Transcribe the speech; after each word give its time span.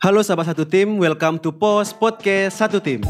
Halo 0.00 0.24
sahabat 0.24 0.48
satu 0.48 0.64
tim, 0.64 0.96
welcome 0.96 1.36
to 1.36 1.52
Pos 1.52 1.92
Podcast 1.92 2.56
Satu 2.56 2.80
Tim. 2.80 3.04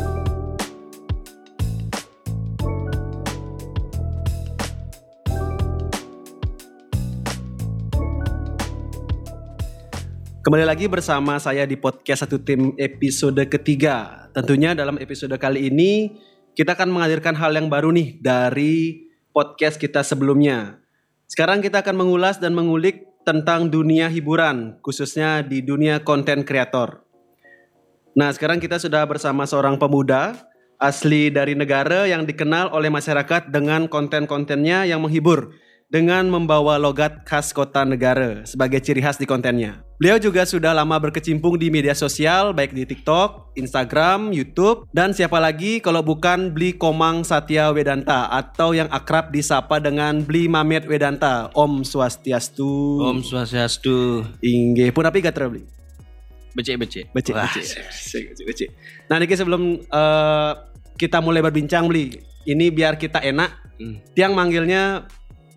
Kembali 10.43 10.67
lagi 10.67 10.91
bersama 10.91 11.39
saya 11.39 11.63
di 11.63 11.79
podcast 11.79 12.27
Satu 12.27 12.43
Tim 12.43 12.75
episode 12.75 13.39
ketiga. 13.47 14.27
Tentunya 14.35 14.75
dalam 14.75 14.99
episode 14.99 15.39
kali 15.39 15.71
ini 15.71 16.19
kita 16.59 16.75
akan 16.75 16.91
menghadirkan 16.91 17.39
hal 17.39 17.55
yang 17.55 17.71
baru 17.71 17.95
nih 17.95 18.19
dari 18.19 19.07
podcast 19.31 19.79
kita 19.79 20.03
sebelumnya. 20.03 20.83
Sekarang 21.31 21.63
kita 21.63 21.87
akan 21.87 21.95
mengulas 21.95 22.43
dan 22.43 22.51
mengulik 22.51 23.10
tentang 23.25 23.69
dunia 23.69 24.09
hiburan, 24.09 24.81
khususnya 24.81 25.45
di 25.45 25.61
dunia 25.61 26.01
konten 26.01 26.43
kreator. 26.43 27.05
Nah, 28.17 28.33
sekarang 28.35 28.59
kita 28.59 28.81
sudah 28.81 29.07
bersama 29.07 29.47
seorang 29.47 29.79
pemuda 29.79 30.35
asli 30.81 31.29
dari 31.29 31.53
negara 31.53 32.09
yang 32.09 32.25
dikenal 32.25 32.73
oleh 32.73 32.89
masyarakat 32.89 33.53
dengan 33.53 33.87
konten-kontennya 33.87 34.89
yang 34.89 35.05
menghibur 35.05 35.53
dengan 35.91 36.31
membawa 36.31 36.79
logat 36.79 37.27
khas 37.27 37.51
kota 37.51 37.83
negara 37.83 38.47
sebagai 38.47 38.79
ciri 38.79 39.03
khas 39.03 39.19
di 39.19 39.27
kontennya. 39.27 39.83
Beliau 39.99 40.17
juga 40.17 40.47
sudah 40.47 40.73
lama 40.73 40.97
berkecimpung 40.97 41.61
di 41.61 41.69
media 41.69 41.93
sosial 41.93 42.55
baik 42.57 42.73
di 42.73 42.89
TikTok, 42.89 43.53
Instagram, 43.59 44.31
YouTube, 44.33 44.87
dan 44.95 45.13
siapa 45.13 45.37
lagi 45.43 45.83
kalau 45.83 46.01
bukan 46.01 46.55
Bli 46.55 46.79
Komang 46.79 47.27
Satya 47.27 47.69
Wedanta 47.75 48.31
atau 48.33 48.73
yang 48.73 48.89
akrab 48.89 49.29
disapa 49.35 49.77
dengan 49.83 50.23
Bli 50.25 50.49
Mamet 50.49 50.87
Wedanta. 50.89 51.53
Om 51.53 51.85
Swastiastu. 51.85 53.05
Om 53.05 53.21
Swastiastu. 53.21 54.25
Inggih, 54.41 54.95
pun 54.95 55.05
api 55.05 55.21
Bli? 55.21 55.63
Becek-becek. 56.57 57.13
Becek, 57.13 57.35
Wah, 57.35 57.51
becek, 57.51 57.83
becek, 57.83 58.23
becek, 58.33 58.47
becek. 58.47 58.69
Nah, 59.11 59.19
niki 59.19 59.35
sebelum 59.37 59.85
eh, 59.85 60.53
kita 60.97 61.19
mulai 61.21 61.43
berbincang 61.45 61.91
Bli, 61.91 62.15
ini 62.47 62.73
biar 62.73 62.97
kita 62.97 63.21
enak. 63.21 63.51
Hmm. 63.77 64.01
Tiang 64.17 64.33
manggilnya 64.33 65.05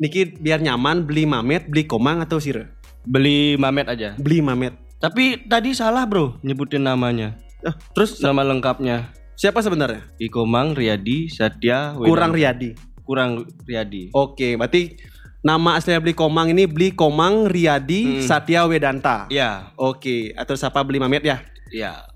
Niki 0.01 0.33
biar 0.37 0.59
nyaman 0.59 1.05
beli 1.05 1.25
Mamet, 1.25 1.69
beli 1.69 1.85
Komang 1.85 2.21
atau 2.21 2.41
Sira? 2.41 2.65
Beli 3.03 3.59
Mamet 3.59 3.87
aja. 3.89 4.15
Beli 4.17 4.39
Mamet. 4.39 4.73
Tapi 4.97 5.43
tadi 5.43 5.75
salah 5.75 6.07
bro 6.07 6.39
nyebutin 6.41 6.87
namanya. 6.87 7.35
Eh, 7.63 7.75
terus 7.91 8.19
Nama 8.19 8.43
lengkapnya 8.43 9.11
siapa 9.35 9.59
sebenarnya? 9.59 10.03
Ikomang 10.17 10.71
Riyadi 10.73 11.27
Satya. 11.27 11.95
Kurang 11.95 12.31
Riyadi. 12.31 12.71
Kurang 13.03 13.43
Riyadi. 13.67 14.07
Oke, 14.15 14.55
berarti 14.55 14.95
nama 15.43 15.75
aslinya 15.75 15.99
beli 15.99 16.15
Komang 16.15 16.55
ini 16.55 16.63
beli 16.63 16.95
Komang 16.95 17.51
Riyadi 17.51 18.23
Hmm. 18.23 18.23
Satya 18.23 18.63
Wedanta. 18.63 19.27
Ya, 19.27 19.75
Oke, 19.75 20.31
atau 20.33 20.55
siapa 20.55 20.79
beli 20.81 21.03
Mamet 21.03 21.23
ya? 21.23 21.43
ya. 21.67 22.07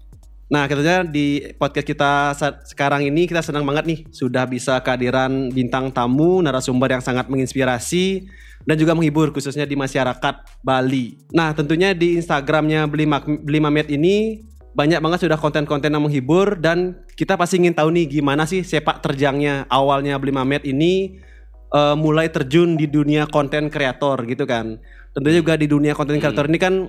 Nah, 0.48 0.64
katanya 0.64 1.04
di 1.04 1.44
podcast 1.60 1.84
kita 1.84 2.12
saat 2.32 2.56
sekarang 2.72 3.04
ini 3.04 3.28
kita 3.28 3.44
senang 3.44 3.68
banget 3.68 3.84
nih 3.84 4.00
sudah 4.16 4.48
bisa 4.48 4.80
kehadiran 4.80 5.52
bintang 5.52 5.92
tamu 5.92 6.40
narasumber 6.40 6.96
yang 6.96 7.04
sangat 7.04 7.28
menginspirasi 7.28 8.32
dan 8.64 8.76
juga 8.80 8.96
menghibur 8.96 9.36
khususnya 9.36 9.68
di 9.68 9.76
masyarakat 9.76 10.64
Bali. 10.64 11.20
Nah, 11.36 11.52
tentunya 11.52 11.92
di 11.92 12.16
Instagramnya 12.16 12.88
Beli, 12.88 13.04
Beli 13.44 13.60
Mamet 13.60 13.92
ini 13.92 14.40
banyak 14.72 15.04
banget 15.04 15.28
sudah 15.28 15.36
konten-konten 15.36 15.92
yang 15.92 16.08
menghibur 16.08 16.56
dan 16.56 16.96
kita 17.20 17.36
pasti 17.36 17.60
ingin 17.60 17.76
tahu 17.76 17.92
nih 17.92 18.08
gimana 18.08 18.48
sih 18.48 18.64
sepak 18.64 19.04
terjangnya 19.04 19.68
awalnya 19.68 20.16
Beli 20.16 20.32
Mamet 20.32 20.64
ini 20.64 21.20
eh, 21.76 21.96
mulai 22.00 22.32
terjun 22.32 22.80
di 22.80 22.88
dunia 22.88 23.28
konten 23.28 23.68
kreator 23.68 24.24
gitu 24.24 24.48
kan. 24.48 24.80
Tentunya 25.12 25.44
juga 25.44 25.60
di 25.60 25.68
dunia 25.68 25.92
konten 25.92 26.24
kreator 26.24 26.48
ini 26.48 26.56
kan 26.56 26.88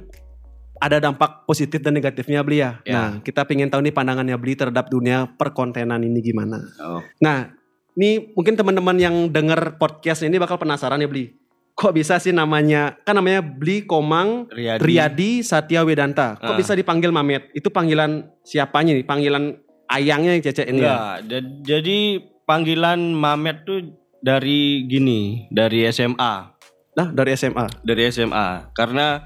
ada 0.78 0.98
dampak 0.98 1.44
positif 1.44 1.82
dan 1.82 1.94
negatifnya 1.94 2.40
beli 2.40 2.62
ya. 2.62 2.78
Ya. 2.82 2.94
Nah, 2.94 3.08
kita 3.20 3.42
pengen 3.44 3.68
tahu 3.68 3.82
nih 3.82 3.94
pandangannya 3.94 4.38
beli 4.38 4.54
terhadap 4.54 4.88
dunia 4.88 5.26
perkontenan 5.34 6.00
ini 6.00 6.18
gimana. 6.18 6.58
Oh. 6.78 7.02
Nah, 7.18 7.50
ini 7.94 8.30
mungkin 8.32 8.54
teman-teman 8.54 8.96
yang 8.96 9.26
dengar 9.28 9.74
podcast 9.76 10.22
ini 10.22 10.38
bakal 10.38 10.56
penasaran 10.56 11.02
ya 11.02 11.10
beli. 11.10 11.34
Kok 11.74 11.94
bisa 11.94 12.18
sih 12.18 12.34
namanya? 12.34 12.98
Kan 13.06 13.14
namanya 13.14 13.38
Beli 13.38 13.86
Komang 13.86 14.50
Riyadi. 14.50 14.82
Riyadi 14.82 15.30
Satya 15.46 15.86
Wedanta. 15.86 16.34
Kok 16.34 16.54
Ah. 16.54 16.58
bisa 16.58 16.74
dipanggil 16.74 17.14
Mamet? 17.14 17.54
Itu 17.54 17.70
panggilan 17.70 18.26
siapanya 18.42 18.98
nih? 18.98 19.06
Panggilan 19.06 19.54
ayangnya 19.86 20.34
yang 20.34 20.42
cecek 20.42 20.66
ini 20.66 20.82
ya? 20.82 20.90
Enggak, 20.90 21.14
ja- 21.30 21.50
jadi 21.62 21.98
panggilan 22.42 22.98
Mamet 23.14 23.62
tuh 23.62 23.94
dari 24.18 24.90
gini, 24.90 25.46
dari 25.54 25.86
SMA. 25.86 26.50
Nah, 26.98 27.14
dari 27.14 27.38
SMA. 27.38 27.70
Dari 27.86 28.10
SMA. 28.10 28.74
Karena 28.74 29.22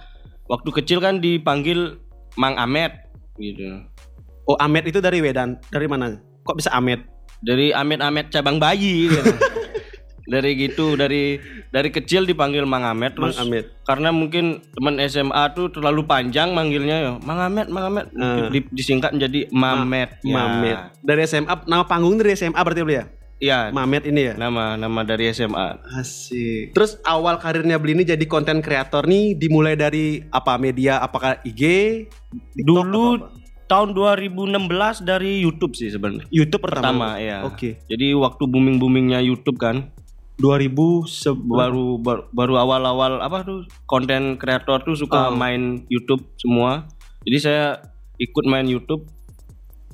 waktu 0.53 0.69
kecil 0.75 1.01
kan 1.01 1.17
dipanggil 1.19 1.97
Mang 2.37 2.61
Amet 2.61 3.09
gitu. 3.41 3.81
Oh, 4.45 4.61
Amet 4.61 4.85
itu 4.85 5.01
dari 5.01 5.25
Wedan. 5.25 5.57
Dari 5.73 5.89
mana? 5.89 6.21
Kok 6.45 6.61
bisa 6.61 6.69
Amet? 6.71 7.09
dari 7.43 7.75
Amet-Amet 7.75 8.31
cabang 8.31 8.63
bayi 8.63 9.11
gitu. 9.11 9.31
dari 10.33 10.55
gitu 10.55 10.95
dari 10.95 11.43
dari 11.75 11.91
kecil 11.91 12.23
dipanggil 12.23 12.63
Mang 12.63 12.87
Amet 12.87 13.19
Mang 13.19 13.35
terus 13.35 13.43
Amet. 13.43 13.67
karena 13.83 14.15
mungkin 14.15 14.63
teman 14.71 14.95
SMA 15.11 15.51
tuh 15.51 15.67
terlalu 15.75 16.07
panjang 16.07 16.55
manggilnya 16.55 16.97
ya 17.03 17.13
Mang 17.19 17.43
Amet 17.43 17.67
Mang 17.67 17.91
Amet 17.91 18.07
Ah. 18.15 18.47
Di- 18.47 18.71
disingkat 18.71 19.11
menjadi 19.11 19.51
Mamet 19.51 20.23
ya. 20.23 20.35
Mamet. 20.39 20.79
Dari 21.03 21.27
SMA, 21.27 21.67
nama 21.67 21.83
panggung 21.83 22.15
dari 22.15 22.39
SMA 22.39 22.55
berarti 22.55 22.87
ya? 22.87 23.11
Iya 23.43 23.75
Mamet 23.75 24.07
ini 24.07 24.31
ya? 24.31 24.35
nama 24.37 24.79
nama 24.79 25.03
dari 25.03 25.27
SMA 25.29 25.83
Asik. 25.93 26.71
Terus 26.71 26.95
awal 27.03 27.37
karirnya 27.37 27.75
beli 27.75 27.99
ini 27.99 28.05
jadi 28.07 28.23
konten 28.25 28.63
kreator 28.63 29.03
nih 29.03 29.35
dimulai 29.35 29.75
dari 29.75 30.23
apa 30.31 30.55
media? 30.57 30.97
Apakah 30.97 31.43
IG? 31.43 31.63
TikTok, 32.55 32.63
Dulu 32.63 33.05
atau 33.19 33.27
apa? 33.27 33.43
tahun 33.67 33.89
2016 33.91 34.63
dari 35.03 35.41
YouTube 35.41 35.73
sih 35.73 35.89
sebenarnya 35.89 36.29
YouTube 36.29 36.63
pertama. 36.63 36.87
pertama 36.87 37.09
ya 37.17 37.43
Oke. 37.43 37.81
jadi 37.85 38.13
waktu 38.13 38.45
booming 38.45 38.77
boomingnya 38.77 39.19
YouTube 39.19 39.57
kan 39.57 39.89
2000 40.37 40.69
se- 41.05 41.33
baru 41.33 41.97
baru, 41.97 42.23
baru 42.31 42.55
awal-awal 42.59 43.19
apa 43.19 43.43
tuh 43.43 43.59
konten 43.85 44.37
kreator 44.37 44.81
tuh 44.81 44.95
suka 44.95 45.29
Oh. 45.29 45.35
main 45.35 45.83
YouTube 45.87 46.23
semua. 46.37 46.87
Jadi 47.23 47.39
saya 47.39 47.67
ikut 48.17 48.45
main 48.45 48.65
YouTube. 48.65 49.03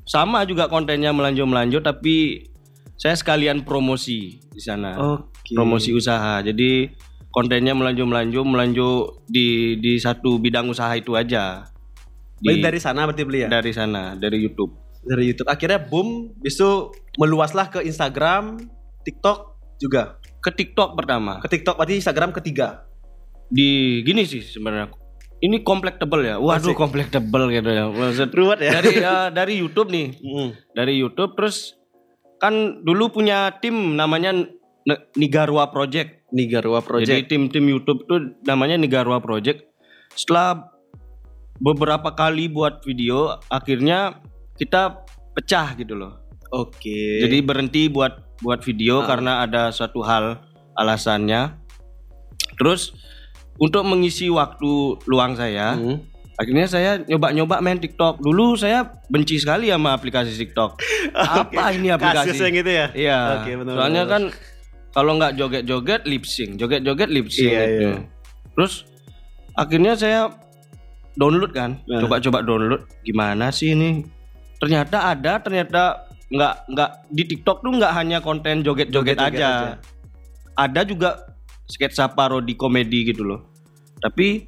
Sama 0.03 0.42
juga 0.42 0.66
kontennya 0.66 1.10
melanjut-melanjut 1.10 1.81
tapi 1.81 2.44
saya 2.98 3.14
sekalian 3.14 3.62
promosi 3.62 4.42
di 4.42 4.59
sana. 4.59 4.98
Oke. 5.16 5.54
Promosi 5.54 5.94
usaha. 5.94 6.42
Jadi 6.42 6.91
kontennya 7.31 7.72
melanjut-melanjut 7.72 8.42
melanjut 8.42 9.22
di 9.31 9.78
di 9.78 9.97
satu 9.97 10.36
bidang 10.36 10.66
usaha 10.66 10.91
itu 10.92 11.14
aja. 11.14 11.62
Berarti 12.42 12.58
Di, 12.58 12.66
dari 12.66 12.78
sana 12.82 13.06
berarti 13.06 13.22
beli 13.22 13.47
ya? 13.47 13.48
dari 13.48 13.70
sana, 13.70 14.19
dari 14.19 14.42
YouTube. 14.42 14.75
Dari 15.06 15.31
YouTube. 15.31 15.47
Akhirnya 15.47 15.78
boom, 15.78 16.34
besok 16.38 16.94
meluaslah 17.14 17.70
ke 17.70 17.82
Instagram, 17.82 18.58
TikTok 19.03 19.38
juga. 19.78 20.19
Ke 20.38 20.50
TikTok 20.50 20.98
pertama. 20.98 21.38
Ke 21.38 21.47
TikTok 21.48 21.78
berarti 21.78 21.98
Instagram 21.98 22.34
ketiga. 22.34 22.82
Di 23.47 24.03
gini 24.03 24.26
sih 24.26 24.42
sebenarnya. 24.42 24.91
Ini 25.38 25.62
collectible 25.62 26.26
ya. 26.26 26.37
Waduh, 26.42 26.75
collectible 26.75 27.47
gitu 27.54 27.70
ya. 27.70 27.87
Maksud 27.87 28.34
Ruwet 28.34 28.58
ya? 28.58 28.75
dari 28.75 28.92
eh, 28.98 29.28
dari 29.31 29.54
YouTube 29.62 29.87
nih 29.94 30.19
Mm. 30.19 30.50
dari 30.75 30.98
YouTube 30.98 31.38
terus 31.38 31.78
kan 32.38 32.54
dulu 32.82 33.10
punya 33.10 33.50
tim 33.59 33.94
namanya 33.94 34.47
Nigarwa 35.15 35.69
Project 35.69 36.25
Nigarwa 36.31 36.81
jadi 36.81 36.87
Project. 36.88 37.26
tim-tim 37.28 37.65
YouTube 37.66 38.06
tuh 38.06 38.38
namanya 38.43 38.78
Nigarwa 38.78 39.19
Project 39.19 39.66
setelah 40.15 40.71
beberapa 41.59 42.15
kali 42.15 42.47
buat 42.49 42.81
video 42.82 43.37
akhirnya 43.49 44.22
kita 44.56 45.03
pecah 45.34 45.75
gitu 45.75 45.94
loh 45.94 46.16
Oke. 46.50 47.21
jadi 47.21 47.43
berhenti 47.43 47.91
buat 47.91 48.41
buat 48.41 48.62
video 48.62 49.03
Ah. 49.03 49.06
karena 49.06 49.32
ada 49.43 49.62
suatu 49.69 50.00
hal 50.00 50.38
alasannya 50.72 51.59
terus 52.56 52.94
untuk 53.59 53.82
mengisi 53.82 54.31
waktu 54.31 54.97
luang 55.05 55.34
saya 55.34 55.75
Mm. 55.75 55.99
Akhirnya 56.38 56.71
saya 56.71 56.91
nyoba-nyoba 57.03 57.59
main 57.59 57.82
TikTok. 57.82 58.22
Dulu 58.22 58.54
saya 58.54 58.87
benci 59.11 59.43
sekali 59.43 59.75
sama 59.75 59.90
aplikasi 59.90 60.38
TikTok. 60.38 60.79
Apa 61.43 61.75
ini 61.75 61.90
aplikasi? 61.90 62.31
Kasusnya 62.31 62.50
gitu 62.55 62.70
ya? 62.70 62.87
Iya. 62.94 63.19
Oke, 63.43 63.50
benar, 63.58 63.75
Soalnya 63.75 64.05
kan 64.06 64.23
kalau 64.94 65.19
nggak 65.19 65.35
joget-joget 65.35 66.06
lip 66.06 66.23
sync, 66.23 66.55
joget-joget 66.55 67.11
lip 67.11 67.26
sync 67.26 67.50
Iya, 67.50 67.62
gitu. 67.67 67.82
iya. 67.82 67.94
Terus 68.55 68.73
akhirnya 69.52 69.93
saya 69.99 70.20
download 71.19 71.50
kan, 71.50 71.82
Nah. 71.90 72.06
coba-coba 72.06 72.38
download 72.40 72.87
gimana 73.02 73.50
sih 73.50 73.75
ini? 73.75 74.06
Ternyata 74.62 75.11
ada, 75.11 75.43
ternyata 75.43 76.06
nggak 76.31 76.55
nggak 76.70 76.90
di 77.11 77.23
TikTok 77.26 77.67
tuh 77.67 77.73
nggak 77.75 77.93
hanya 77.94 78.19
konten 78.23 78.62
joget-joget 78.62 79.19
Joget-joget 79.19 79.43
aja. 79.43 79.75
aja. 79.75 79.75
Ada 80.55 80.87
juga 80.87 81.11
sketsa 81.67 82.06
parodi 82.08 82.55
komedi 82.55 83.11
gitu 83.11 83.26
loh. 83.26 83.43
Tapi 83.99 84.46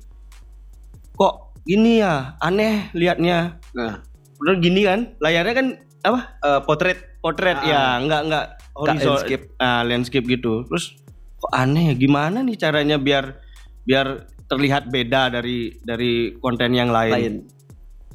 gini 1.63 2.01
ya, 2.01 2.35
aneh 2.39 2.89
liatnya. 2.93 3.61
Nah, 3.73 4.03
Udah 4.41 4.57
gini 4.57 4.89
kan, 4.89 5.13
layarnya 5.21 5.53
kan 5.53 5.67
apa? 6.01 6.21
eh, 6.41 6.61
potret 6.65 6.99
Potret 7.21 7.61
Ah. 7.61 7.69
ya, 7.69 7.83
nggak 8.01 8.23
nggak 8.33 8.45
Horizon- 8.73 9.13
landscape. 9.13 9.45
Ah, 9.61 9.85
landscape 9.85 10.25
gitu. 10.25 10.65
Terus 10.65 10.97
kok 11.37 11.53
aneh 11.53 11.93
ya? 11.93 11.95
Gimana 11.95 12.41
nih 12.41 12.57
caranya 12.57 12.97
biar 12.97 13.37
biar 13.85 14.25
terlihat 14.49 14.89
beda 14.89 15.29
dari 15.29 15.77
dari 15.85 16.33
konten 16.41 16.73
yang 16.73 16.89
lain? 16.89 17.13
lain. 17.13 17.35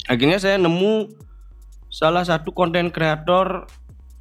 Akhirnya 0.09 0.41
saya 0.41 0.57
nemu 0.57 1.13
salah 1.87 2.25
satu 2.25 2.49
konten 2.49 2.89
kreator 2.89 3.69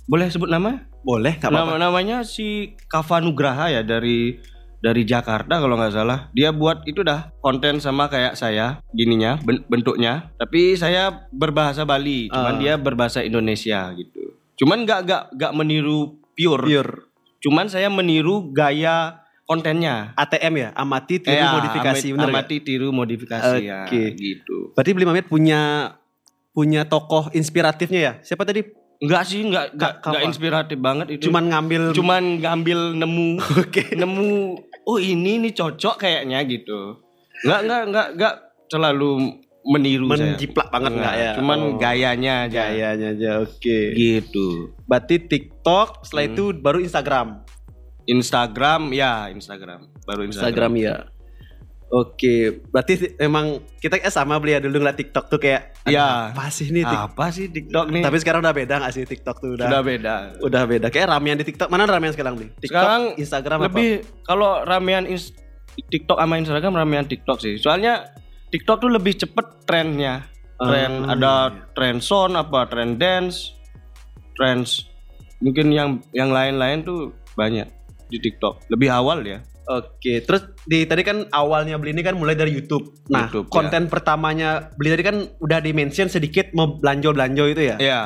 boleh 0.05 0.29
sebut 0.29 0.53
nama? 0.53 0.85
Boleh, 1.01 1.41
apa-apa. 1.41 1.65
Nama 1.65 1.77
namanya 1.81 2.17
si 2.21 2.77
Kava 2.85 3.25
Nugraha 3.25 3.73
ya 3.73 3.81
dari 3.81 4.37
dari 4.85 5.03
Jakarta 5.03 5.57
kalau 5.57 5.75
nggak 5.75 5.95
salah. 5.95 6.29
Dia 6.31 6.53
buat 6.53 6.85
itu 6.85 7.01
dah 7.01 7.33
konten 7.41 7.81
sama 7.81 8.07
kayak 8.07 8.37
saya 8.37 8.85
gininya 8.93 9.41
ben- 9.41 9.65
bentuknya. 9.65 10.29
Tapi 10.37 10.77
saya 10.77 11.25
berbahasa 11.33 11.83
Bali, 11.83 12.29
cuman 12.29 12.55
Ah. 12.55 12.61
dia 12.61 12.75
berbahasa 12.77 13.25
Indonesia 13.25 13.89
gitu. 13.95 14.37
Cuman 14.55 14.85
nggak 14.85 15.01
nggak 15.03 15.23
nggak 15.33 15.53
meniru 15.55 16.21
pure. 16.37 16.61
Pure 16.61 16.93
Cuman 17.41 17.69
saya 17.69 17.89
meniru 17.89 18.49
gaya 18.51 19.21
kontennya. 19.45 20.17
ATM 20.17 20.55
ya, 20.57 20.69
amati 20.73 21.21
tiru 21.21 21.37
Ya, 21.37 21.53
modifikasi, 21.53 22.01
amati- 22.01 22.13
bener 22.15 22.25
nggak? 22.25 22.41
amati 22.41 22.57
tiru 22.59 22.89
modifikasi 22.89 23.57
ya, 23.61 23.85
Oke. 23.85 24.05
gitu. 24.17 24.73
Berarti 24.73 24.91
Beli 24.93 25.05
Mamet 25.05 25.29
punya 25.29 25.93
punya 26.51 26.89
tokoh 26.89 27.29
inspiratifnya 27.33 28.01
ya? 28.01 28.13
Siapa 28.23 28.49
tadi? 28.49 28.65
Enggak 29.05 29.23
sih, 29.23 29.45
enggak 29.45 29.67
enggak, 29.71 29.93
enggak 30.01 30.23
inspiratif 30.25 30.79
banget 30.79 31.07
itu. 31.13 31.29
Cuman 31.29 31.45
ngambil 31.47 31.83
cuman 31.93 32.23
ngambil 32.41 32.79
nemu 32.97 33.29
Oke. 33.61 33.85
nemu 33.93 34.29
oh 34.83 34.99
ini 34.99 35.39
nih 35.39 35.53
cocok 35.53 35.95
kayaknya 35.99 36.41
gitu. 36.43 37.05
Enggak 37.45 37.61
enggak 37.61 37.81
enggak 37.85 38.07
enggak 38.13 38.35
terlalu 38.65 39.11
meniru 39.65 40.09
saya. 40.09 40.33
menjiplak 40.33 40.69
banget 40.69 40.93
enggak 40.95 41.15
ya? 41.15 41.33
Cuman 41.37 41.59
Oh, 41.63 41.77
gayanya 41.77 42.35
aja. 42.45 42.61
gayanya 42.65 43.09
aja. 43.13 43.31
Oke. 43.41 43.93
Gitu. 43.93 44.73
Berarti 44.85 45.17
TikTok, 45.21 46.05
setelah 46.05 46.25
Hmm. 46.25 46.33
itu 46.33 46.45
baru 46.55 46.79
Instagram. 46.81 47.29
Instagram 48.05 48.93
ya, 48.93 49.29
Instagram. 49.29 49.89
Baru 50.05 50.23
Instagram 50.23 50.73
Instagram. 50.73 50.73
ya. 50.77 50.97
Oke, 51.87 52.65
berarti 52.67 53.15
emang 53.17 53.61
kita 53.79 53.97
eh 53.97 54.09
sama 54.09 54.35
beli 54.37 54.53
ya 54.53 54.61
dulu 54.61 54.79
ngeliat 54.79 54.97
TikTok 54.97 55.29
tuh 55.29 55.39
kayak 55.39 55.77
Ya. 55.85 56.33
apa 56.33 56.49
sih 56.49 56.69
nih 56.69 56.83
TikTok? 56.83 57.11
Apa 57.13 57.27
sih 57.31 57.47
TikTok 57.47 57.87
nih? 57.89 58.03
Tapi 58.03 58.17
sekarang 58.19 58.41
udah 58.41 58.51
beda 58.53 58.75
gak 58.81 58.93
sih 58.93 59.05
TikTok 59.05 59.37
tuh 59.39 59.51
udah 59.55 59.69
Sudah 59.69 59.83
beda. 59.83 60.15
udah 60.41 60.63
beda. 60.65 60.87
Kayak 60.89 61.13
ramean 61.13 61.37
di 61.37 61.45
TikTok. 61.45 61.69
Mana 61.69 61.85
ramean 61.85 62.11
sekarang 62.11 62.35
beli? 62.35 62.51
TikTok, 62.57 62.67
Sekarang 62.67 63.03
Instagram 63.15 63.59
Lebih 63.65 63.91
kalau 64.23 64.65
ramean 64.65 65.05
ins- 65.07 65.37
TikTok 65.77 66.17
sama 66.17 66.35
Instagram 66.37 66.73
ramean 66.75 67.05
TikTok 67.05 67.39
sih. 67.39 67.59
Soalnya 67.59 68.11
TikTok 68.49 68.81
tuh 68.81 68.91
lebih 68.91 69.15
cepet 69.15 69.47
trennya. 69.63 70.27
Tren 70.57 71.03
Ah, 71.05 71.13
ada 71.13 71.33
tren 71.75 71.99
sound 71.99 72.35
apa 72.35 72.65
tren 72.65 72.95
dance, 72.95 73.53
trends 74.33 74.87
mungkin 75.39 75.69
yang 75.69 75.89
yang 76.11 76.31
lain-lain 76.31 76.81
tuh 76.81 76.99
banyak 77.35 77.67
di 78.07 78.19
TikTok. 78.19 78.67
Lebih 78.69 78.89
awal 78.89 79.23
ya. 79.23 79.43
Oke, 79.67 80.21
terus 80.21 80.45
di 80.63 80.85
tadi 80.85 81.01
kan 81.01 81.25
awalnya 81.31 81.75
beli 81.75 81.91
ini 81.91 82.01
kan 82.01 82.13
mulai 82.13 82.33
dari 82.33 82.51
YouTube. 82.51 82.93
Nah, 83.09 83.27
YouTube, 83.27 83.47
ya. 83.47 83.53
konten 83.53 83.83
pertamanya 83.87 84.51
beli 84.75 84.91
tadi 84.91 85.03
kan 85.03 85.17
udah 85.39 85.59
di 85.59 85.71
mention 85.71 86.07
sedikit 86.07 86.53
mau 86.53 86.77
belanja 86.77 87.09
belanja 87.11 87.43
itu 87.47 87.63
ya. 87.65 87.77
Iya. 87.79 88.01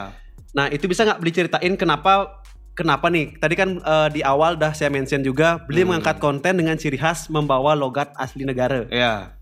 Nah, 0.50 0.66
itu 0.68 0.84
bisa 0.84 1.02
nggak 1.02 1.18
beli 1.18 1.32
ceritain 1.32 1.74
kenapa 1.74 2.40
kenapa 2.72 3.06
nih? 3.08 3.34
Tadi 3.34 3.54
kan 3.54 3.68
eh, 3.76 4.08
di 4.10 4.22
awal 4.22 4.54
dah 4.54 4.70
saya 4.70 4.86
mention 4.88 5.20
juga 5.20 5.58
beli 5.60 5.82
Hmm. 5.82 5.92
mengangkat 5.92 6.16
konten 6.18 6.54
dengan 6.54 6.74
ciri 6.74 6.94
khas 6.94 7.26
membawa 7.26 7.74
logat 7.74 8.14
asli 8.14 8.42
negara. 8.42 8.86
Iya. 8.86 9.34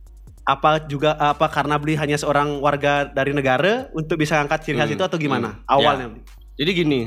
Apa 0.43 0.81
juga 0.83 1.15
apa 1.15 1.47
karena 1.47 1.77
beli 1.77 1.95
hanya 1.95 2.15
seorang 2.15 2.59
warga 2.59 3.05
dari 3.05 3.31
negara 3.31 3.93
untuk 3.93 4.17
bisa 4.17 4.39
angkat 4.39 4.63
ciri 4.63 4.77
khas 4.77 4.89
Hmm, 4.89 4.97
itu 4.97 5.05
atau 5.05 5.19
gimana? 5.19 5.59
hmm, 5.59 5.69
Awalnya 5.69 6.07
ya. 6.07 6.11
beli. 6.11 6.23
Jadi 6.57 6.71
gini, 6.73 7.01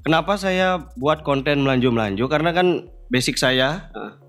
kenapa 0.00 0.36
saya 0.36 0.68
buat 0.94 1.20
konten 1.20 1.60
melanjo-melanjo? 1.60 2.28
Karena 2.28 2.52
kan 2.52 2.86
basic 3.08 3.34
saya 3.34 3.90
Ah. 3.90 4.21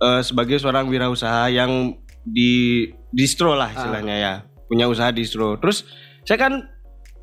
Eh, 0.00 0.22
sebagai 0.24 0.56
seorang 0.56 0.88
wirausaha 0.88 1.52
yang 1.52 1.96
di 2.24 2.84
distro 3.12 3.56
lah 3.56 3.72
istilahnya 3.72 4.16
ya, 4.16 4.34
punya 4.68 4.88
usaha 4.88 5.12
distro. 5.12 5.56
Terus 5.60 5.84
saya 6.24 6.36
kan 6.40 6.68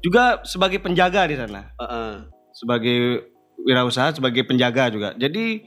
juga 0.01 0.41
sebagai 0.45 0.81
penjaga 0.81 1.25
di 1.25 1.35
sana, 1.37 1.73
Heeh. 1.77 2.29
sebagai 2.53 3.27
wirausaha, 3.65 4.13
sebagai 4.13 4.45
penjaga 4.45 4.89
juga. 4.93 5.09
Jadi 5.17 5.65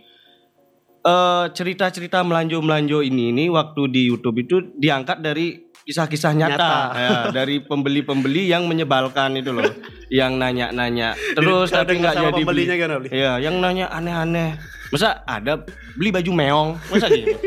eh, 1.01 1.45
cerita-cerita 1.51 2.23
melanjo-melanjo 2.23 3.03
ini 3.03 3.35
ini 3.35 3.45
waktu 3.51 3.91
di 3.91 4.03
YouTube 4.11 4.43
itu 4.43 4.57
diangkat 4.79 5.19
dari 5.23 5.71
kisah-kisah 5.81 6.33
nyata, 6.37 6.55
Nyata. 6.55 6.75
Ya, 6.95 7.19
dari 7.33 7.59
pembeli-pembeli 7.65 8.47
yang 8.53 8.69
menyebalkan 8.69 9.35
itu 9.41 9.51
loh, 9.51 9.67
yang 10.13 10.37
nanya-nanya 10.37 11.17
terus 11.35 11.73
tapi 11.73 11.99
nggak 11.99 12.15
jadi 12.31 12.43
beli. 12.45 12.65
beli? 12.69 13.09
Iya, 13.11 13.41
yang 13.43 13.59
nanya 13.59 13.89
aneh-aneh. 13.91 14.80
Masa 14.91 15.23
ada 15.23 15.63
beli 15.95 16.11
baju 16.11 16.31
meong? 16.31 16.69
Masa 16.91 17.07
gitu? 17.09 17.39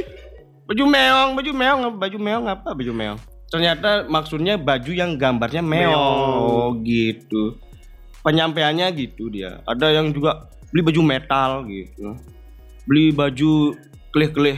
Baju 0.64 0.84
meong, 0.88 1.30
baju 1.36 1.52
meong, 1.52 1.80
baju 1.94 2.18
meong 2.18 2.46
apa 2.48 2.72
baju 2.72 2.92
meong? 2.92 3.20
Ternyata 3.48 4.08
maksudnya 4.08 4.56
baju 4.56 4.90
yang 4.90 5.14
gambarnya 5.14 5.60
meong, 5.60 5.92
Meong. 5.92 6.24
Oh, 6.50 6.68
gitu. 6.82 7.60
Penyampaiannya 8.22 8.88
gitu 8.96 9.28
dia. 9.28 9.60
Ada 9.64 9.92
yang 9.94 10.10
juga 10.10 10.48
beli 10.72 10.82
baju 10.82 11.02
metal 11.04 11.50
gitu. 11.68 12.16
Beli 12.84 13.12
baju 13.12 13.76
kelih-kelih, 14.10 14.58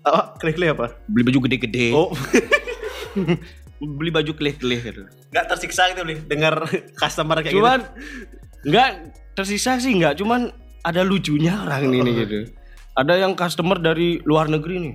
Oh, 0.00 0.32
klik-klik 0.36 0.72
apa? 0.72 0.96
beli 1.06 1.22
baju 1.24 1.38
gede-gede. 1.44 1.92
Oh, 1.92 2.08
Beli 3.80 4.12
baju 4.12 4.32
kelih-kelih 4.36 4.80
gitu. 4.82 5.02
nggak 5.32 5.44
tersiksa 5.48 5.88
gitu 5.88 6.04
beli 6.04 6.20
dengar 6.20 6.52
customer 7.00 7.40
kayak 7.40 7.54
Cuman 7.54 7.80
gitu. 7.80 8.68
nggak 8.68 8.88
tersisa 9.32 9.80
sih 9.80 9.96
nggak, 9.96 10.20
cuman 10.20 10.52
ada 10.84 11.02
lucunya 11.04 11.60
orang 11.64 11.90
ini 11.90 11.98
nih 12.04 12.14
gitu. 12.24 12.38
Ada 12.96 13.22
yang 13.22 13.32
customer 13.38 13.78
dari 13.80 14.20
luar 14.24 14.50
negeri 14.50 14.76
nih. 14.82 14.94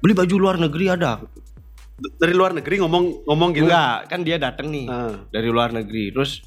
Beli 0.00 0.12
baju 0.12 0.34
luar 0.36 0.56
negeri 0.60 0.84
ada. 0.92 1.20
Dari 2.20 2.34
luar 2.34 2.52
negeri 2.52 2.82
ngomong 2.82 3.24
ngomong 3.24 3.50
gitu. 3.54 3.64
Enggak, 3.66 4.10
kan 4.10 4.20
dia 4.26 4.36
datang 4.36 4.68
nih 4.68 4.86
Ah. 4.90 5.14
dari 5.30 5.48
luar 5.48 5.70
negeri. 5.72 6.12
Terus 6.12 6.42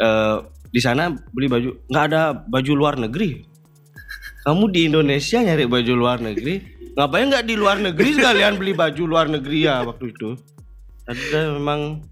eh, 0.00 0.36
di 0.72 0.80
sana 0.80 1.12
beli 1.12 1.46
baju 1.52 1.68
nggak 1.86 2.04
ada 2.08 2.32
baju 2.32 2.72
luar 2.72 2.94
negeri. 2.96 3.44
Kamu 4.42 4.72
di 4.74 4.90
Indonesia 4.90 5.38
nyari 5.38 5.70
baju 5.70 5.92
luar 5.94 6.18
negeri, 6.18 6.58
ngapain 6.98 7.30
nggak 7.30 7.46
di 7.46 7.54
luar 7.54 7.78
negeri 7.78 8.08
sekalian 8.16 8.58
beli 8.58 8.74
baju 8.74 9.02
luar 9.06 9.26
negeri 9.30 9.70
ya 9.70 9.86
waktu 9.86 10.10
itu? 10.10 10.34
Ada 11.06 11.54
memang 11.58 12.02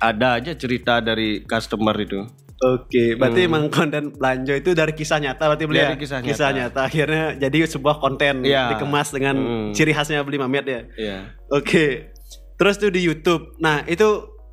ada 0.00 0.36
aja 0.40 0.52
cerita 0.56 1.00
dari 1.00 1.44
customer 1.44 1.96
itu. 2.00 2.24
Oke, 2.56 3.20
berarti 3.20 3.44
Hmm. 3.44 3.48
emang 3.52 3.64
konten 3.68 4.16
belanja 4.16 4.56
itu 4.56 4.72
dari 4.72 4.96
kisah 4.96 5.20
nyata 5.20 5.44
berarti 5.44 5.64
beli 5.68 5.76
Dari 5.76 5.92
ya? 5.92 6.00
kisah 6.00 6.18
nyata. 6.24 6.48
nyata. 6.56 6.80
Akhirnya 6.88 7.24
jadi 7.36 7.68
sebuah 7.68 8.00
konten 8.00 8.40
Iya. 8.42 8.72
dikemas 8.72 9.12
dengan 9.12 9.36
Hmm. 9.36 9.70
ciri 9.76 9.92
khasnya 9.92 10.24
beli 10.24 10.40
Mamet 10.40 10.64
ya. 10.64 10.80
Iya. 10.96 11.18
Oke. 11.52 12.16
Terus 12.56 12.80
tuh 12.80 12.88
di 12.88 13.04
YouTube. 13.04 13.52
Nah, 13.60 13.84
itu 13.84 14.08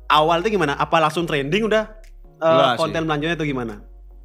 awal 0.06 0.44
tuh 0.44 0.52
gimana? 0.52 0.76
Apa 0.76 1.00
langsung 1.00 1.24
trending 1.24 1.64
udah 1.64 1.88
sih. 2.76 2.76
konten 2.76 3.08
belanjanya 3.08 3.40
itu 3.40 3.48
gimana? 3.48 3.80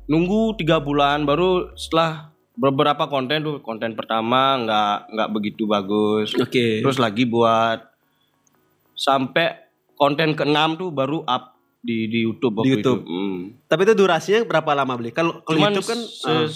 nunggu 0.10 0.58
tiga 0.58 0.82
bulan 0.82 1.22
baru 1.22 1.70
setelah 1.78 2.34
beberapa 2.58 3.06
konten 3.06 3.46
tuh 3.46 3.62
konten 3.62 3.94
pertama 3.94 4.58
nggak 4.58 5.14
nggak 5.14 5.30
begitu 5.30 5.70
bagus 5.70 6.34
Oke. 6.34 6.82
terus 6.82 6.98
lagi 6.98 7.30
buat 7.30 7.78
sampai 8.98 9.70
konten 9.94 10.34
keenam 10.34 10.76
tuh 10.76 10.90
baru 10.90 11.22
up 11.24 11.59
di 11.80 12.08
di 12.08 12.20
YouTube 12.22 12.54
waktu 12.56 12.66
Di 12.66 12.72
YouTube. 12.76 13.02
itu. 13.02 13.10
Hmm. 13.10 13.38
Tapi 13.66 13.82
itu 13.84 13.94
durasinya 13.94 14.40
berapa 14.44 14.72
lama 14.74 14.94
beli? 14.94 15.10
Kalau 15.10 15.40
kalau 15.42 15.60
YouTube 15.62 15.88
kan 15.88 16.00
se- 16.00 16.28
ah, 16.28 16.48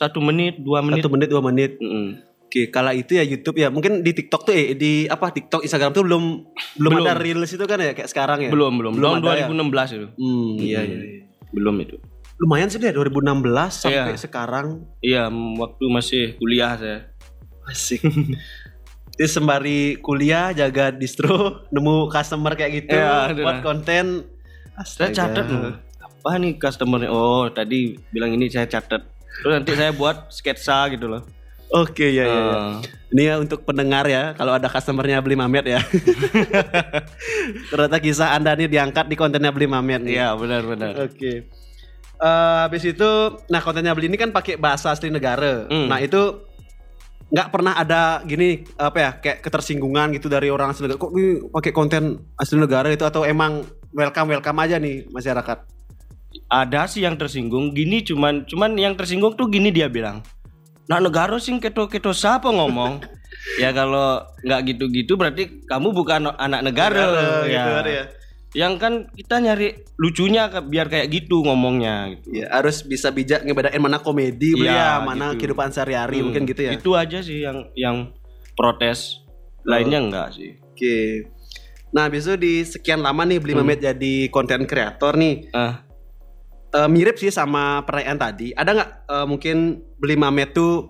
satu 0.00 0.18
menit 0.18 0.56
dua 0.58 0.80
menit 0.80 1.00
satu 1.00 1.10
menit 1.10 1.28
dua 1.28 1.42
menit. 1.42 1.76
Mm-mm. 1.76 2.32
Oke, 2.42 2.66
kala 2.66 2.90
itu 2.92 3.12
ya 3.12 3.22
YouTube 3.22 3.56
ya. 3.56 3.68
Mungkin 3.68 4.00
di 4.00 4.10
TikTok 4.10 4.42
tuh 4.42 4.50
eh 4.50 4.74
di 4.74 5.06
apa 5.06 5.30
TikTok 5.30 5.62
Instagram 5.62 5.92
tuh 5.92 6.02
belum 6.02 6.24
belum, 6.74 6.90
Belum. 6.92 7.04
ada 7.04 7.14
reels 7.14 7.46
itu 7.46 7.62
kan 7.62 7.78
ya 7.78 7.92
kayak 7.92 8.08
sekarang 8.08 8.38
ya. 8.42 8.50
belum 8.50 8.74
belum 8.74 8.92
Belum 8.96 9.20
tahun 9.20 9.22
ada 9.22 9.38
ya? 9.38 9.46
2016 9.46 9.94
itu 9.94 10.06
Hmm, 10.12 10.52
iya 10.58 10.80
iya. 10.80 10.98
iya. 10.98 11.22
belum 11.50 11.76
itu 11.78 11.96
Lumayan 12.36 12.66
sih 12.66 12.80
deh 12.80 12.90
2016 12.90 13.44
sampai 13.70 14.02
Iya. 14.08 14.18
sekarang 14.18 14.66
iya 14.98 15.22
waktu 15.30 15.84
masih 15.86 16.22
kuliah 16.36 16.74
saya 16.74 17.12
asik. 17.66 18.00
Jadi 19.12 19.28
sembari 19.28 19.80
kuliah 20.00 20.48
jaga 20.50 20.88
distro, 20.90 21.36
nemu 21.74 22.08
customer 22.08 22.56
kayak 22.56 22.72
gitu, 22.80 22.96
Iya, 22.96 23.36
buat 23.36 23.60
konten. 23.60 24.29
Saya 24.84 25.12
Astaga. 25.12 25.18
catat 25.28 25.46
loh 25.50 25.74
apa 26.00 26.30
nih 26.36 26.52
customernya 26.60 27.08
oh 27.08 27.48
tadi 27.48 27.96
bilang 28.12 28.32
ini 28.36 28.52
saya 28.52 28.68
catat 28.68 29.04
terus 29.40 29.52
nanti 29.56 29.72
saya 29.72 29.92
buat 29.94 30.28
sketsa 30.28 30.88
gitu 30.92 31.08
loh 31.08 31.24
Oke 31.70 32.10
ya 32.10 32.26
ya. 32.26 32.34
ya. 32.34 32.50
Ah. 32.50 32.76
Ini 33.14 33.22
ya 33.30 33.34
untuk 33.38 33.62
pendengar 33.62 34.02
ya, 34.10 34.34
kalau 34.34 34.58
ada 34.58 34.66
customernya 34.66 35.22
beli 35.22 35.38
Mamet 35.38 35.70
ya. 35.70 35.78
Ternyata 37.70 38.02
kisah 38.02 38.34
Anda 38.34 38.58
nih 38.58 38.66
diangkat 38.66 39.06
di 39.06 39.14
kontennya 39.14 39.54
beli 39.54 39.70
Mamet 39.70 40.02
nih. 40.02 40.18
Iya 40.18 40.34
benar-benar. 40.34 40.98
Oke. 40.98 41.46
Eh, 42.20 42.58
habis 42.66 42.82
itu, 42.82 43.10
nah 43.46 43.62
kontennya 43.62 43.94
beli 43.94 44.10
ini 44.10 44.18
kan 44.18 44.34
pakai 44.34 44.58
bahasa 44.58 44.90
asli 44.90 45.14
negara. 45.14 45.70
Hmm. 45.70 45.86
Nah 45.86 46.02
itu 46.02 46.42
nggak 47.30 47.48
pernah 47.54 47.78
ada 47.78 48.18
gini 48.26 48.66
apa 48.74 48.98
ya 48.98 49.10
kayak 49.22 49.38
ketersinggungan 49.46 50.10
gitu 50.18 50.26
dari 50.26 50.50
orang 50.50 50.74
asli 50.74 50.90
negara. 50.90 50.98
Kok 50.98 51.12
ini 51.14 51.30
pakai 51.54 51.70
konten 51.70 52.18
asli 52.34 52.58
negara 52.58 52.90
itu 52.90 53.06
atau 53.06 53.22
emang 53.22 53.62
welcome 53.94 54.30
welcome 54.30 54.58
aja 54.62 54.76
nih 54.78 55.06
masyarakat? 55.10 55.58
Ada 56.50 56.86
sih 56.90 57.02
yang 57.02 57.18
tersinggung. 57.18 57.74
Gini 57.74 58.02
cuman 58.02 58.46
cuman 58.46 58.74
yang 58.78 58.94
tersinggung 58.94 59.34
tuh 59.34 59.50
gini 59.50 59.70
dia 59.74 59.90
bilang. 59.90 60.22
Nah 60.90 60.98
negara 60.98 61.38
sing 61.38 61.62
keto 61.62 61.86
keto 61.86 62.10
siapa 62.10 62.50
ngomong? 62.50 63.02
ya 63.62 63.70
kalau 63.70 64.22
nggak 64.42 64.60
gitu-gitu 64.74 65.14
berarti 65.14 65.62
kamu 65.66 65.94
bukan 65.94 66.34
anak 66.34 66.60
negara, 66.66 67.46
gitu 67.46 67.54
ya. 67.54 67.64
kan 67.66 67.86
ya. 67.86 68.04
yang 68.50 68.74
kan 68.82 69.06
kita 69.14 69.38
nyari 69.38 69.78
lucunya 69.94 70.50
biar 70.50 70.90
kayak 70.90 71.06
gitu 71.14 71.46
ngomongnya 71.46 72.18
gitu. 72.18 72.42
Ya, 72.42 72.50
harus 72.50 72.82
bisa 72.82 73.14
bijak 73.14 73.46
ngebedain 73.46 73.78
mana 73.78 74.02
komedi 74.02 74.58
Iya, 74.58 74.74
ya, 74.74 74.90
mana 74.98 75.34
gitu. 75.34 75.46
kehidupan 75.46 75.70
sehari-hari 75.70 76.18
Hmm, 76.18 76.30
mungkin 76.30 76.42
gitu 76.50 76.66
ya. 76.66 76.74
Itu 76.74 76.98
aja 76.98 77.22
sih 77.22 77.46
yang 77.46 77.70
yang 77.78 78.10
protes. 78.58 79.22
Lainnya 79.62 80.02
enggak 80.02 80.34
sih. 80.34 80.58
Oke. 80.58 81.30
Nah, 81.90 82.06
habis 82.06 82.22
itu 82.22 82.34
di 82.34 82.54
sekian 82.62 83.00
lama 83.00 83.22
nih 83.22 83.38
beli 83.38 83.52
Hmm. 83.52 83.66
Mamet 83.66 83.80
jadi 83.82 84.14
konten 84.28 84.64
kreator 84.64 85.14
nih. 85.14 85.50
Ah, 85.50 85.82
Eh, 86.70 86.86
mirip 86.86 87.18
sih 87.18 87.34
sama 87.34 87.82
pertanyaan 87.82 88.14
tadi. 88.16 88.54
Ada 88.54 88.70
nggak 88.70 88.90
eh, 89.04 89.26
mungkin 89.26 89.56
beli 89.98 90.14
Mamet 90.14 90.54
tuh 90.54 90.86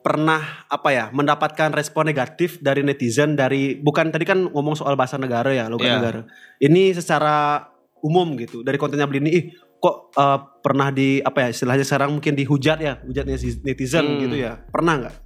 pernah 0.00 0.40
apa 0.64 0.88
ya 0.90 1.04
mendapatkan 1.12 1.68
respon 1.70 2.08
negatif 2.08 2.56
dari 2.56 2.80
netizen 2.80 3.36
dari 3.36 3.76
bukan 3.76 4.08
tadi 4.08 4.24
kan 4.24 4.48
ngomong 4.48 4.72
soal 4.72 4.96
bahasa 4.96 5.20
negara 5.20 5.52
ya 5.52 5.68
logat 5.68 5.86
Iya. 5.86 5.96
negara. 6.00 6.20
Ini 6.56 6.96
secara 6.96 7.68
umum 8.00 8.32
gitu 8.40 8.64
dari 8.64 8.80
kontennya 8.80 9.04
beli 9.04 9.20
ini 9.20 9.30
ih 9.30 9.44
kok 9.76 10.16
eh, 10.16 10.38
pernah 10.64 10.88
di 10.88 11.20
apa 11.20 11.44
ya 11.44 11.48
istilahnya 11.52 11.84
sekarang 11.84 12.16
mungkin 12.16 12.32
dihujat 12.32 12.80
ya 12.80 12.96
hujat 13.04 13.28
netizen 13.60 14.04
Hmm. 14.08 14.20
gitu 14.24 14.40
ya 14.40 14.56
pernah 14.72 15.04
nggak? 15.04 15.16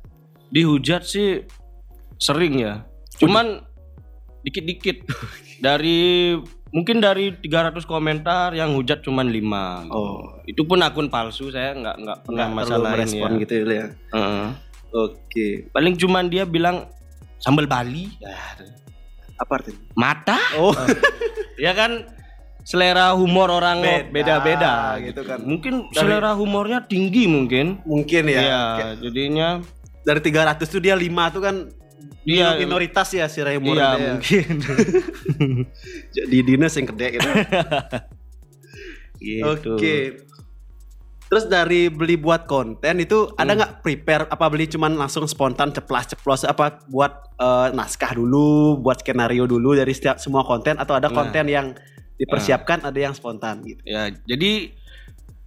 dihujat 0.51 1.03
sih 1.03 1.47
sering 2.17 2.59
ya. 2.59 2.83
Cuman 3.15 3.63
dikit-dikit 4.45 4.97
dari 5.59 6.37
mungkin 6.69 6.99
dari 6.99 7.33
300 7.33 7.81
komentar 7.83 8.51
yang 8.51 8.75
hujat 8.75 9.01
cuman 9.01 9.27
5 9.27 9.89
Oh, 9.89 10.37
itu 10.45 10.63
pun 10.63 10.79
akun 10.79 11.09
palsu 11.09 11.49
saya 11.49 11.73
nggak 11.73 11.97
nggak 11.99 12.19
pernah 12.23 12.47
merespon 12.51 13.31
ya. 13.31 13.41
gitu 13.41 13.53
ya. 13.65 13.87
Heeh. 14.11 14.47
Oke. 14.93 15.49
paling 15.71 15.95
cuman 15.95 16.29
dia 16.29 16.45
bilang 16.45 16.87
sambal 17.37 17.65
Bali 17.65 18.07
Ya, 18.17 18.31
Apa 19.37 19.59
artinya? 19.59 19.81
mata 19.93 20.39
Oh, 20.55 20.71
ya 21.59 21.73
kan 21.73 22.07
selera 22.61 23.13
humor 23.13 23.51
orang 23.51 23.83
Beda, 23.83 24.09
beda-beda 24.09 24.75
gitu 24.99 25.21
kan. 25.21 25.43
mungkin 25.43 25.85
Dari- 25.87 25.99
selera 26.01 26.33
humornya 26.33 26.81
tinggi 26.83 27.27
mungkin 27.27 27.83
mungkin 27.83 28.23
ya. 28.27 28.41
Kayak 28.77 28.95
jadinya 29.01 29.49
Dari 30.01 30.21
300 30.21 30.63
tuh 30.65 30.79
dia 30.79 30.93
5 30.93 31.07
tuh 31.31 31.41
kan 31.41 31.57
Iya. 32.25 32.57
minoritas 32.57 33.09
ya 33.11 33.27
si 33.27 33.39
Raymond 33.39 33.75
iya 33.75 33.89
ya. 33.93 34.13
mungkin 34.13 34.55
Jadi 36.17 36.37
dinas 36.41 36.73
yang 36.73 36.87
gede 36.89 37.07
gitu. 37.15 37.29
gitu. 39.19 39.73
Oke. 39.75 39.97
Terus 41.25 41.45
dari 41.47 41.89
beli 41.89 42.15
buat 42.15 42.45
konten 42.45 42.95
itu 42.99 43.27
ada 43.35 43.51
Hmm. 43.51 43.59
nggak 43.59 43.73
prepare 43.81 44.25
apa 44.27 44.45
beli 44.47 44.65
cuman 44.67 44.95
langsung 44.95 45.25
spontan 45.25 45.69
ceplas 45.69 46.07
ceplos 46.07 46.45
apa 46.45 46.79
buat 46.87 47.13
eh, 47.35 47.69
naskah 47.73 48.15
dulu, 48.15 48.79
buat 48.79 49.01
skenario 49.01 49.45
dulu 49.45 49.75
dari 49.75 49.91
setiap 49.91 50.17
semua 50.17 50.45
konten 50.45 50.79
atau 50.79 50.95
ada 50.95 51.09
Nah. 51.09 51.15
konten 51.15 51.45
yang 51.45 51.67
dipersiapkan 52.15 52.79
ada 52.81 52.95
yang 52.95 53.11
spontan 53.11 53.59
gitu. 53.61 53.83
Ya, 53.83 54.07
jadi 54.23 54.71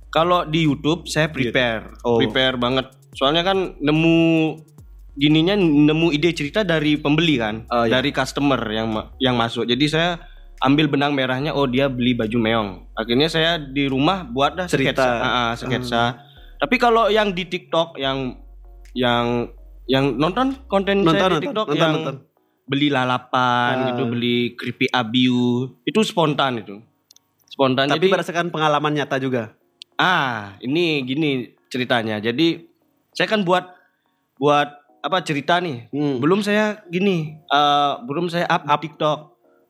kalau 0.09 0.43
di 0.43 0.67
YouTube 0.67 1.07
saya 1.07 1.31
prepare, 1.31 1.95
Oh. 2.03 2.19
prepare 2.19 2.59
banget. 2.59 2.91
Soalnya 3.15 3.41
kan 3.41 3.79
nemu 3.79 4.19
gininya 5.17 5.57
nemu 5.57 6.13
ide 6.13 6.29
cerita 6.31 6.61
dari 6.61 6.95
pembeli 6.95 7.35
kan, 7.35 7.65
Oh, 7.67 7.83
iya. 7.83 7.97
dari 7.97 8.13
customer 8.13 8.61
yang 8.69 8.87
yang 9.17 9.35
masuk. 9.35 9.65
Jadi 9.65 9.85
saya 9.89 10.21
ambil 10.61 10.85
benang 10.87 11.13
merahnya, 11.13 11.53
oh 11.53 11.65
dia 11.65 11.89
beli 11.89 12.13
baju 12.13 12.37
meong. 12.37 12.69
Akhirnya 12.93 13.27
saya 13.27 13.57
di 13.57 13.85
rumah 13.85 14.23
buat 14.23 14.53
dah 14.53 14.65
Cerita. 14.69 15.01
sketsa, 15.01 15.09
Ah, 15.09 15.25
ah, 15.25 15.49
sketsa. 15.53 16.03
Tapi 16.57 16.75
kalau 16.77 17.09
yang 17.09 17.33
di 17.33 17.45
TikTok 17.45 17.97
yang 17.97 18.37
yang 18.93 19.49
yang 19.85 20.17
nonton 20.17 20.57
konten 20.65 21.01
Nonton, 21.01 21.17
saya 21.17 21.37
di 21.37 21.45
TikTok 21.45 21.67
nonton, 21.69 21.77
yang 21.77 21.93
nonton. 21.95 22.15
beli 22.65 22.87
lalapan 22.89 23.73
Ah. 23.75 23.85
gitu, 23.93 24.03
beli 24.07 24.37
creepy 24.53 24.89
abiu, 24.89 25.77
itu 25.81 25.99
spontan 26.01 26.61
itu. 26.61 26.81
Spontan 27.47 27.89
Tapi 27.89 27.97
jadi 27.97 28.05
berdasarkan 28.11 28.49
pengalaman 28.49 28.93
nyata 28.93 29.17
juga. 29.17 29.53
Ah, 29.97 30.57
ini 30.59 31.01
gini 31.01 31.29
ceritanya. 31.69 32.17
Jadi 32.17 32.65
saya 33.13 33.25
kan 33.25 33.41
buat 33.41 33.65
buat 34.37 34.69
apa 35.07 35.23
cerita 35.23 35.63
nih. 35.63 35.87
Hmm. 35.95 36.19
Belum 36.19 36.43
saya 36.43 36.83
gini, 36.91 37.39
eh, 37.39 37.93
belum 38.03 38.27
saya 38.27 38.43
up, 38.51 38.67
up 38.67 38.79
TikTok. 38.83 39.19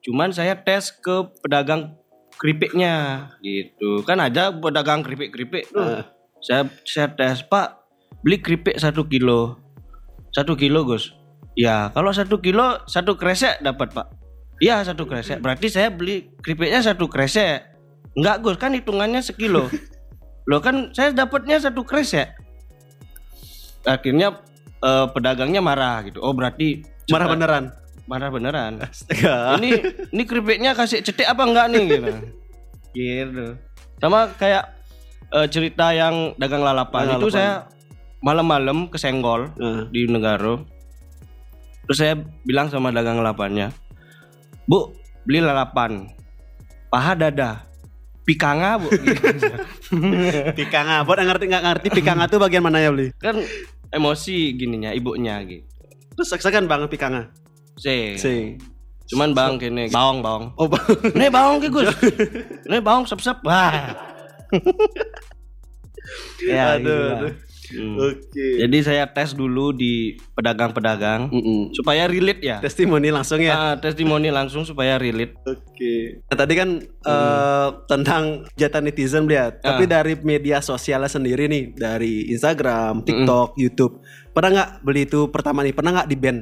Cuman 0.02 0.34
saya 0.34 0.58
tes 0.58 0.90
ke 0.90 1.30
pedagang 1.46 1.94
keripiknya 2.42 3.28
gitu. 3.46 4.02
Kan 4.02 4.18
ada 4.18 4.50
pedagang 4.50 5.06
keripik-keripik 5.06 5.70
tuh. 5.70 5.86
Ah. 5.86 6.04
Saya 6.42 6.66
saya 6.86 7.14
tes, 7.14 7.46
"Pak, 7.46 7.86
beli 8.26 8.42
keripik 8.42 8.82
satu 8.82 9.06
kilo." 9.06 9.62
Satu 10.34 10.54
kilo, 10.54 10.86
Gus. 10.86 11.14
Ya, 11.58 11.90
kalau 11.98 12.14
satu 12.14 12.38
kilo 12.38 12.86
satu 12.86 13.18
kresek 13.18 13.62
dapat, 13.66 13.90
Pak. 13.90 14.08
Iya, 14.62 14.86
satu 14.86 15.10
kresek. 15.10 15.42
Berarti 15.42 15.70
saya 15.70 15.90
beli 15.90 16.30
keripiknya 16.42 16.82
satu 16.82 17.10
kresek. 17.10 17.66
Enggak, 18.18 18.46
Gus, 18.46 18.58
kan 18.58 18.74
hitungannya 18.74 19.22
sekilo. 19.22 19.70
Loh 20.50 20.64
kan 20.64 20.96
saya 20.96 21.12
dapatnya 21.12 21.60
satu 21.60 21.84
kresek. 21.84 22.32
Akhirnya 23.84 24.40
eh, 24.80 25.06
pedagangnya 25.08 25.60
marah 25.60 26.04
gitu. 26.04 26.20
Oh, 26.20 26.32
berarti 26.32 26.84
Marah 27.08 27.28
beneran. 27.28 27.64
marah 28.04 28.30
beneran. 28.30 28.80
Astaga. 28.80 29.56
ini 29.58 29.80
ini 30.10 30.24
keripiknya 30.24 30.72
kasih 30.72 31.00
cetek 31.02 31.28
apa 31.28 31.44
enggak 31.44 31.66
nih 31.70 31.84
gitu. 31.90 32.12
gitu. 32.92 33.46
Sama 33.98 34.32
kayak 34.34 34.64
eh, 35.30 35.48
cerita 35.48 35.92
yang 35.92 36.32
dagang 36.36 36.62
lalapan 36.62 37.04
Dagang 37.06 37.20
itu 37.20 37.28
lalapan. 37.28 37.36
saya 37.36 37.52
malam-malam 38.20 38.78
kesenggol 38.88 39.52
Ah. 39.56 39.86
di 39.88 40.06
Negaro. 40.06 40.64
Terus 41.84 41.98
saya 41.98 42.14
bilang 42.42 42.68
sama 42.68 42.90
dagang 42.90 43.18
lalapannya, 43.18 43.72
"Bu, 44.66 44.92
beli 45.24 45.40
lalapan. 45.40 46.12
Paha 46.88 47.14
dada. 47.14 47.64
Pikanga, 48.24 48.76
Bu." 48.78 48.88
Pikanga, 50.58 51.04
buat 51.04 51.16
ngerti 51.18 51.46
nggak 51.46 51.64
ngerti 51.66 51.88
pikanga 51.92 52.28
tuh 52.28 52.40
bagian 52.40 52.60
mana 52.60 52.80
ya 52.80 52.90
beli? 52.90 53.12
kan 53.18 53.40
emosi 53.92 54.56
gininya 54.58 54.92
ibunya 54.92 55.42
gitu. 55.46 55.68
Terus 56.18 56.28
seksakan 56.34 56.66
bang 56.66 56.90
pikanga. 56.90 57.30
Si. 57.78 58.18
Si. 58.18 58.58
Cuman 59.08 59.32
bang 59.32 59.56
kene 59.56 59.88
bawang 59.88 60.20
bawang. 60.20 60.46
Oh 60.60 60.68
bang. 60.68 60.88
Ini 61.16 61.28
bawang 61.32 61.64
ki 61.64 61.70
Gus. 61.72 61.90
Ini 62.68 62.78
bawang 62.84 63.08
sep-sep. 63.08 63.40
Wah. 63.46 63.96
ya, 66.44 66.80
aduh, 66.80 66.82
gitulah. 66.82 67.20
aduh. 67.22 67.34
Hmm. 67.68 68.00
Oke. 68.00 68.48
Jadi 68.60 68.78
saya 68.80 69.04
tes 69.08 69.32
dulu 69.32 69.72
di 69.72 70.16
pedagang-pedagang 70.34 71.28
Mm-mm. 71.28 71.72
supaya 71.72 72.08
relate 72.08 72.40
ya. 72.40 72.58
Testimoni 72.58 73.12
langsung 73.12 73.40
ya. 73.40 73.54
Ah, 73.54 73.76
testimoni 73.76 74.30
langsung 74.30 74.64
supaya 74.64 74.96
relate. 74.96 75.36
Oke. 75.44 76.24
Nah, 76.24 76.38
tadi 76.38 76.54
kan 76.54 76.70
eh, 76.82 77.68
tentang 77.86 78.24
jatah 78.54 78.80
netizen 78.80 79.28
lihat. 79.28 79.60
Tapi 79.60 79.84
Ah. 79.86 80.00
dari 80.00 80.16
media 80.18 80.60
sosialnya 80.60 81.08
sendiri 81.08 81.46
nih, 81.46 81.74
dari 81.74 82.28
Instagram, 82.30 83.04
TikTok, 83.04 83.56
YouTube, 83.56 84.00
pernah 84.32 84.50
nggak 84.54 84.70
beli 84.82 85.04
itu 85.04 85.28
pertama 85.28 85.60
nih? 85.60 85.72
Pernah 85.72 85.92
nggak 85.94 86.10
di 86.10 86.16
ban 86.16 86.38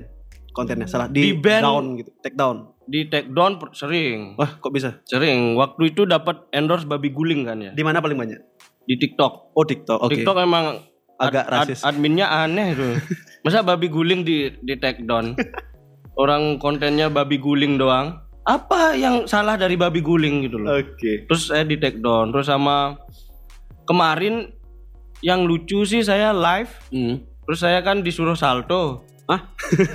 kontennya? 0.52 0.86
Salah 0.86 1.10
di, 1.10 1.34
Di-ban. 1.34 1.62
down 1.62 1.86
gitu, 1.98 2.12
take 2.20 2.34
down. 2.34 2.70
Di 2.86 3.10
take 3.10 3.28
down 3.30 3.58
sering. 3.74 4.38
Wah, 4.38 4.56
kok 4.56 4.70
bisa? 4.70 5.02
Sering. 5.04 5.58
Waktu 5.58 5.90
itu 5.90 6.06
dapat 6.06 6.46
endorse 6.50 6.86
babi 6.86 7.10
guling 7.10 7.44
kan 7.44 7.58
ya 7.60 7.72
Di 7.74 7.82
mana 7.82 7.98
paling 7.98 8.16
banyak? 8.16 8.40
di 8.86 8.96
TikTok. 8.96 9.58
Oh, 9.58 9.66
TikTok. 9.66 9.98
Oke. 9.98 10.22
TikTok 10.22 10.38
emang 10.40 10.78
Agak 11.16 11.48
ad- 11.48 11.52
rasis. 11.68 11.80
ad- 11.82 11.96
adminnya 11.96 12.28
aneh 12.28 12.76
tuh. 12.76 12.94
Masa 13.44 13.64
babi 13.64 13.88
guling 13.88 14.28
di 14.28 14.52
di 14.60 14.76
take 14.76 15.04
down? 15.08 15.36
Orang 16.16 16.60
kontennya 16.60 17.08
babi 17.08 17.40
guling 17.40 17.76
doang. 17.76 18.20
Apa 18.46 18.94
yang 18.94 19.26
salah 19.26 19.58
dari 19.58 19.74
babi 19.74 20.00
guling 20.00 20.46
gitu 20.46 20.62
loh? 20.62 20.78
Oke. 20.78 21.26
Terus 21.26 21.50
saya 21.50 21.66
di 21.66 21.80
take 21.80 22.00
down. 22.00 22.30
Terus 22.30 22.46
sama 22.46 23.00
kemarin 23.86 24.54
yang 25.26 25.48
lucu 25.48 25.82
sih 25.84 26.06
saya 26.06 26.30
live. 26.32 26.70
Hmm. 26.94 27.26
Terus 27.46 27.60
saya 27.62 27.82
kan 27.82 28.06
disuruh 28.06 28.38
salto. 28.38 29.06
Hah? 29.26 29.42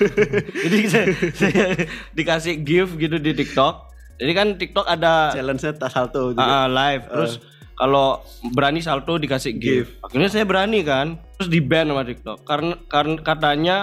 Jadi 0.66 0.78
saya, 0.90 1.06
saya 1.30 1.66
dikasih 2.10 2.66
gift 2.66 2.98
gitu 2.98 3.22
di 3.22 3.30
TikTok. 3.30 3.86
Jadi 4.20 4.32
kan 4.34 4.48
TikTok 4.58 4.84
ada 4.84 5.32
Challenge-nya 5.32 5.78
salto. 5.88 6.34
Ah, 6.36 6.64
ah, 6.64 6.66
live 6.68 7.06
terus 7.08 7.32
kalau 7.80 8.20
berani 8.52 8.84
salto 8.84 9.16
dikasih 9.16 9.56
gift. 9.56 9.96
Akhirnya 10.04 10.28
saya 10.28 10.44
berani 10.44 10.84
kan. 10.84 11.16
Terus 11.40 11.48
di 11.48 11.64
ban 11.64 11.88
sama 11.88 12.04
TikTok 12.04 12.44
karena 12.44 12.74
karena 12.92 13.16
katanya 13.24 13.76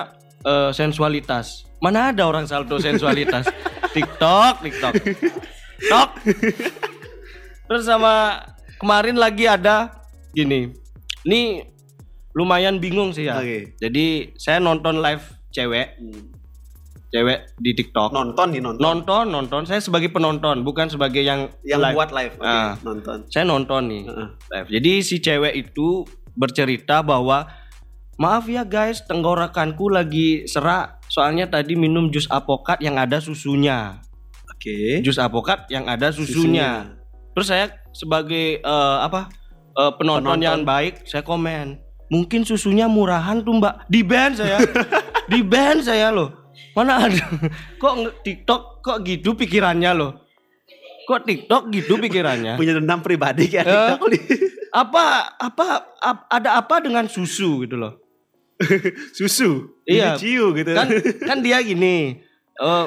eh, 0.46 0.70
sensualitas. 0.70 1.66
Mana 1.82 2.14
ada 2.14 2.30
orang 2.30 2.46
salto 2.46 2.78
sensualitas? 2.78 3.50
TikTok, 3.98 4.62
TikTok. 4.62 4.94
Tok. 5.90 6.10
Terus 7.66 7.84
sama 7.90 8.46
kemarin 8.78 9.18
lagi 9.18 9.50
ada 9.50 10.06
gini. 10.30 10.70
Ini 11.26 11.66
lumayan 12.38 12.78
bingung 12.78 13.18
sih 13.18 13.26
ya. 13.26 13.42
Oke. 13.42 13.74
Jadi 13.82 14.38
saya 14.38 14.62
nonton 14.62 15.02
live 15.02 15.26
cewek, 15.50 15.98
cewek 17.18 17.40
di 17.58 17.72
TikTok. 17.74 18.14
Nonton 18.14 18.48
nih 18.54 18.62
nonton. 18.62 18.82
Nonton, 18.82 19.26
nonton. 19.28 19.62
Saya 19.64 19.82
sebagai 19.82 20.08
penonton, 20.08 20.62
bukan 20.62 20.86
sebagai 20.86 21.20
yang 21.20 21.50
yang 21.66 21.82
live. 21.82 21.96
buat 21.96 22.14
live. 22.14 22.34
Oke, 22.38 22.46
Ah. 22.46 22.78
nonton. 22.80 23.26
Saya 23.28 23.44
nonton 23.44 23.82
nih 23.90 24.04
Heeh. 24.06 24.28
live. 24.54 24.68
Jadi 24.70 24.92
si 25.02 25.16
cewek 25.18 25.54
itu 25.58 26.06
bercerita 26.32 27.02
bahwa 27.02 27.50
maaf 28.16 28.46
ya 28.46 28.62
guys, 28.62 29.02
tenggorokanku 29.02 29.90
lagi 29.90 30.46
serak. 30.46 31.02
Soalnya 31.08 31.48
tadi 31.48 31.74
minum 31.74 32.08
jus 32.08 32.30
apokat 32.30 32.78
yang 32.80 32.96
ada 32.96 33.18
susunya. 33.18 33.98
Oke. 34.48 35.02
Jus 35.02 35.18
apokat 35.18 35.66
yang 35.68 35.86
ada 35.86 36.10
susunya. 36.10 36.94
Terus 37.34 37.48
saya 37.48 37.66
sebagai 37.92 38.60
eh, 38.60 38.98
apa 39.00 39.30
eh, 39.74 39.92
penonton, 39.96 40.38
Penonton. 40.38 40.46
yang 40.46 40.62
baik, 40.62 41.06
saya 41.06 41.22
komen. 41.22 41.78
Mungkin 42.08 42.42
susunya 42.42 42.88
murahan 42.88 43.44
tuh 43.44 43.60
mbak. 43.60 43.84
Di 43.92 44.00
band 44.00 44.40
saya, 44.40 44.58
di 45.32 45.44
band 45.44 45.84
saya 45.84 46.08
loh. 46.10 46.47
Mana 46.78 47.02
ada? 47.02 47.26
Kok 47.76 47.94
TikTok 48.22 48.62
kok 48.80 48.98
gitu 49.02 49.34
pikirannya 49.34 49.92
loh? 49.92 50.12
Kok 51.04 51.26
TikTok 51.26 51.74
gitu 51.74 51.98
pikirannya? 51.98 52.54
Punya 52.54 52.78
dendam 52.78 53.02
pribadi 53.02 53.50
kayak 53.50 53.66
Eh? 53.66 53.74
TikTok 53.90 54.02
nih. 54.08 54.24
apa 54.70 55.04
apa 55.34 55.66
ap- 55.98 56.28
ada 56.30 56.54
apa 56.56 56.78
dengan 56.78 57.10
susu 57.10 57.66
gitu 57.66 57.76
loh? 57.76 57.98
Susu. 59.18 59.82
Iya. 59.84 60.14
Ciu 60.16 60.54
gitu. 60.54 60.72
kan 60.72 60.86
kan 61.24 61.38
dia 61.40 61.58
gini 61.60 62.22
eh 62.54 62.86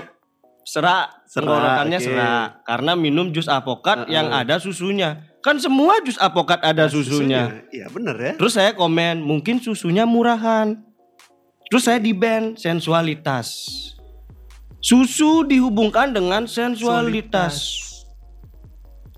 serak 0.63 1.27
tenggorokannya 1.27 1.97
oke. 1.97 2.05
serak 2.05 2.47
karena 2.65 2.93
minum 2.93 3.31
jus 3.31 3.47
apokat 3.47 4.05
Heeh. 4.05 4.13
yang 4.13 4.29
ada 4.29 4.59
susunya 4.59 5.25
kan 5.41 5.57
semua 5.57 6.03
jus 6.03 6.19
apokat 6.19 6.61
ada 6.61 6.85
susunya 6.87 7.65
Iya 7.71 7.87
bener 7.89 8.13
ya. 8.15 8.33
terus 8.35 8.55
saya 8.55 8.75
komen 8.75 9.19
mungkin 9.21 9.59
susunya 9.59 10.05
murahan 10.05 10.75
terus 11.71 11.87
saya 11.87 12.03
di 12.03 12.11
band 12.11 12.59
sensualitas 12.59 13.49
susu 14.83 15.47
dihubungkan 15.47 16.11
dengan 16.11 16.45
sensualitas 16.45 17.87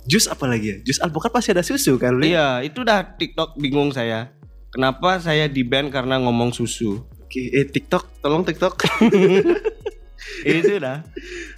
Jus 0.03 0.27
apa 0.27 0.51
lagi 0.51 0.67
ya? 0.67 0.77
Jus 0.83 0.99
alpukat 0.99 1.31
pasti 1.31 1.55
ada 1.55 1.63
susu 1.63 1.95
kan? 1.95 2.19
Iya 2.19 2.67
itu 2.67 2.83
dah 2.83 3.07
TikTok 3.07 3.55
bingung 3.55 3.95
saya 3.95 4.35
kenapa 4.75 5.23
saya 5.23 5.47
di 5.47 5.63
band 5.63 5.95
karena 5.95 6.19
ngomong 6.19 6.51
susu 6.51 7.07
Oke, 7.33 7.49
eh 7.49 7.65
TikTok, 7.65 8.21
tolong 8.21 8.45
TikTok. 8.45 8.77
itu 10.45 10.77
dah 10.77 11.01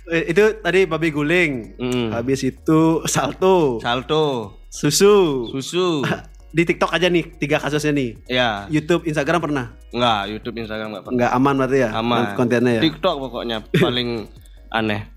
Eh, 0.06 0.30
itu 0.30 0.60
tadi 0.62 0.86
babi 0.86 1.08
guling. 1.10 1.74
Mm. 1.80 2.14
Habis 2.14 2.46
itu 2.46 3.02
salto, 3.10 3.82
salto 3.82 4.60
susu. 4.70 5.48
susu 5.50 6.04
Di 6.54 6.62
TikTok 6.62 6.86
aja 6.88 7.10
nih 7.10 7.34
tiga 7.34 7.58
kasusnya 7.58 7.90
nih. 7.90 8.10
ya 8.30 8.70
YouTube, 8.70 9.02
Instagram 9.04 9.42
pernah? 9.42 9.74
Enggak, 9.90 10.20
YouTube, 10.30 10.54
Instagram 10.56 10.88
enggak 10.88 11.02
pernah. 11.02 11.16
Enggak 11.18 11.32
aman 11.34 11.54
berarti 11.58 11.78
ya? 11.80 11.90
Aman. 11.92 12.22
Kontennya 12.32 12.72
ya. 12.78 12.82
TikTok 12.82 13.14
pokoknya 13.20 13.56
paling 13.82 14.30
aneh. 14.70 15.10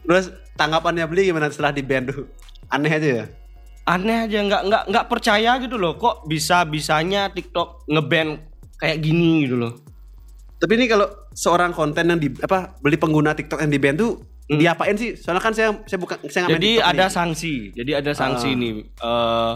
Terus 0.00 0.30
tanggapannya 0.54 1.02
beli 1.04 1.26
gimana 1.26 1.50
setelah 1.50 1.70
di 1.70 1.82
band 1.82 2.04
tuh? 2.08 2.30
Aneh 2.68 2.92
aja 2.92 3.08
ya? 3.20 3.24
Aneh 3.84 4.22
aja 4.22 4.38
nggak 4.40 4.62
nggak 4.64 4.82
nggak 4.86 5.06
percaya 5.06 5.58
gitu 5.58 5.74
loh. 5.74 5.94
Kok 5.94 6.26
bisa 6.26 6.62
bisanya 6.62 7.26
TikTok 7.28 7.86
ngeband 7.86 8.38
kayak 8.78 8.98
gini 8.98 9.46
gitu 9.46 9.58
loh. 9.58 9.74
Tapi 10.56 10.72
ini 10.74 10.86
kalau 10.86 11.04
seorang 11.32 11.70
konten 11.70 12.06
yang 12.06 12.16
di 12.16 12.30
apa 12.38 12.78
beli 12.78 12.94
pengguna 12.96 13.34
TikTok 13.34 13.60
yang 13.60 13.72
di 13.72 13.78
band 13.78 13.98
tuh 13.98 14.14
Hmm. 14.46 14.62
diapain 14.62 14.94
sih? 14.94 15.18
Soalnya 15.18 15.42
kan 15.42 15.50
saya 15.50 15.74
saya 15.84 15.98
bukan 15.98 16.22
saya 16.30 16.46
Jadi 16.46 16.78
ada 16.78 17.10
nih. 17.10 17.10
sanksi. 17.10 17.54
Jadi 17.74 17.90
ada 17.92 18.14
sanksi 18.14 18.46
Ah. 18.46 18.54
nih. 18.54 18.72
Eh 18.78 19.52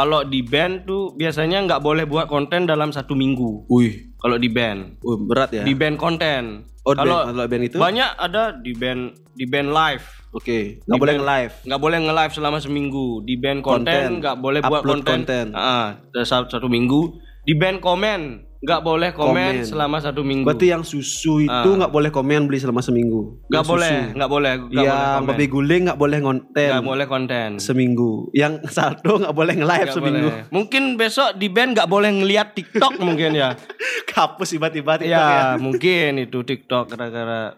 kalau 0.00 0.24
di 0.24 0.40
band 0.40 0.88
tuh 0.88 1.12
biasanya 1.12 1.60
nggak 1.60 1.84
boleh 1.84 2.08
buat 2.08 2.24
konten 2.24 2.64
dalam 2.64 2.88
satu 2.88 3.12
minggu. 3.12 3.68
Wih, 3.68 4.16
Kalau 4.16 4.36
di 4.36 4.48
band, 4.48 4.96
uh, 5.00 5.16
berat 5.20 5.52
ya. 5.52 5.62
di 5.62 5.72
band 5.72 5.96
konten. 5.96 6.64
Oh, 6.84 6.96
kalau 6.96 7.20
band- 7.20 7.36
kalau 7.36 7.44
band 7.46 7.64
itu? 7.68 7.76
banyak 7.76 8.10
ada 8.16 8.56
di 8.56 8.72
band 8.72 9.02
di 9.32 9.44
band 9.44 9.68
live. 9.68 10.04
Oke, 10.30 10.78
Di 10.78 10.86
nggak 10.86 10.96
boleh 10.96 11.14
nge-live. 11.18 11.54
nggak 11.66 11.80
boleh 11.80 11.98
nge-live 12.00 12.32
selama 12.32 12.58
seminggu 12.58 13.20
di 13.22 13.34
band 13.34 13.60
Konten. 13.60 14.22
nggak 14.22 14.36
boleh 14.38 14.60
buat 14.62 14.80
Upload 14.80 15.02
konten, 15.02 15.16
konten. 15.26 15.46
Ah, 15.52 15.98
satu, 16.22 16.46
satu 16.48 16.70
minggu 16.70 17.18
di 17.42 17.52
band 17.52 17.82
komen 17.82 18.46
nggak 18.60 18.80
boleh 18.82 19.10
komen, 19.10 19.32
Komen. 19.56 19.64
selama 19.64 19.96
satu 19.98 20.20
minggu 20.20 20.44
Berarti 20.44 20.68
yang 20.68 20.82
susu 20.82 21.40
itu 21.40 21.48
Ah. 21.48 21.64
nggak 21.64 21.88
boleh 21.88 22.08
komen 22.08 22.44
beli 22.44 22.56
selama 22.56 22.78
seminggu. 22.78 23.40
nggak 23.46 23.56
Yang 23.56 23.64
boleh 23.66 23.94
nggak 24.12 24.30
boleh 24.30 24.52
nggak 24.52 24.68
boleh 24.68 24.84
Yang 24.84 25.00
komen. 25.00 25.26
babi 25.26 25.46
guling 25.46 25.82
nggak 25.82 25.96
boleh 25.98 26.18
ngonten 26.18 26.70
nggak 26.70 26.84
boleh 26.86 27.06
konten 27.06 27.48
seminggu. 27.56 28.10
Yang 28.32 28.52
saldo 28.76 29.12
nggak 29.16 29.32
boleh 29.32 29.54
nge-live 29.54 29.88
seminggu. 29.90 30.28
boleh. 30.28 30.44
mungkin 30.50 30.82
besok 30.94 31.28
di 31.34 31.48
band 31.48 31.72
nggak 31.72 31.88
boleh 31.88 32.10
ngelihat 32.12 32.52
TikTok 32.52 32.92
mungkin 32.98 33.32
ya 33.32 33.56
Kapus 34.10 34.50
tiba-tiba 34.50 34.92
TikTok 34.94 35.08
ya. 35.08 35.56
ya 35.56 35.56
mungkin 35.64 36.20
itu 36.20 36.38
TikTok 36.38 36.84
gara-gara 36.90 37.56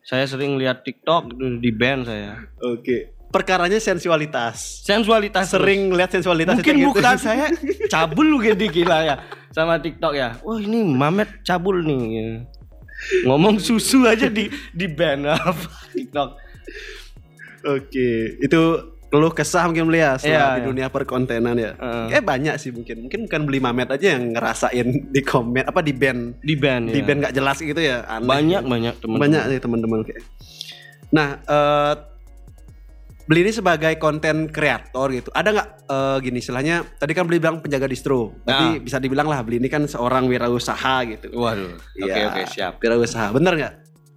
saya 0.00 0.22
sering 0.24 0.54
lihat 0.54 0.80
TikTok 0.80 1.32
itu 1.32 1.58
di 1.58 1.70
band 1.70 2.06
saya 2.06 2.38
Oke. 2.62 3.15
Perkaranya 3.36 3.76
sensualitas. 3.76 4.80
sensualitas 4.80 5.44
terus. 5.46 5.60
Sering 5.60 5.92
lihat 5.92 6.10
sensualitas 6.10 6.56
Mungkin 6.56 6.72
itu 6.72 6.80
gitu. 6.82 6.88
bukan 6.96 7.16
saya 7.16 7.46
cabul 7.92 8.40
gitu 8.40 8.64
gila 8.72 8.98
ya 9.02 9.14
sama 9.50 9.76
TikTok 9.76 10.12
ya. 10.12 10.40
Wah 10.40 10.56
ini 10.56 10.80
Mamet 10.82 11.42
cabul 11.42 11.80
nih. 11.80 12.44
Ngomong 13.22 13.56
susu 13.58 14.02
aja 14.02 14.26
di 14.26 14.46
di 14.70 14.86
ban 14.86 15.20
apa 15.32 15.52
TikTok. 15.92 16.30
Oke, 17.66 18.10
itu 18.38 18.62
keluh 19.06 19.30
kesah 19.30 19.66
mungkin 19.66 19.86
beli 19.86 20.00
ya 20.00 20.14
setelah 20.14 20.34
Iya, 20.34 20.46
di 20.48 20.60
iya. 20.60 20.66
dunia 20.66 20.86
perkontenan 20.88 21.56
ya. 21.56 21.72
Heeh. 21.74 22.06
Eh 22.10 22.22
banyak 22.22 22.54
sih 22.56 22.70
mungkin. 22.70 23.06
Mungkin 23.06 23.20
bukan 23.26 23.40
beli 23.42 23.58
Mamet 23.58 23.88
aja 23.90 24.14
yang 24.14 24.32
ngerasain 24.32 24.86
di 25.08 25.20
komen 25.20 25.62
apa 25.62 25.80
di 25.80 25.90
band 25.90 26.40
Di 26.40 26.54
ban 26.54 26.86
di 26.86 27.00
ya. 27.00 27.04
band 27.04 27.18
nggak 27.22 27.34
jelas 27.34 27.58
gitu 27.58 27.78
ya. 27.78 28.06
Aneh. 28.06 28.24
banyak 28.24 28.62
banyak 28.62 28.94
teman. 28.96 29.18
banyak 29.18 29.42
sih 29.46 29.58
teman-teman 29.58 29.98
oke. 30.00 30.14
Nah, 31.08 31.28
eh 31.40 31.94
beli 33.26 33.42
ini 33.42 33.52
sebagai 33.52 33.98
konten 33.98 34.46
kreator 34.46 35.10
gitu. 35.10 35.28
Ada 35.30 35.48
nggak 35.50 35.68
eh, 35.84 36.16
gini 36.22 36.38
istilahnya? 36.38 36.86
Tadi 36.96 37.12
kan 37.12 37.26
beli 37.26 37.38
bilang 37.38 37.58
penjaga 37.58 37.86
distro. 37.86 38.38
Tapi 38.42 38.78
Nah. 38.78 38.82
bisa 38.82 38.96
dibilang 38.96 39.26
lah 39.26 39.42
beli 39.42 39.58
ini 39.58 39.66
kan 39.66 39.82
seorang 39.84 40.26
wirausaha 40.26 40.96
gitu. 41.06 41.34
Waduh. 41.34 41.74
Oke 41.74 42.06
Iya, 42.06 42.26
oke 42.28 42.42
siap. 42.46 42.72
Wirausaha, 42.78 43.30
bener 43.30 43.52
nggak? 43.54 43.74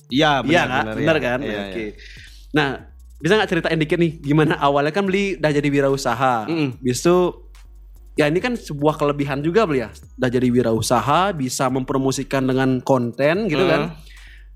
Iya 0.10 0.42
Iya 0.42 0.42
benar 0.42 0.66
nggak? 0.66 0.84
benar. 0.86 0.96
Bener 0.96 1.16
ya. 1.16 1.22
kan? 1.22 1.40
Iya, 1.42 1.60
Oke. 1.60 1.78
iya. 1.78 1.92
Nah, 2.50 2.68
bisa 3.20 3.34
nggak 3.36 3.50
ceritain 3.50 3.78
dikit 3.78 3.98
nih 3.98 4.12
gimana 4.24 4.54
awalnya 4.58 4.90
kan 4.90 5.04
beli 5.04 5.36
udah 5.36 5.52
jadi 5.52 5.68
wirausaha. 5.68 6.48
Mm-mm. 6.48 6.78
Bisu 6.80 7.18
ya 8.14 8.28
ini 8.28 8.40
kan 8.40 8.54
sebuah 8.54 8.96
kelebihan 8.96 9.40
juga 9.40 9.64
beli 9.64 9.82
ya. 9.82 9.90
Udah 10.18 10.30
jadi 10.30 10.48
wirausaha, 10.48 11.34
bisa 11.34 11.66
mempromosikan 11.68 12.46
dengan 12.46 12.78
konten 12.80 13.48
gitu 13.48 13.66
kan. 13.66 13.90
Hmm. 13.90 14.08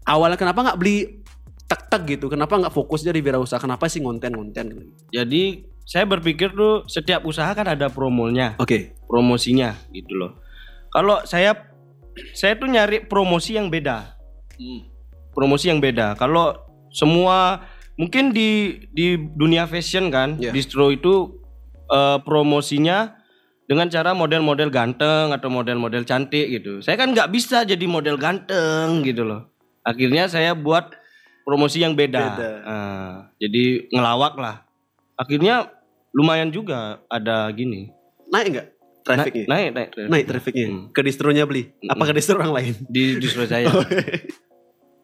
Awalnya 0.04 0.36
kenapa 0.36 0.60
nggak 0.62 0.78
beli 0.78 1.23
tek-tek 1.68 2.18
gitu? 2.18 2.26
Kenapa 2.32 2.60
nggak 2.60 2.74
fokus 2.74 3.02
jadi 3.02 3.20
wirausaha? 3.20 3.60
Kenapa 3.60 3.88
sih 3.88 4.04
konten-konten? 4.04 4.94
Jadi 5.14 5.64
saya 5.84 6.08
berpikir 6.08 6.56
tuh 6.56 6.88
setiap 6.88 7.28
usaha 7.28 7.52
kan 7.52 7.68
ada 7.68 7.92
promonya, 7.92 8.56
Oke. 8.60 8.96
promosinya 9.08 9.76
gitu 9.92 10.16
loh. 10.16 10.32
Kalau 10.94 11.20
saya 11.28 11.58
saya 12.38 12.56
tuh 12.56 12.70
nyari 12.70 13.04
promosi 13.06 13.58
yang 13.58 13.68
beda. 13.74 14.16
promosi 15.34 15.66
yang 15.66 15.82
beda. 15.82 16.14
Kalau 16.14 16.54
semua 16.94 17.66
mungkin 17.98 18.30
di 18.30 18.78
di 18.94 19.18
dunia 19.18 19.66
fashion 19.66 20.14
kan, 20.14 20.38
Iya. 20.38 20.54
distro 20.54 20.94
itu 20.94 21.42
eh, 21.90 22.18
promosinya 22.22 23.18
dengan 23.66 23.90
cara 23.90 24.14
model-model 24.14 24.70
ganteng 24.70 25.34
atau 25.34 25.50
model-model 25.50 26.06
cantik 26.06 26.54
gitu. 26.54 26.86
Saya 26.86 27.02
kan 27.02 27.12
nggak 27.18 27.34
bisa 27.34 27.66
jadi 27.66 27.86
model 27.90 28.22
ganteng 28.22 29.02
gitu 29.02 29.26
loh. 29.26 29.50
Akhirnya 29.84 30.30
saya 30.30 30.54
buat 30.54 30.94
promosi 31.44 31.84
yang 31.84 31.94
beda. 31.94 32.24
Beda. 32.36 32.52
Ah, 32.64 33.14
jadi 33.38 33.88
ngelawak 33.92 34.34
lah. 34.40 34.56
Akhirnya 35.20 35.70
lumayan 36.16 36.50
juga 36.50 37.04
ada 37.08 37.48
gini. 37.54 37.92
Naik 38.32 38.48
nggak 38.50 38.68
trafficnya? 39.04 39.46
Naik 39.46 39.70
naik 39.76 39.90
naik. 39.96 40.10
Naik 40.10 40.26
trafficnya. 40.26 40.68
Hmm. 40.72 40.84
Ke 40.90 41.02
distronya 41.06 41.44
beli? 41.46 41.70
Apa 41.86 42.10
ke 42.10 42.14
distro 42.18 42.40
orang 42.40 42.56
lain? 42.56 42.74
di 42.90 43.20
distro 43.20 43.46
saya. 43.46 43.70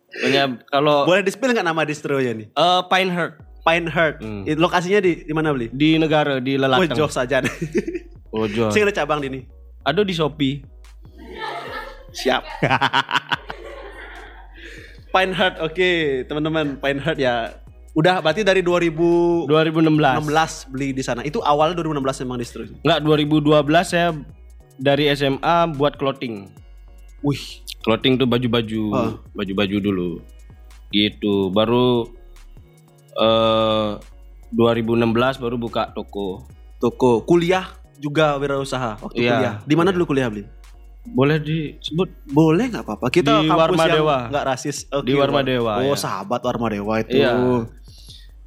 Pokoknya 0.09 0.65
kalau 0.73 1.05
Boleh 1.05 1.21
di 1.21 1.29
spill 1.29 1.53
nggak 1.53 1.67
nama 1.69 1.85
distronya 1.85 2.33
nih? 2.33 2.47
eh, 2.49 2.81
Pineheart 2.89 3.33
Pineheart. 3.61 4.15
Hmm. 4.23 4.43
Lokasinya 4.47 4.99
di 5.03 5.27
di 5.27 5.33
mana 5.35 5.53
beli? 5.53 5.69
di 5.69 5.99
negara 6.01 6.41
di 6.41 6.57
Lelatang. 6.57 6.89
Pojok 6.89 7.11
saja. 7.13 7.43
Pojok. 8.33 8.71
Sing 8.73 8.81
ada 8.81 8.93
cabang 8.95 9.21
di 9.21 9.27
ini. 9.29 9.41
Ada 9.85 10.01
di 10.01 10.13
Shopee. 10.15 10.65
Siap. 12.09 12.41
Pineheart, 15.09 15.55
oke 15.59 15.89
teman-teman. 16.25 16.77
Pineheart 16.77 17.17
ya. 17.17 17.57
Udah 17.97 18.21
berarti 18.21 18.45
dari 18.45 18.61
2016 18.61 19.49
2016. 19.49 20.69
beli 20.69 20.93
di 20.93 21.01
sana. 21.01 21.25
Itu 21.25 21.41
awal 21.41 21.73
2016 21.73 22.21
memang 22.23 22.37
distro. 22.37 22.61
Enggak 22.85 22.99
2012 23.01 23.49
saya 23.83 24.13
dari 24.77 25.09
SMA 25.11 25.73
buat 25.73 25.97
clothing. 25.97 26.47
Wih, 27.19 27.41
Clothing 27.79 28.15
tuh 28.15 28.27
baju-baju, 28.27 28.83
Oh. 28.91 29.11
baju-baju 29.33 29.77
dulu. 29.81 30.09
Gitu. 30.89 31.49
Baru 31.49 32.07
eh 33.15 33.91
2016 34.51 35.37
baru 35.37 35.55
buka 35.57 35.91
toko. 35.91 36.45
toko 36.79 37.27
kuliah 37.27 37.75
juga 37.99 38.39
wirausaha 38.39 39.03
waktu 39.03 39.19
Iya. 39.19 39.31
kuliah. 39.35 39.55
Di 39.67 39.75
mana 39.75 39.91
dulu 39.91 40.07
kuliah 40.07 40.31
beli? 40.31 40.47
Boleh 41.09 41.37
disebut 41.37 42.09
Boleh 42.25 42.67
nggak 42.67 42.83
apa-apa. 42.83 43.07
Kita 43.09 43.39
Di 43.39 43.47
kampus 43.47 43.59
Warma 43.59 43.83
yang 43.83 43.95
Dewa. 43.97 44.17
nggak 44.27 44.45
rasis. 44.45 44.77
Oke, 44.89 45.05
Di 45.05 45.13
Warma 45.13 45.41
War- 45.41 45.47
Dewa, 45.47 45.73
Oh, 45.79 45.91
ya. 45.91 45.97
sahabat 45.97 46.41
Warma 46.41 46.67
Dewa 46.67 46.93
itu. 46.99 47.17
Iya. 47.17 47.31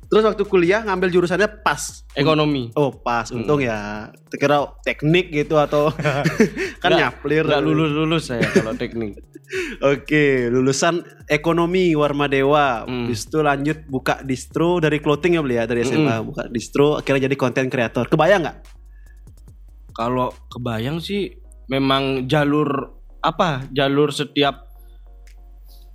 Terus 0.04 0.28
waktu 0.28 0.44
kuliah 0.44 0.80
ngambil 0.82 1.08
jurusannya 1.08 1.48
pas. 1.64 2.04
Ekonomi. 2.12 2.68
Oh 2.74 2.92
pas, 2.92 3.24
untung 3.28 3.58
ya. 3.58 4.12
Kira 4.28 4.60
teknik 4.82 5.32
gitu 5.32 5.56
atau 5.56 5.88
kan 6.82 6.92
Nggak- 6.92 7.00
nyaplir. 7.00 7.44
Lulus-lulus 7.48 8.28
saya 8.28 8.44
kalau 8.46 8.74
teknik. 8.74 9.16
Oke, 9.84 10.48
lulusan 10.48 11.00
ekonomi 11.26 11.92
Warma 11.92 12.24
Dewa. 12.24 12.84
Hmm. 12.84 13.04
Habis 13.04 13.24
itu 13.24 13.40
lanjut 13.40 13.78
buka 13.86 14.20
distro 14.22 14.78
dari 14.78 14.96
clothing 14.96 15.36
ya 15.36 15.40
beli 15.40 15.56
ya 15.56 15.64
dari 15.64 15.80
SMA 15.82 16.20
buka 16.22 16.44
distro 16.46 16.96
akhirnya 16.96 17.26
jadi 17.26 17.36
konten 17.36 17.66
kreator. 17.66 18.04
Kebayang 18.06 18.44
nggak? 18.44 18.58
Kalau 19.92 20.32
kebayang 20.48 21.00
sih 21.00 21.36
memang 21.68 22.26
jalur 22.26 22.94
apa? 23.22 23.66
Jalur 23.70 24.10
setiap 24.10 24.66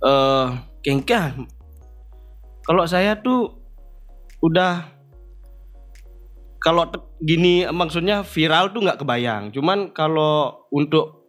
eh 0.04 0.46
kengkah. 0.84 1.34
Kalau 2.64 2.84
saya 2.84 3.18
tuh 3.18 3.58
udah 4.44 4.86
kalau 6.58 6.84
gini 7.18 7.66
maksudnya 7.70 8.22
viral 8.22 8.70
tuh 8.70 8.86
nggak 8.86 9.00
kebayang. 9.02 9.50
Cuman 9.50 9.90
kalau 9.90 10.66
untuk 10.70 11.26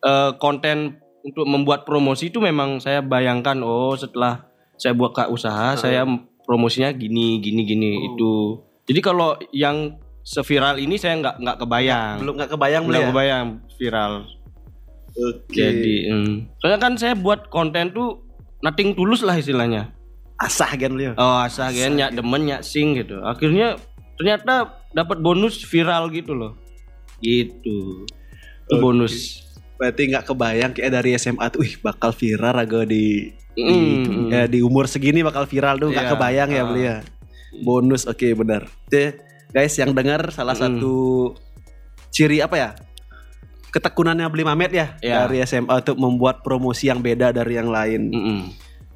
eh, 0.00 0.32
konten 0.40 1.00
untuk 1.20 1.44
membuat 1.44 1.84
promosi 1.84 2.32
itu 2.32 2.40
memang 2.40 2.80
saya 2.80 3.04
bayangkan 3.04 3.60
oh 3.60 3.92
setelah 3.92 4.48
saya 4.80 4.96
buka 4.96 5.28
usaha 5.28 5.76
saya 5.76 6.08
promosinya 6.48 6.88
gini 6.96 7.36
gini 7.44 7.62
gini 7.68 7.90
Oh. 7.92 8.06
itu. 8.08 8.34
Jadi 8.88 9.00
kalau 9.04 9.36
yang 9.52 9.99
seviral 10.22 10.76
ini 10.76 10.96
saya 10.96 11.16
nggak 11.18 11.36
nggak 11.38 11.56
kebayang. 11.58 12.16
Belum 12.20 12.34
nggak 12.36 12.50
kebayang 12.50 12.82
Nggak 12.86 13.00
ya? 13.00 13.08
kebayang 13.10 13.46
viral. 13.74 14.12
Oke. 15.10 15.52
Jadi, 15.52 15.96
mm. 16.06 16.34
soalnya 16.56 16.78
kan 16.78 16.92
saya 16.94 17.14
buat 17.14 17.50
konten 17.50 17.90
tuh 17.90 18.22
nothing 18.60 18.94
tulus 18.94 19.20
lah 19.20 19.34
istilahnya. 19.34 19.90
asah 20.40 20.72
kan 20.72 20.88
beli 20.88 21.04
ya? 21.04 21.14
Oh 21.20 21.36
asal 21.36 21.68
kan 21.68 21.92
nyak 21.92 22.16
demen 22.16 22.48
nyak 22.48 22.64
sing 22.64 22.96
gitu. 22.96 23.20
Akhirnya 23.20 23.76
ternyata 24.16 24.72
dapat 24.90 25.20
bonus 25.20 25.60
viral 25.60 26.08
gitu 26.08 26.32
loh. 26.32 26.56
Gitu. 27.20 28.08
Itu 28.64 28.72
Oke. 28.72 28.80
bonus. 28.80 29.44
Berarti 29.76 30.08
nggak 30.08 30.24
kebayang 30.24 30.72
kayak 30.72 30.92
dari 30.94 31.12
SMA 31.14 31.44
tuh, 31.48 31.60
wih 31.60 31.76
bakal 31.80 32.16
viral 32.16 32.56
raga 32.56 32.88
di 32.88 33.36
di, 33.52 33.64
Mm. 34.00 34.32
ya, 34.32 34.42
di 34.48 34.64
umur 34.64 34.88
segini 34.88 35.20
bakal 35.20 35.44
viral 35.44 35.76
tuh 35.76 35.92
nggak 35.92 36.06
Iya. 36.06 36.12
kebayang 36.16 36.48
ya 36.48 36.56
Ah. 36.56 36.64
beli 36.64 36.82
ya. 36.82 36.96
Bonus 37.60 38.08
oke 38.08 38.28
benar. 38.32 38.64
Oke, 38.88 39.20
guys 39.50 39.74
yang 39.76 39.90
dengar 39.92 40.30
salah 40.30 40.54
Mm. 40.54 40.62
satu 40.78 40.94
ciri 42.08 42.38
apa 42.38 42.56
ya? 42.56 42.70
Ketekunannya 43.70 44.26
beli 44.26 44.42
Mamet 44.42 44.72
ya 44.74 44.86
Iya. 44.98 45.26
dari 45.26 45.38
SMA 45.46 45.70
untuk 45.78 45.94
membuat 45.94 46.42
promosi 46.42 46.90
yang 46.90 46.98
beda 46.98 47.30
dari 47.30 47.54
yang 47.54 47.70
lain. 47.70 48.10
Mm-mm. 48.10 48.40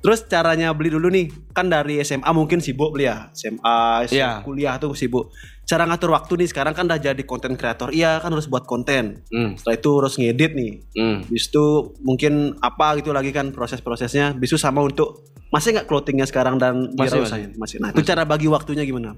Terus 0.03 0.27
caranya 0.29 0.69
beli 0.75 0.93
dulu 0.93 1.09
nih, 1.09 1.33
kan 1.57 1.64
dari 1.64 1.97
SMA 2.03 2.29
mungkin 2.29 2.61
sibuk 2.61 2.93
beli 2.93 3.09
ya, 3.09 3.31
SMA, 3.33 4.05
SMA, 4.05 4.19
Iya. 4.19 4.31
kuliah 4.45 4.77
tuh 4.77 4.93
sibuk. 4.93 5.33
Cara 5.64 5.88
ngatur 5.88 6.12
waktu 6.12 6.45
nih 6.45 6.49
sekarang 6.53 6.77
kan 6.77 6.85
udah 6.85 7.01
jadi 7.01 7.23
konten 7.25 7.57
kreator, 7.57 7.88
iya 7.88 8.21
kan 8.21 8.29
harus 8.29 8.45
buat 8.45 8.69
konten. 8.69 9.25
Mm. 9.33 9.57
Setelah 9.57 9.75
itu 9.79 9.90
harus 9.97 10.14
ngedit 10.21 10.53
nih, 10.53 10.73
Mm. 10.93 11.17
Habis 11.25 11.45
itu 11.49 11.64
mungkin 12.05 12.33
apa 12.61 13.01
gitu 13.01 13.17
lagi 13.17 13.33
kan 13.33 13.49
proses-prosesnya. 13.49 14.37
Habis 14.37 14.53
itu 14.53 14.59
sama 14.61 14.85
untuk 14.85 15.25
masih 15.49 15.73
nggak 15.73 15.87
clothingnya 15.88 16.27
sekarang 16.27 16.59
dan 16.61 16.93
Masih, 16.93 17.23
wirausaha? 17.25 17.47
masih. 17.57 17.79
Nah 17.81 17.95
itu 17.95 18.03
cara 18.03 18.27
bagi 18.29 18.45
waktunya 18.45 18.83
gimana? 18.85 19.14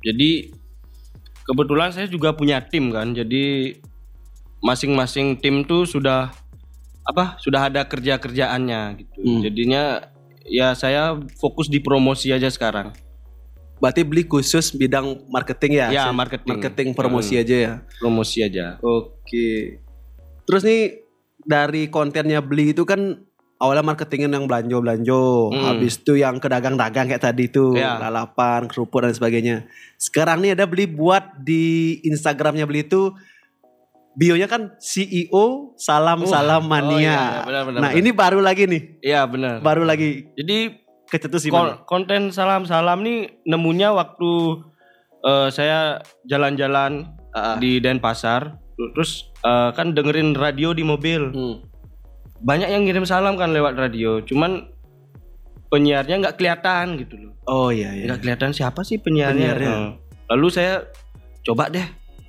Jadi 0.00 0.54
kebetulan 1.44 1.92
saya 1.92 2.08
juga 2.08 2.32
punya 2.32 2.60
tim 2.64 2.90
kan. 2.90 3.12
Jadi 3.12 3.76
masing-masing 4.64 5.36
tim 5.38 5.64
tuh 5.64 5.84
sudah 5.84 6.32
apa? 7.04 7.36
Sudah 7.40 7.68
ada 7.68 7.84
kerja-kerjaannya 7.84 8.80
gitu. 9.04 9.18
Hmm. 9.20 9.40
Jadinya 9.44 9.82
ya 10.44 10.72
saya 10.72 11.16
fokus 11.36 11.68
di 11.68 11.80
promosi 11.80 12.32
aja 12.32 12.48
sekarang. 12.48 12.92
Berarti 13.80 14.00
beli 14.06 14.24
khusus 14.24 14.72
bidang 14.72 15.28
marketing 15.28 15.76
ya? 15.76 15.88
Ya, 15.92 16.04
marketing. 16.08 16.56
Marketing 16.56 16.88
promosi 16.96 17.36
Hmm. 17.36 17.42
aja 17.44 17.56
ya. 17.56 17.72
Promosi 18.00 18.38
aja. 18.40 18.66
Oke. 18.80 19.80
Terus 20.48 20.62
nih 20.64 21.04
dari 21.44 21.92
kontennya 21.92 22.40
beli 22.40 22.72
itu 22.72 22.88
kan 22.88 23.20
awalnya 23.64 23.80
marketingin 23.82 24.28
yang 24.28 24.44
belanja-belanja, 24.44 25.24
Hmm. 25.48 25.64
habis 25.64 25.96
itu 25.96 26.14
yang 26.14 26.36
ke 26.36 26.46
dagang-dagang 26.46 27.08
kayak 27.08 27.24
tadi 27.24 27.48
tuh, 27.48 27.72
Ya. 27.72 27.96
lalapan, 27.98 28.68
kerupuk 28.68 29.00
dan 29.00 29.10
sebagainya. 29.10 29.64
Sekarang 29.96 30.44
nih 30.44 30.52
ada 30.52 30.68
beli 30.68 30.84
buat 30.84 31.40
di 31.40 31.96
Instagramnya 32.04 32.68
beli 32.68 32.84
itu 32.84 33.16
bionya 34.14 34.46
kan 34.46 34.76
CEO 34.78 35.74
salam 35.74 36.22
salam 36.22 36.62
Oh, 36.62 36.70
mania. 36.70 37.00
iya, 37.00 37.10
iya, 37.10 37.40
benar, 37.42 37.62
benar, 37.66 37.80
nah 37.80 37.90
benar. 37.90 37.98
ini 37.98 38.10
baru 38.12 38.38
lagi 38.38 38.62
nih, 38.64 38.82
Iya 39.00 39.26
benar. 39.26 39.58
baru 39.58 39.82
lagi 39.82 40.28
Jadi 40.36 40.58
kecetus 41.04 41.48
kon- 41.48 41.82
konten 41.84 42.30
salam-salam 42.30 43.00
nih 43.00 43.42
nemunya 43.42 43.90
waktu 43.90 44.30
eh, 45.20 45.48
saya 45.48 46.04
jalan-jalan 46.22 47.08
Ah, 47.32 47.54
ah. 47.54 47.56
di 47.56 47.80
Denpasar. 47.80 48.60
Terus 48.76 49.32
eh, 49.40 49.70
kan 49.72 49.90
dengerin 49.90 50.36
radio 50.36 50.70
di 50.70 50.84
mobil. 50.84 51.32
Hmm. 51.32 51.56
Banyak 52.44 52.68
yang 52.68 52.84
ngirim 52.84 53.04
salam 53.04 53.34
kan 53.34 53.50
lewat 53.50 53.74
radio. 53.74 54.20
Cuman 54.20 54.68
penyiarnya 55.68 56.20
nggak 56.20 56.36
kelihatan 56.36 57.00
gitu 57.00 57.16
loh. 57.18 57.32
Oh 57.44 57.68
iya 57.68 57.90
iya. 57.90 58.04
Nggak 58.06 58.20
kelihatan 58.20 58.50
siapa 58.52 58.84
sih 58.84 59.00
penyiarnya. 59.00 59.48
Penyiarnya. 59.50 59.72
Eh, 59.74 59.90
Lalu 60.30 60.46
saya 60.48 60.84
coba 61.42 61.68
deh 61.68 61.84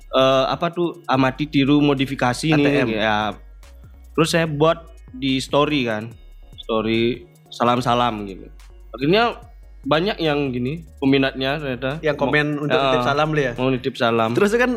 eh, 0.08 0.44
apa 0.48 0.72
tuh 0.72 1.04
amati 1.04 1.46
tiru 1.46 1.78
modifikasi 1.78 2.50
ATM. 2.50 2.88
nih 2.88 2.98
ya. 2.98 3.36
Terus 4.16 4.28
saya 4.32 4.48
buat 4.48 4.88
di 5.12 5.36
story 5.38 5.84
kan. 5.84 6.08
Story 6.58 7.22
salam-salam 7.48 8.26
gitu. 8.26 8.48
Akhirnya 8.90 9.36
banyak 9.86 10.18
yang 10.18 10.50
gini 10.50 10.82
peminatnya 10.98 11.62
ternyata 11.62 12.02
Yang 12.02 12.16
komen 12.18 12.58
untuk 12.58 12.74
Ya. 12.74 12.90
titip 12.90 13.06
salam 13.06 13.28
ya. 13.32 13.52
mau 13.54 13.70
nitip 13.70 13.94
salam. 13.94 14.30
Terus 14.34 14.50
kan 14.56 14.70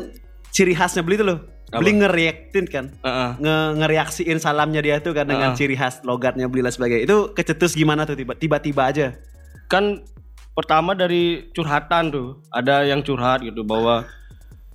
ciri 0.52 0.78
khasnya 0.78 1.02
beli 1.02 1.17
itu 1.17 1.25
loh. 1.25 1.39
Beli 1.71 1.91
ngereaktin 1.95 2.65
kan. 2.65 2.86
Heeh. 2.99 3.29
nge 3.38 3.55
ngereaksiin 3.77 4.38
salamnya 4.38 4.82
dia 4.82 4.97
tuh 4.97 5.13
kan 5.13 5.23
dengan 5.23 5.53
Ah. 5.53 5.55
ciri 5.55 5.73
khas 5.73 6.01
logatnya 6.01 6.49
beli 6.49 6.62
dan 6.62 6.71
sebagainya. 6.71 7.05
Itu 7.05 7.32
kecetus 7.32 7.73
gimana 7.73 8.03
tuh 8.03 8.15
tiba- 8.15 8.34
tiba-tiba 8.34 8.84
aja. 8.86 9.08
kan 9.69 10.01
pertama 10.51 10.91
dari 10.91 11.45
curhatan 11.53 12.10
tuh 12.10 12.41
ada 12.49 12.82
yang 12.82 12.99
curhat 12.99 13.39
gitu 13.39 13.62
bahwa 13.62 14.01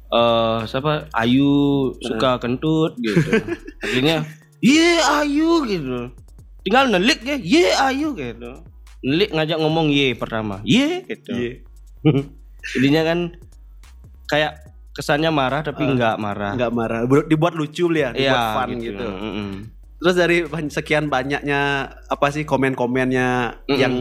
eh 0.07 0.59
siapa 0.65 1.11
Ayu 1.11 1.91
suka 1.99 2.39
kentut 2.39 2.95
gitu 2.97 3.43
akhirnya 3.83 4.23
ye 4.63 5.03
Ayu 5.03 5.67
gitu 5.67 6.15
tinggal 6.63 6.87
nelik 6.87 7.21
ya 7.21 7.35
ye 7.35 7.75
Ayu 7.75 8.15
gitu 8.15 8.63
nelik 9.03 9.35
ngajak 9.35 9.59
ngomong 9.59 9.91
ye 9.91 10.15
pertama 10.15 10.63
ye 10.63 11.03
gitu 11.05 11.59
jadinya 12.79 13.03
kan 13.03 13.19
kayak 14.25 14.63
kesannya 14.95 15.29
marah 15.29 15.61
tapi 15.61 15.83
nggak 15.85 16.17
marah 16.17 16.53
Nggak 16.55 16.73
marah. 16.73 17.01
Bu- 17.03 17.27
Dibuat 17.27 17.53
lucu 17.53 17.91
ya, 17.91 18.11
dibuat 18.11 18.17
Iya, 18.17 18.55
fun 18.55 18.69
gitu. 18.79 19.05
Mm-mm. 19.05 19.51
Terus 19.97 20.15
dari 20.15 20.39
sekian 20.69 21.07
banyaknya 21.07 21.61
apa 22.07 22.27
sih 22.29 22.45
komen-komennya 22.45 23.29
Mm-mm. 23.65 23.75
yang 23.75 23.95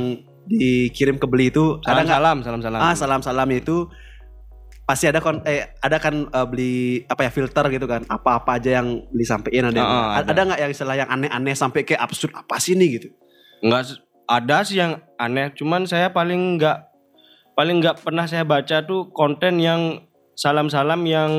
dikirim 0.43 1.15
ke 1.15 1.25
beli 1.25 1.47
itu 1.47 1.79
ada 1.81 2.03
salam 2.03 2.03
nggak 2.03 2.11
salam 2.13 2.37
salam 2.43 2.61
salam 2.61 2.79
ah 2.79 2.93
salam-salamnya 2.93 3.57
itu 3.59 3.87
pasti 4.83 5.07
ada 5.07 5.17
kon 5.17 5.39
eh 5.41 5.71
ada 5.79 5.95
kan 5.97 6.27
eh, 6.27 6.45
beli 6.45 6.73
apa 7.07 7.23
ya 7.23 7.31
filter 7.31 7.63
gitu 7.69 7.87
kan 7.87 8.03
apa-apa 8.05 8.59
aja 8.59 8.77
yang 8.77 9.07
beli 9.07 9.23
sampein 9.23 9.63
ada 9.63 9.71
yang- 9.73 9.87
Ah, 9.87 10.19
ada 10.19 10.29
ada. 10.29 10.41
nggak 10.43 10.59
yang 10.59 10.69
istilah 10.69 10.95
yang 10.97 11.07
aneh-aneh 11.07 11.55
sampai 11.55 11.81
kayak 11.81 12.03
absurd 12.03 12.35
apa 12.35 12.59
sih 12.59 12.75
nih 12.75 12.89
gitu 12.93 13.07
nggak 13.63 13.95
ada 14.25 14.57
sih 14.61 14.77
yang 14.77 14.99
aneh 15.15 15.47
cuman 15.53 15.87
saya 15.87 16.11
paling 16.11 16.59
nggak 16.59 16.91
paling 17.53 17.79
nggak 17.79 18.03
pernah 18.03 18.27
saya 18.27 18.43
baca 18.43 18.83
tuh 18.83 19.07
konten 19.09 19.57
yang 19.57 20.03
salam-salam 20.33 21.01
yang 21.03 21.31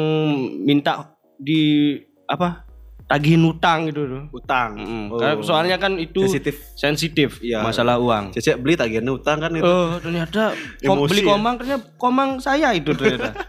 minta 0.60 1.14
di 1.34 1.94
apa 2.24 2.62
tagihin 3.04 3.44
utang 3.44 3.84
gitu 3.86 4.08
tuh 4.08 4.22
utang 4.32 4.74
Mm-mm. 4.74 5.12
Oh. 5.12 5.20
Karena 5.20 5.36
soalnya 5.38 5.76
kan 5.76 6.00
itu 6.00 6.24
sensitif 6.24 6.56
sensitif 6.72 7.30
Iya. 7.38 7.60
masalah 7.60 8.00
uang 8.00 8.32
Cecek 8.32 8.56
beli 8.56 8.74
tagihan 8.74 9.04
utang 9.06 9.38
kan 9.38 9.52
itu 9.52 9.60
oh 9.62 10.00
ternyata 10.00 10.56
kom- 10.80 11.04
beli 11.04 11.20
ya? 11.20 11.28
komang 11.28 11.54
ternyata 11.60 11.84
komang 11.94 12.40
saya 12.40 12.72
itu 12.72 12.90
ternyata 12.92 13.34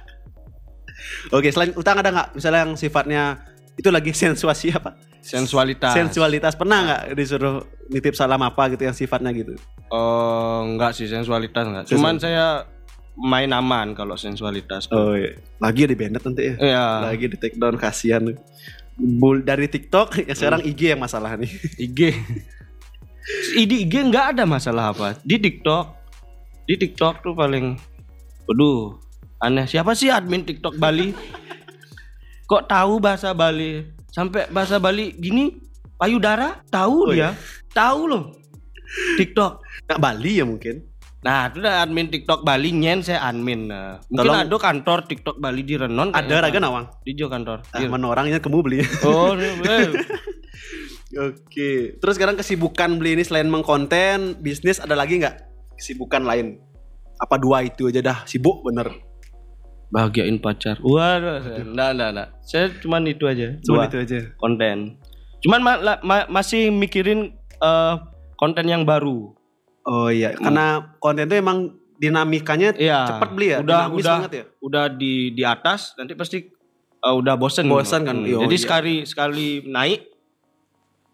Oke, 1.27 1.49
selain 1.49 1.73
utang 1.73 1.97
ada 1.97 2.09
nggak 2.09 2.27
misalnya 2.33 2.65
yang 2.65 2.73
sifatnya 2.73 3.23
itu 3.75 3.89
lagi 3.89 4.09
sensuasi 4.11 4.73
apa? 4.73 4.97
sensualitas 5.21 5.93
Sensualitas 5.93 6.53
pernah 6.53 6.77
nggak 6.81 7.01
disuruh 7.13 7.61
nitip 7.87 8.13
salam 8.13 8.37
apa 8.39 8.69
gitu 8.69 8.83
yang 8.83 8.93
sifatnya 8.93 9.31
gitu? 9.31 9.57
oh 9.87 10.65
enggak 10.65 10.93
sih 10.93 11.05
sensualitas 11.05 11.63
enggak 11.63 11.85
cuman 11.87 12.17
saya 12.17 12.65
main 13.15 13.47
aman 13.55 13.95
kalau 13.95 14.19
sensualitas 14.19 14.91
Oh 14.91 15.15
iya. 15.15 15.39
Lagi 15.63 15.87
di 15.87 15.95
banned 15.95 16.19
nanti 16.19 16.43
ya. 16.51 16.55
Iya. 16.59 16.85
Lagi 17.11 17.25
di 17.31 17.37
take 17.39 17.55
down 17.55 17.79
kasihan. 17.79 18.23
Bul 18.95 19.43
dari 19.43 19.67
TikTok 19.67 20.23
ya 20.23 20.35
sekarang 20.35 20.63
IG 20.63 20.95
yang 20.95 21.01
masalah 21.03 21.35
nih. 21.35 21.51
IG. 21.87 21.99
di 23.65 23.75
IG 23.87 23.93
nggak 24.11 24.35
ada 24.37 24.43
masalah 24.45 24.93
apa. 24.95 25.17
Di 25.25 25.41
TikTok, 25.41 25.85
di 26.69 26.77
TikTok 26.77 27.25
tuh 27.25 27.33
paling, 27.33 27.75
waduh, 28.45 28.95
aneh. 29.41 29.65
Siapa 29.65 29.97
sih 29.97 30.13
admin 30.13 30.45
TikTok 30.45 30.77
Bali? 30.77 31.09
Kok 32.49 32.69
tahu 32.69 33.01
bahasa 33.01 33.33
Bali? 33.33 33.81
Sampai 34.13 34.45
bahasa 34.53 34.77
Bali 34.77 35.11
gini, 35.17 35.57
payudara? 35.97 36.61
Tahu 36.69 37.09
Oh, 37.09 37.11
dia? 37.11 37.33
Tahu 37.73 38.01
loh. 38.05 38.23
TikTok. 39.19 39.65
Nggak 39.89 39.99
Bali 39.99 40.31
ya 40.39 40.45
mungkin. 40.45 40.85
Nah, 41.25 41.49
itu 41.49 41.57
udah 41.57 41.81
admin 41.81 42.05
TikTok 42.05 42.45
Bali 42.45 42.69
nyen 42.69 43.01
saya 43.01 43.25
admin. 43.25 43.65
Nah, 43.65 43.97
mungkin 44.05 44.29
Tolong- 44.29 44.45
ada 44.45 44.57
kantor 44.61 44.99
TikTok 45.03 45.35
Bali 45.35 45.61
di 45.61 45.73
Renon. 45.73 46.13
Ada 46.13 46.37
raga 46.39 46.59
nawang. 46.59 46.85
di 47.01 47.11
Jo 47.11 47.25
kantor. 47.25 47.65
Ah, 47.67 47.81
Iya. 47.81 47.89
mana 47.89 48.05
orangnya 48.07 48.37
kamu 48.37 48.61
beli. 48.61 48.85
Oh, 49.01 49.33
eh. 49.65 49.89
Oke. 51.15 51.95
Terus 51.95 52.13
sekarang 52.13 52.35
kesibukan 52.35 52.95
beli 52.95 53.15
ini 53.15 53.23
selain 53.23 53.47
mengkonten, 53.47 54.37
bisnis 54.37 54.77
ada 54.77 54.93
lagi 54.93 55.17
nggak 55.17 55.35
kesibukan 55.73 56.21
lain? 56.21 56.59
Apa 57.17 57.35
dua 57.35 57.63
itu 57.63 57.87
aja 57.87 58.01
dah 58.03 58.17
sibuk 58.23 58.61
bener? 58.61 58.93
bahagiain 59.87 60.35
pacar. 60.37 60.75
Saya- 60.75 61.63
enggak, 61.63 61.89
enggak, 61.89 62.09
enggak. 62.11 62.29
Saya 62.43 62.65
cuman 62.75 63.01
itu 63.05 63.23
aja. 63.23 63.47
Cuma 63.63 63.73
Dua. 63.79 63.87
itu 63.87 63.97
aja. 63.97 64.19
konten. 64.35 64.99
Cuman 65.39 65.61
ma- 65.61 65.79
ma- 66.01 66.27
masih 66.27 66.67
mikirin 66.67 67.31
eh, 67.55 67.93
konten 68.35 68.65
yang 68.65 68.83
baru. 68.83 69.31
Oh 69.85 70.09
iya, 70.09 70.33
karena 70.33 70.97
konten 70.97 71.29
itu 71.29 71.37
emang 71.37 71.57
dinamikanya 71.95 72.73
Iya. 72.73 73.05
cepat 73.07 73.29
beli 73.31 73.53
ya, 73.53 73.61
Udah 73.61 73.85
dinamis 73.85 74.01
udah 74.01 74.15
banget 74.17 74.31
ya. 74.33 74.43
udah 74.59 74.83
di 74.89 75.13
di 75.31 75.43
atas 75.43 75.93
nanti 75.95 76.13
pasti 76.13 76.37
eh, 76.99 77.15
udah 77.15 77.37
bosen. 77.37 77.69
Bosen 77.69 78.01
kan, 78.01 78.17
Hmm, 78.17 78.25
iya, 78.25 78.37
Jadi 78.41 78.51
iya. 78.51 78.63
sekali 78.65 78.95
sekali 79.05 79.47
naik 79.63 80.09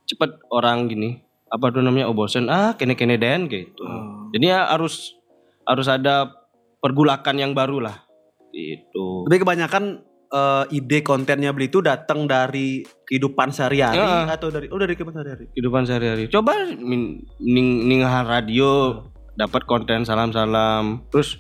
cepet 0.06 0.40
orang 0.50 0.88
gini 0.88 1.20
apa 1.48 1.68
tuh 1.68 1.80
namanya 1.80 2.08
oh 2.08 2.16
bosen 2.16 2.48
ah 2.48 2.74
kene 2.74 2.96
kene 2.96 3.16
den 3.16 3.46
gitu. 3.46 3.84
Oh. 3.84 4.32
Jadi 4.32 4.46
ya 4.48 4.66
harus 4.66 5.20
harus 5.62 5.86
ada 5.86 6.32
pergulakan 6.80 7.36
yang 7.38 7.52
baru 7.52 7.84
lah. 7.84 8.08
Gitu. 8.50 9.28
Tapi 9.28 9.38
kebanyakan 9.38 9.84
eh, 10.32 10.64
ide 10.72 11.04
kontennya 11.04 11.52
beli 11.52 11.68
itu 11.68 11.80
datang 11.80 12.26
dari 12.26 12.82
kehidupan 13.06 13.52
sehari-hari 13.52 14.00
Iya. 14.00 14.32
atau 14.32 14.48
dari 14.48 14.72
oh 14.72 14.80
dari 14.80 14.96
kehidupan 14.96 15.14
sehari-hari. 15.14 15.46
kehidupan 15.52 15.84
sehari-hari. 15.84 16.24
Coba 16.28 16.56
min, 16.72 17.20
ning, 17.38 17.86
ningahan 17.86 18.24
radio 18.24 19.04
dapat 19.36 19.64
konten 19.66 20.04
salam-salam. 20.04 21.04
Terus 21.12 21.40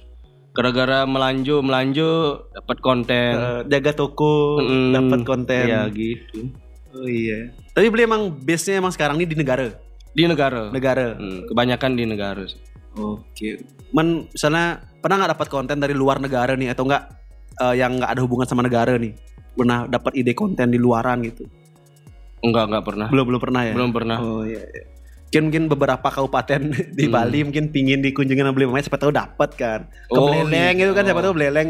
gara-gara 0.51 1.07
melanjo 1.07 1.63
melanjo 1.63 2.43
dapat 2.51 2.77
konten. 2.79 3.31
Eh, 3.33 3.61
jaga 3.71 3.91
toko, 3.95 4.59
Mm, 4.59 4.91
dapat 4.91 5.19
konten. 5.23 5.63
Ya 5.63 5.87
gitu. 5.87 6.51
Oh 6.91 7.07
iya. 7.07 7.55
Tapi 7.71 7.87
beli 7.87 8.03
emang 8.03 8.35
base-nya 8.35 8.83
emang 8.83 8.91
sekarang 8.91 9.15
ini 9.15 9.31
di 9.31 9.39
negara. 9.39 9.71
Di 10.11 10.27
negara. 10.27 10.67
Negara. 10.67 11.15
Hmm, 11.15 11.47
kebanyakan 11.47 11.95
di 11.95 12.03
negara. 12.03 12.43
Oke. 12.99 13.63
Men 13.95 14.27
misalnya 14.27 14.83
pernah 14.99 15.23
nggak 15.23 15.31
dapat 15.39 15.47
konten 15.47 15.79
dari 15.79 15.95
luar 15.95 16.19
negara 16.19 16.51
nih 16.51 16.75
atau 16.75 16.83
enggak 16.83 17.20
eh, 17.61 17.73
yang 17.77 18.01
nggak 18.01 18.17
ada 18.17 18.21
hubungan 18.25 18.43
sama 18.43 18.65
negara 18.65 18.97
nih? 18.97 19.13
Pernah 19.53 19.85
dapat 19.85 20.17
ide 20.17 20.33
konten 20.33 20.71
di 20.71 20.79
luaran 20.79 21.21
gitu? 21.21 21.45
Enggak, 22.41 22.73
enggak 22.73 22.83
pernah. 22.83 23.07
Belum 23.13 23.25
belum 23.29 23.41
pernah 23.41 23.61
ya? 23.61 23.73
Belum 23.77 23.91
pernah. 23.93 24.17
Oh 24.17 24.41
iya. 24.41 24.65
iya. 24.65 24.83
Mungkin 25.31 25.43
mungkin 25.47 25.63
beberapa 25.71 26.07
kabupaten 26.11 26.61
di 26.99 27.05
Hmm. 27.07 27.13
Bali 27.15 27.39
mungkin 27.47 27.71
pingin 27.71 28.03
dikunjungi 28.03 28.41
sama 28.41 28.51
beli 28.51 28.67
mamanya 28.67 28.85
siapa 28.89 28.99
tahu 28.99 29.15
dapat 29.15 29.49
kan. 29.55 29.79
Ke 29.87 30.17
Oh, 30.17 30.27
Beleleng 30.27 30.75
gitu. 30.75 30.91
itu 30.91 30.93
kan 30.93 31.03
siapa 31.07 31.21
tahu 31.21 31.33
Beleleng 31.37 31.69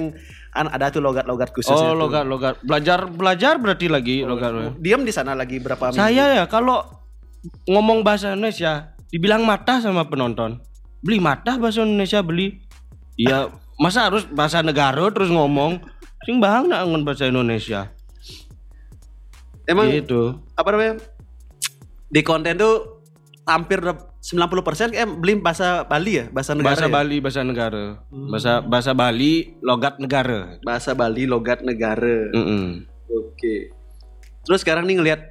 kan 0.52 0.66
ada 0.68 0.90
tuh 0.90 1.00
logat-logat 1.00 1.54
khusus. 1.54 1.70
Oh, 1.72 1.94
logat 1.94 2.26
logat. 2.26 2.58
Belajar 2.66 3.06
belajar 3.06 3.62
berarti 3.62 3.86
lagi 3.86 4.26
logat. 4.26 4.82
Diam 4.82 5.06
di 5.06 5.14
sana 5.14 5.38
lagi 5.38 5.62
berapa 5.62 5.94
minggu? 5.94 6.00
Saya 6.00 6.42
ya 6.42 6.46
kalau 6.50 6.82
ngomong 7.70 8.02
bahasa 8.02 8.34
Indonesia 8.34 8.94
dibilang 9.14 9.46
mata 9.46 9.78
sama 9.78 10.10
penonton. 10.10 10.58
Beli 11.02 11.22
mata 11.22 11.58
bahasa 11.58 11.86
Indonesia 11.86 12.22
beli. 12.22 12.62
Ya 13.14 13.46
masa 13.82 14.06
harus 14.06 14.30
bahasa 14.30 14.62
negara 14.62 15.10
terus 15.10 15.34
ngomong. 15.34 15.82
Sing 16.22 16.38
bahang 16.38 16.70
nak 16.70 16.86
ngon 16.86 17.02
bahasa 17.02 17.26
Indonesia. 17.26 17.90
Emang 19.66 19.90
gitu. 19.90 20.38
apa 20.54 20.70
namanya? 20.70 21.02
Di 22.14 22.22
konten 22.22 22.62
tuh 22.62 23.02
hampir 23.50 23.82
90% 23.82 24.94
kayak 24.94 25.18
beli 25.18 25.34
bahasa 25.42 25.82
Bali 25.82 26.22
ya, 26.22 26.26
bahasa 26.30 26.54
negara. 26.54 26.78
Bahasa 26.78 26.86
ya? 26.86 26.94
Bali 26.94 27.18
bahasa 27.18 27.42
negara. 27.42 27.84
Bahasa 28.14 28.52
bahasa 28.62 28.92
Bali 28.94 29.58
logat 29.66 29.98
negara. 29.98 30.62
Bahasa 30.62 30.94
Bali 30.94 31.26
logat 31.26 31.66
negara. 31.66 32.30
Mm-mm. 32.30 32.86
Oke. 33.10 33.74
Terus 34.46 34.62
sekarang 34.62 34.86
nih 34.86 35.02
ngelihat 35.02 35.22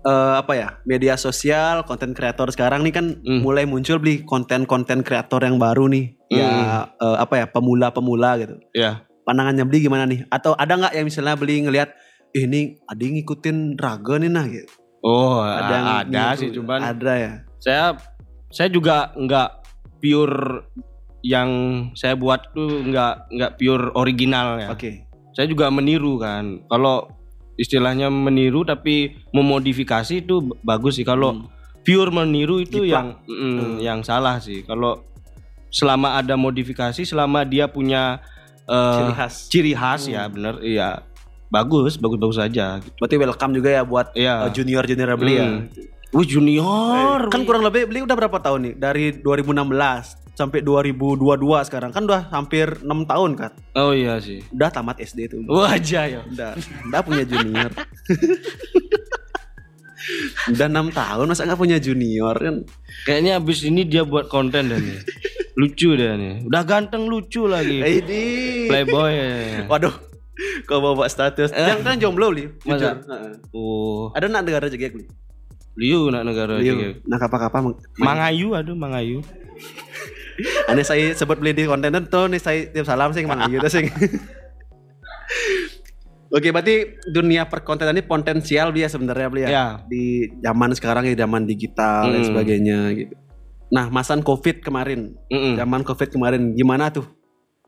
eh, 0.00 0.34
apa 0.38 0.52
ya 0.54 0.68
media 0.84 1.14
sosial, 1.14 1.84
konten 1.84 2.12
kreator 2.12 2.48
sekarang 2.48 2.80
nih 2.82 2.94
kan 2.94 3.06
Hmm. 3.20 3.40
mulai 3.40 3.64
muncul 3.64 4.00
beli 4.00 4.24
konten-konten 4.24 5.04
kreator 5.04 5.44
yang 5.44 5.56
baru 5.56 5.88
nih. 5.88 6.16
Ya 6.30 6.50
eh, 6.88 7.16
apa 7.18 7.34
ya 7.36 7.46
pemula-pemula 7.48 8.40
gitu. 8.40 8.56
Ya. 8.72 9.04
Pandangannya 9.26 9.64
beli 9.64 9.84
gimana 9.84 10.08
nih? 10.08 10.24
Atau 10.28 10.56
ada 10.56 10.72
nggak 10.74 10.92
yang 10.96 11.06
misalnya 11.06 11.36
beli 11.36 11.62
ngelihat 11.62 11.92
"Ih, 12.32 12.46
ini 12.46 12.78
ada 12.86 13.00
yang 13.02 13.14
ngikutin 13.18 13.74
Raga 13.76 14.14
nih 14.16 14.30
nah 14.30 14.46
gitu. 14.46 14.70
Oh, 15.00 15.40
Ada 15.40 15.72
yang 15.72 15.86
ada, 15.88 16.24
sih 16.36 16.52
cuman 16.52 16.78
ada 16.78 17.12
ya. 17.16 17.32
saya 17.56 17.96
saya 18.52 18.68
juga 18.68 19.10
nggak 19.16 19.48
pure 19.98 20.64
yang 21.20 21.50
saya 21.92 22.16
buat 22.16 22.52
tuh 22.52 22.84
nggak 22.84 23.32
nggak 23.32 23.52
pure 23.56 23.92
original 23.96 24.56
ya. 24.60 24.68
Oke. 24.72 25.04
Saya 25.32 25.46
juga 25.46 25.68
meniru 25.68 26.16
kan. 26.16 26.64
Kalau 26.68 27.08
istilahnya 27.54 28.06
meniru 28.08 28.62
tapi 28.62 29.18
memodifikasi 29.30 30.20
itu 30.20 30.38
bagus 30.60 30.94
sih. 30.94 31.04
Kalau 31.04 31.32
Hmm. 31.32 31.46
pure 31.80 32.10
meniru 32.10 32.58
itu 32.58 32.82
Jiplak. 32.82 32.90
yang 32.90 33.06
mm, 33.24 33.70
yang 33.80 34.00
salah 34.00 34.36
sih. 34.36 34.62
Kalau 34.62 35.00
selama 35.68 36.14
ada 36.14 36.34
modifikasi, 36.34 37.00
selama 37.00 37.42
dia 37.42 37.66
punya 37.66 38.20
eh, 38.64 38.96
Ciri 38.96 39.12
khas. 39.12 39.34
ciri 39.48 39.72
khas 39.72 40.02
Hmm. 40.04 40.12
ya 40.12 40.22
bener, 40.26 40.54
iya 40.60 40.88
bagus, 41.48 41.96
bagus-bagus 41.96 42.38
aja. 42.38 42.78
Gitu. 42.78 42.94
Berarti 42.96 43.16
welcome 43.16 43.52
juga 43.52 43.68
ya 43.68 43.82
buat 43.82 44.14
Iya. 44.14 44.46
junior-junior 44.48 45.10
beli 45.16 45.34
ya. 45.34 45.46
Hmm. 45.48 45.66
Wih 46.10 46.26
junior, 46.26 47.26
Kan 47.26 47.42
kurang 47.42 47.62
lebih 47.62 47.86
beli 47.86 48.02
udah 48.02 48.14
berapa 48.14 48.34
tahun 48.36 48.60
nih? 48.60 48.74
Dari 48.76 49.04
2016 49.16 50.14
sampai 50.40 50.64
2022 50.64 51.20
sekarang 51.68 51.92
kan 51.92 52.08
udah 52.08 52.32
hampir 52.32 52.80
6 52.80 52.88
tahun 53.04 53.30
kan. 53.36 53.52
Oh 53.76 53.92
iya 53.92 54.16
sih. 54.16 54.40
Udah 54.48 54.72
tamat 54.72 54.96
SD 54.98 55.28
tuh. 55.28 55.44
Wajah 55.44 56.04
ya. 56.08 56.20
Udah, 56.24 56.56
udah 56.88 57.00
punya 57.04 57.24
junior. 57.28 57.68
udah 60.50 60.66
enam 60.66 60.88
tahun 60.88 61.28
masa 61.28 61.44
nggak 61.44 61.60
punya 61.60 61.76
junior 61.76 62.32
kan? 62.32 62.64
Kayaknya 63.04 63.32
abis 63.36 63.68
ini 63.68 63.84
dia 63.84 64.02
buat 64.02 64.26
konten 64.26 64.72
dan. 64.72 64.80
Lucu 65.60 65.92
dia 65.92 66.16
nih. 66.16 66.48
Udah 66.48 66.62
ganteng 66.64 67.04
lucu 67.04 67.44
lagi. 67.44 67.84
Ini. 67.84 68.24
Playboy. 68.64 69.12
ya. 69.12 69.68
Waduh, 69.68 69.92
kau 70.64 70.80
bawa 70.80 71.04
status. 71.04 71.52
Yang 71.52 71.84
kan 71.84 72.00
jomblo 72.00 72.32
li, 72.32 72.48
Masa? 72.64 72.96
Oh, 73.52 74.08
Ada 74.16 74.32
nak 74.32 74.48
negara 74.48 74.72
juga 74.72 74.88
li. 74.88 75.04
liu 75.76 76.08
nak 76.08 76.24
negara 76.24 76.60
Liu. 76.60 76.76
aja. 76.76 77.18
Kapal-kapal. 77.18 77.60
mang- 77.62 77.80
Mangayu 77.96 78.52
aduh 78.52 78.72
Mangayu. 78.74 79.20
Aneh 80.66 80.82
saya 80.82 81.12
sebut 81.12 81.36
beli 81.36 81.52
di 81.52 81.64
konten 81.64 81.92
tuh 82.06 82.28
nih 82.28 82.40
saya 82.40 82.68
tiap 82.68 82.86
salam 82.86 83.10
sih 83.10 83.22
mang 83.22 83.46
gitu 83.46 83.66
sih. 83.66 83.86
Oke, 86.30 86.54
berarti 86.54 86.94
dunia 87.10 87.42
perkontenan 87.42 87.90
ini 87.90 88.06
potensial 88.06 88.70
dia 88.70 88.86
sebenarnya 88.86 89.26
beli 89.26 89.42
ya. 89.44 89.82
Di 89.82 90.30
zaman 90.38 90.70
sekarang 90.78 91.02
ya 91.10 91.26
zaman 91.26 91.42
digital 91.42 92.06
dan 92.06 92.22
Hmm. 92.22 92.28
sebagainya 92.30 92.78
gitu. 92.94 93.14
Nah, 93.70 93.90
masan 93.90 94.22
Covid 94.22 94.62
kemarin, 94.62 95.14
Mm-mm. 95.26 95.58
zaman 95.58 95.82
Covid 95.82 96.10
kemarin 96.10 96.54
gimana 96.54 96.90
tuh? 96.90 97.06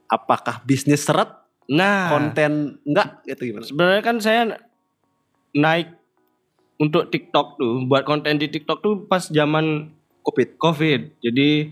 Apakah 0.07 0.63
bisnis 0.63 1.03
seret, 1.03 1.31
Nah, 1.67 2.11
konten 2.11 2.79
enggak 2.83 3.23
gitu 3.25 3.51
gimana? 3.51 3.67
sebenarnya 3.67 4.03
kan 4.03 4.17
saya 4.19 4.43
naik 5.53 5.95
untuk 6.77 7.11
TikTok 7.11 7.55
tuh, 7.55 7.87
buat 7.87 8.03
konten 8.03 8.39
di 8.39 8.47
TikTok 8.47 8.79
tuh 8.79 8.95
pas 9.07 9.27
zaman 9.27 9.91
Covid. 10.23 10.59
COVID. 10.59 11.01
Jadi 11.19 11.71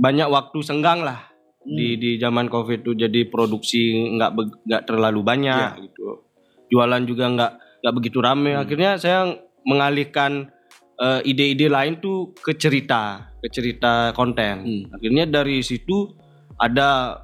banyak 0.00 0.26
waktu 0.26 0.58
senggang 0.64 1.04
lah 1.04 1.28
Hmm. 1.60 1.76
di 1.76 2.00
di 2.00 2.10
zaman 2.16 2.48
Covid 2.48 2.80
tuh. 2.80 2.96
Jadi 2.96 3.28
produksi 3.28 3.92
nggak 4.16 4.30
nggak 4.64 4.82
terlalu 4.88 5.20
banyak 5.20 5.76
Iya. 5.76 5.84
gitu. 5.84 6.24
Jualan 6.72 7.04
juga 7.04 7.28
nggak 7.28 7.52
nggak 7.84 7.94
begitu 7.94 8.18
rame. 8.24 8.56
Hmm. 8.56 8.64
Akhirnya 8.64 8.96
saya 8.96 9.28
mengalihkan 9.64 10.48
eh, 10.96 11.20
ide-ide 11.24 11.68
lain 11.68 11.96
tuh 11.96 12.32
ke 12.36 12.52
cerita, 12.52 13.28
ke 13.40 13.48
cerita 13.48 14.12
konten. 14.12 14.54
Hmm. 14.64 14.82
Akhirnya 14.92 15.24
dari 15.24 15.60
situ 15.60 16.12
ada 16.56 17.20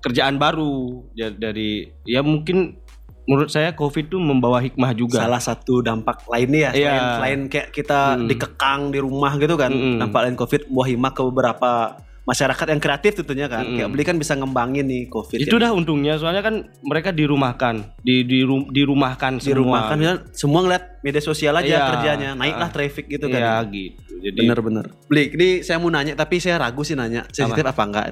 kerjaan 0.00 0.36
baru 0.36 1.08
dari 1.16 1.88
ya 2.04 2.20
mungkin 2.20 2.76
menurut 3.24 3.48
saya 3.48 3.72
Covid 3.72 4.12
tuh 4.12 4.20
membawa 4.20 4.60
hikmah 4.60 4.92
juga. 4.92 5.24
Salah 5.24 5.40
satu 5.40 5.80
dampak 5.80 6.28
lainnya 6.28 6.68
ya 6.68 6.72
selain, 6.72 6.84
Iya. 6.84 7.12
selain 7.16 7.40
kayak 7.48 7.68
kita 7.72 8.00
Hmm. 8.16 8.28
dikekang 8.28 8.80
di 8.92 9.00
rumah 9.00 9.32
gitu 9.36 9.56
kan, 9.56 9.72
Mm-mm. 9.72 9.96
dampak 10.00 10.20
lain 10.24 10.36
Covid 10.36 10.68
buah 10.68 10.88
hima 10.88 11.08
ke 11.08 11.20
beberapa 11.24 11.96
masyarakat 12.24 12.66
yang 12.66 12.80
kreatif 12.80 13.12
tentunya 13.14 13.46
kan. 13.46 13.62
Mm-mm. 13.62 13.76
Kayak 13.76 13.90
beli 13.90 14.02
kan 14.02 14.16
bisa 14.16 14.32
ngembangin 14.32 14.84
nih 14.84 15.06
Covid. 15.06 15.38
Itu 15.38 15.56
ya. 15.56 15.68
dah 15.68 15.70
untungnya 15.70 16.16
soalnya 16.16 16.40
kan 16.40 16.54
mereka 16.80 17.08
dirumahkan, 17.10 18.00
di 18.00 18.24
di 18.24 18.40
ru- 18.40 18.66
dirumahkan 18.66 19.38
di 19.38 19.52
rumah 19.52 19.84
semua. 19.84 19.90
kan 19.90 19.98
ya, 19.98 20.12
semua 20.30 20.60
ngeliat 20.62 20.84
media 21.00 21.20
sosial 21.20 21.52
aja 21.54 21.68
Iya. 21.70 21.88
kerjanya, 21.90 22.30
naiklah 22.32 22.66
Ah. 22.66 22.72
traffic 22.72 23.04
gitu 23.06 23.26
kan. 23.26 23.38
Iya 23.38 23.54
gitu. 23.66 24.12
Jadi 24.20 24.38
Bener-bener. 24.40 24.84
Beli, 25.04 25.24
ini 25.30 25.48
saya 25.60 25.76
mau 25.76 25.88
nanya 25.88 26.14
tapi 26.14 26.40
saya 26.40 26.56
ragu 26.56 26.80
sih 26.80 26.92
nanya 26.92 27.28
sensitif 27.28 27.60
apa, 27.62 27.82
enggak. 27.82 28.06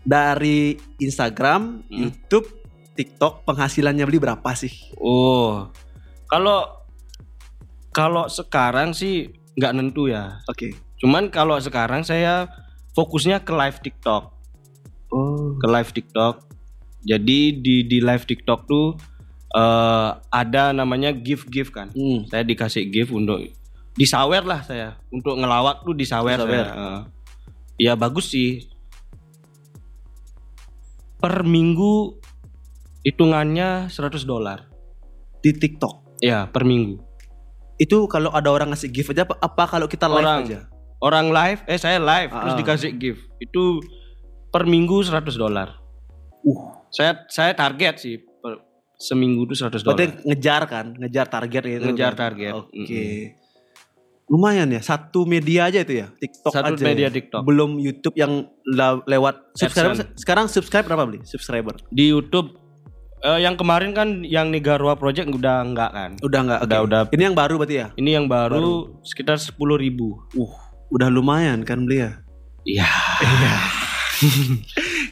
Dari 0.00 0.72
Instagram, 0.96 1.82
Hmm. 1.82 1.98
YouTube, 2.06 2.46
TikTok 2.94 3.42
penghasilannya 3.42 4.04
beli 4.04 4.18
berapa 4.18 4.50
sih? 4.52 4.70
oh. 4.96 5.66
Kalau 6.24 6.86
kalau 7.90 8.26
sekarang 8.26 8.92
sih 8.92 9.26
nggak 9.54 9.72
nentu 9.72 10.06
ya. 10.06 10.38
Oke. 10.46 10.74
Cuman 10.96 11.28
kalau 11.28 11.56
sekarang 11.56 12.02
saya 12.02 12.46
fokusnya 12.96 13.44
ke 13.44 13.52
live 13.52 13.78
TikTok. 13.84 14.32
Oh. 15.06 15.54
ke 15.62 15.66
live 15.70 15.90
TikTok. 15.94 16.42
Jadi 17.06 17.62
di 17.62 17.86
di 17.86 17.98
live 18.02 18.26
TikTok 18.26 18.66
tuh 18.66 18.98
eh, 19.54 20.10
ada 20.18 20.74
namanya 20.74 21.14
gift 21.14 21.46
gift 21.46 21.70
kan. 21.70 21.94
Hmm. 21.94 22.26
Saya 22.26 22.42
dikasih 22.42 22.90
gift 22.90 23.14
untuk 23.14 23.38
disawer 23.96 24.44
lah 24.44 24.60
saya 24.60 24.98
untuk 25.14 25.38
ngelawak 25.38 25.86
tuh 25.86 25.94
disawer. 25.94 26.42
Disawer. 26.42 26.66
saya. 26.66 26.74
Eh, 26.74 27.00
ya 27.86 27.92
bagus 27.94 28.34
sih. 28.34 28.66
Per 31.22 31.46
minggu 31.46 32.18
hitungannya 33.06 33.86
100 33.86 34.26
dolar. 34.26 34.66
Di 35.38 35.54
TikTok. 35.54 36.18
Ya 36.18 36.50
per 36.50 36.66
minggu. 36.66 36.98
Itu 37.78 38.10
kalau 38.10 38.34
ada 38.34 38.50
orang 38.50 38.72
ngasih 38.74 38.90
gift 38.90 39.14
aja 39.14 39.22
apa, 39.22 39.38
apa 39.38 39.64
kalau 39.68 39.86
kita 39.86 40.10
live 40.10 40.26
Orang. 40.26 40.42
aja? 40.48 40.60
Orang 40.96 41.28
live, 41.28 41.60
eh 41.68 41.76
saya 41.76 42.00
live 42.00 42.32
terus 42.32 42.54
Ah. 42.54 42.58
dikasih 42.58 42.90
gift. 42.96 43.20
Itu 43.36 43.84
per 44.48 44.64
minggu 44.64 45.04
100 45.04 45.36
dolar. 45.36 45.76
Uh. 46.40 46.72
Saya 46.88 47.26
saya 47.28 47.52
target 47.52 48.00
sih 48.00 48.16
per, 48.16 48.64
seminggu 48.96 49.44
tuh 49.44 49.56
100 49.58 49.84
dolar. 49.84 49.92
Berarti 50.00 50.24
ngejar 50.24 50.62
kan, 50.64 50.86
ngejar 50.96 51.26
target 51.28 51.62
gitu. 51.68 51.84
Ngejar 51.92 52.12
kan? 52.16 52.20
target. 52.32 52.52
Oke. 52.56 53.04
Lumayan 54.26 54.66
ya, 54.74 54.82
satu 54.82 55.22
media 55.22 55.70
aja 55.70 55.86
itu 55.86 56.02
ya, 56.02 56.10
TikTok 56.10 56.50
Satu 56.50 56.74
aja. 56.74 56.82
media 56.82 57.06
ya? 57.06 57.14
TikTok. 57.14 57.46
Belum 57.46 57.78
YouTube 57.78 58.18
yang 58.18 58.50
lewat 59.06 59.54
subscriber. 59.54 59.94
AdSense. 59.94 60.18
Sekarang 60.18 60.50
subscribe 60.50 60.82
berapa 60.82 61.06
beli? 61.06 61.22
Subscriber. 61.22 61.78
Di 61.94 62.10
YouTube 62.10 62.58
eh, 63.22 63.38
yang 63.38 63.54
kemarin 63.54 63.94
kan 63.94 64.26
yang 64.26 64.50
Nigarwa 64.50 64.98
Project 64.98 65.30
udah 65.30 65.62
enggak 65.62 65.90
kan. 65.94 66.10
Udah 66.26 66.40
nggak? 66.42 66.60
Udah, 66.66 66.78
Oke. 66.82 66.86
udah. 66.90 67.00
Ini 67.14 67.22
yang 67.22 67.36
baru 67.38 67.54
berarti 67.54 67.76
ya? 67.78 67.86
Ini 67.94 68.10
yang 68.18 68.26
baru, 68.26 68.98
sekitar 69.06 69.38
10.000 69.38 69.54
ribu. 69.78 70.18
Uh, 70.34 70.50
udah 70.88 71.08
lumayan 71.08 71.62
kan 71.62 71.82
beli 71.82 72.00
ya? 72.00 72.10
Iya. 72.64 72.86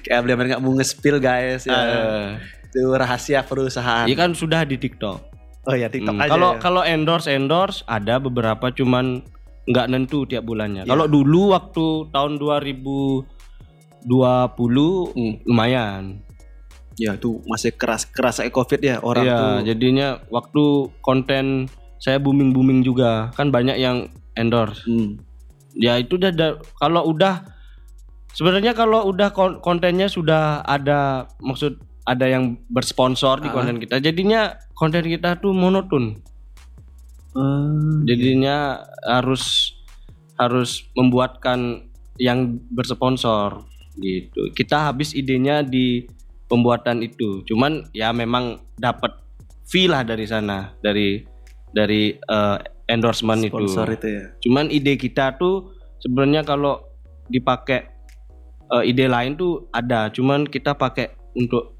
Kayak 0.05 0.19
beli 0.23 0.33
nggak 0.49 0.59
mau 0.59 0.71
nge-spill 0.75 1.19
guys 1.19 1.65
ya. 1.65 1.75
Eh, 1.75 2.27
Itu 2.69 2.91
rahasia 2.91 3.43
perusahaan. 3.43 4.05
Iya 4.05 4.15
kan 4.17 4.31
sudah 4.33 4.63
di 4.63 4.75
TikTok. 4.75 5.19
Oh 5.65 5.73
ya 5.73 5.87
TikTok 5.87 6.13
Hmm, 6.13 6.21
aja. 6.21 6.31
Kalau 6.31 6.51
ya. 6.51 6.59
kalau 6.61 6.83
endorse 6.83 7.29
endorse 7.29 7.79
ada 7.87 8.19
beberapa 8.19 8.69
cuman 8.69 9.23
nggak 9.65 9.87
nentu 9.89 10.25
tiap 10.25 10.43
bulannya. 10.43 10.83
Kalau 10.85 11.07
dulu 11.07 11.51
waktu 11.51 11.87
tahun 12.11 12.33
2020 12.37 13.25
Hmm. 15.13 15.35
lumayan. 15.45 16.03
ya 16.95 17.19
tuh 17.19 17.43
masih 17.45 17.75
keras 17.75 18.07
keras 18.07 18.39
kayak 18.39 18.55
covid 18.55 18.79
ya 18.79 18.97
orang 19.03 19.27
Iya, 19.27 19.35
tuh. 19.35 19.59
jadinya 19.67 20.07
waktu 20.31 20.63
konten 21.03 21.67
saya 21.99 22.23
booming 22.23 22.55
booming 22.55 22.83
juga 22.83 23.35
kan 23.35 23.51
banyak 23.51 23.77
yang 23.77 24.09
endorse. 24.35 24.83
Hmm. 24.87 25.19
Ya 25.75 25.99
itu 25.99 26.15
udah 26.15 26.31
da- 26.31 26.59
kalau 26.79 27.11
udah 27.11 27.43
sebenarnya 28.31 28.75
kalau 28.75 29.11
udah 29.11 29.31
kon- 29.31 29.59
kontennya 29.59 30.07
sudah 30.07 30.63
ada 30.63 31.27
maksud 31.39 31.79
ada 32.05 32.29
yang 32.29 32.61
bersponsor 32.69 33.41
di 33.41 33.49
Ah. 33.49 33.55
konten 33.55 33.81
kita, 33.81 33.97
jadinya 33.99 34.55
konten 34.77 35.03
kita 35.03 35.41
tuh 35.41 35.51
monoton. 35.51 36.21
Hmm. 37.35 38.07
Jadinya 38.07 38.79
harus 39.03 39.75
harus 40.39 40.87
membuatkan 40.95 41.83
yang 42.19 42.59
bersponsor 42.71 43.67
gitu. 43.99 44.51
Kita 44.55 44.91
habis 44.91 45.15
idenya 45.15 45.63
di 45.67 46.07
pembuatan 46.47 47.03
itu. 47.03 47.43
Cuman 47.43 47.91
ya 47.91 48.15
memang 48.15 48.63
dapat 48.79 49.19
fee 49.67 49.91
lah 49.91 50.07
dari 50.07 50.27
sana, 50.29 50.71
dari 50.79 51.25
dari 51.75 52.15
eh, 52.15 52.57
endorsement 52.87 53.41
sponsor 53.41 53.87
itu. 53.89 53.97
itu 53.97 54.09
ya. 54.11 54.25
Cuman 54.41 54.67
ide 54.69 54.95
kita 54.95 55.35
tuh 55.35 55.73
sebenarnya 55.99 56.43
kalau 56.43 56.85
dipakai 57.27 57.89
eh, 58.67 58.85
ide 58.85 59.07
lain 59.07 59.35
tuh 59.35 59.69
ada, 59.71 60.09
cuman 60.09 60.45
kita 60.45 60.73
pakai 60.73 61.13
untuk 61.35 61.77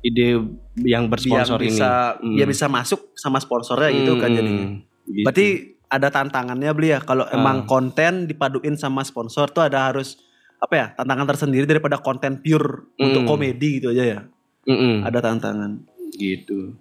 ide 0.00 0.38
yang 0.78 1.06
bersponsor 1.06 1.56
biar 1.56 1.66
bisa 1.66 1.90
ini. 2.20 2.36
biar 2.36 2.48
bisa 2.48 2.66
masuk 2.66 3.10
sama 3.12 3.36
sponsornya 3.36 3.90
gitu 3.90 4.16
kan 4.16 4.28
Hmm, 4.28 4.36
jadinya. 4.36 4.66
gitu. 5.06 5.24
Berarti 5.24 5.46
ada 5.86 6.08
tantangannya 6.08 6.70
beli 6.72 6.90
ya 6.90 7.00
kalau 7.00 7.24
emang 7.28 7.62
Ah. 7.62 7.66
konten 7.66 8.26
dipaduin 8.26 8.74
sama 8.74 9.00
sponsor 9.00 9.48
tuh 9.48 9.62
ada 9.62 9.86
harus 9.86 10.18
apa 10.56 10.74
ya 10.74 10.86
tantangan 10.94 11.26
tersendiri 11.28 11.64
daripada 11.64 11.96
konten 11.96 12.38
pure 12.38 12.90
untuk 12.96 13.22
Hmm. 13.22 13.28
komedi 13.28 13.78
gitu 13.78 13.90
aja 13.90 14.04
ya. 14.04 14.20
Mm-mm. 14.64 15.02
Ada 15.02 15.20
tantangan. 15.22 15.84
gitu. 16.12 16.72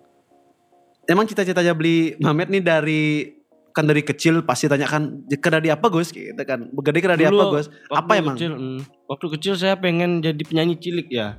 Emang 1.03 1.25
cita-citanya 1.25 1.73
beli 1.73 2.15
Mamet 2.17 2.47
nih 2.47 2.61
dari 2.61 3.03
kan 3.75 3.83
dari 3.83 4.01
kecil 4.01 4.39
pasti 4.41 4.71
tanya 4.71 4.87
kan 4.87 5.27
kena 5.35 5.59
di 5.59 5.67
apa 5.67 5.91
Gus 5.91 6.09
gitu 6.09 6.31
kan. 6.41 6.71
Gede 6.71 6.99
kena 7.03 7.19
di 7.19 7.27
apa 7.27 7.43
Gus? 7.51 7.67
Apa 7.91 8.15
emang? 8.15 8.39
Kecil, 8.39 8.55
mm, 8.55 8.79
waktu 9.05 9.25
kecil 9.35 9.53
saya 9.53 9.75
pengen 9.75 10.23
jadi 10.23 10.39
penyanyi 10.39 10.79
cilik 10.79 11.11
ya. 11.11 11.35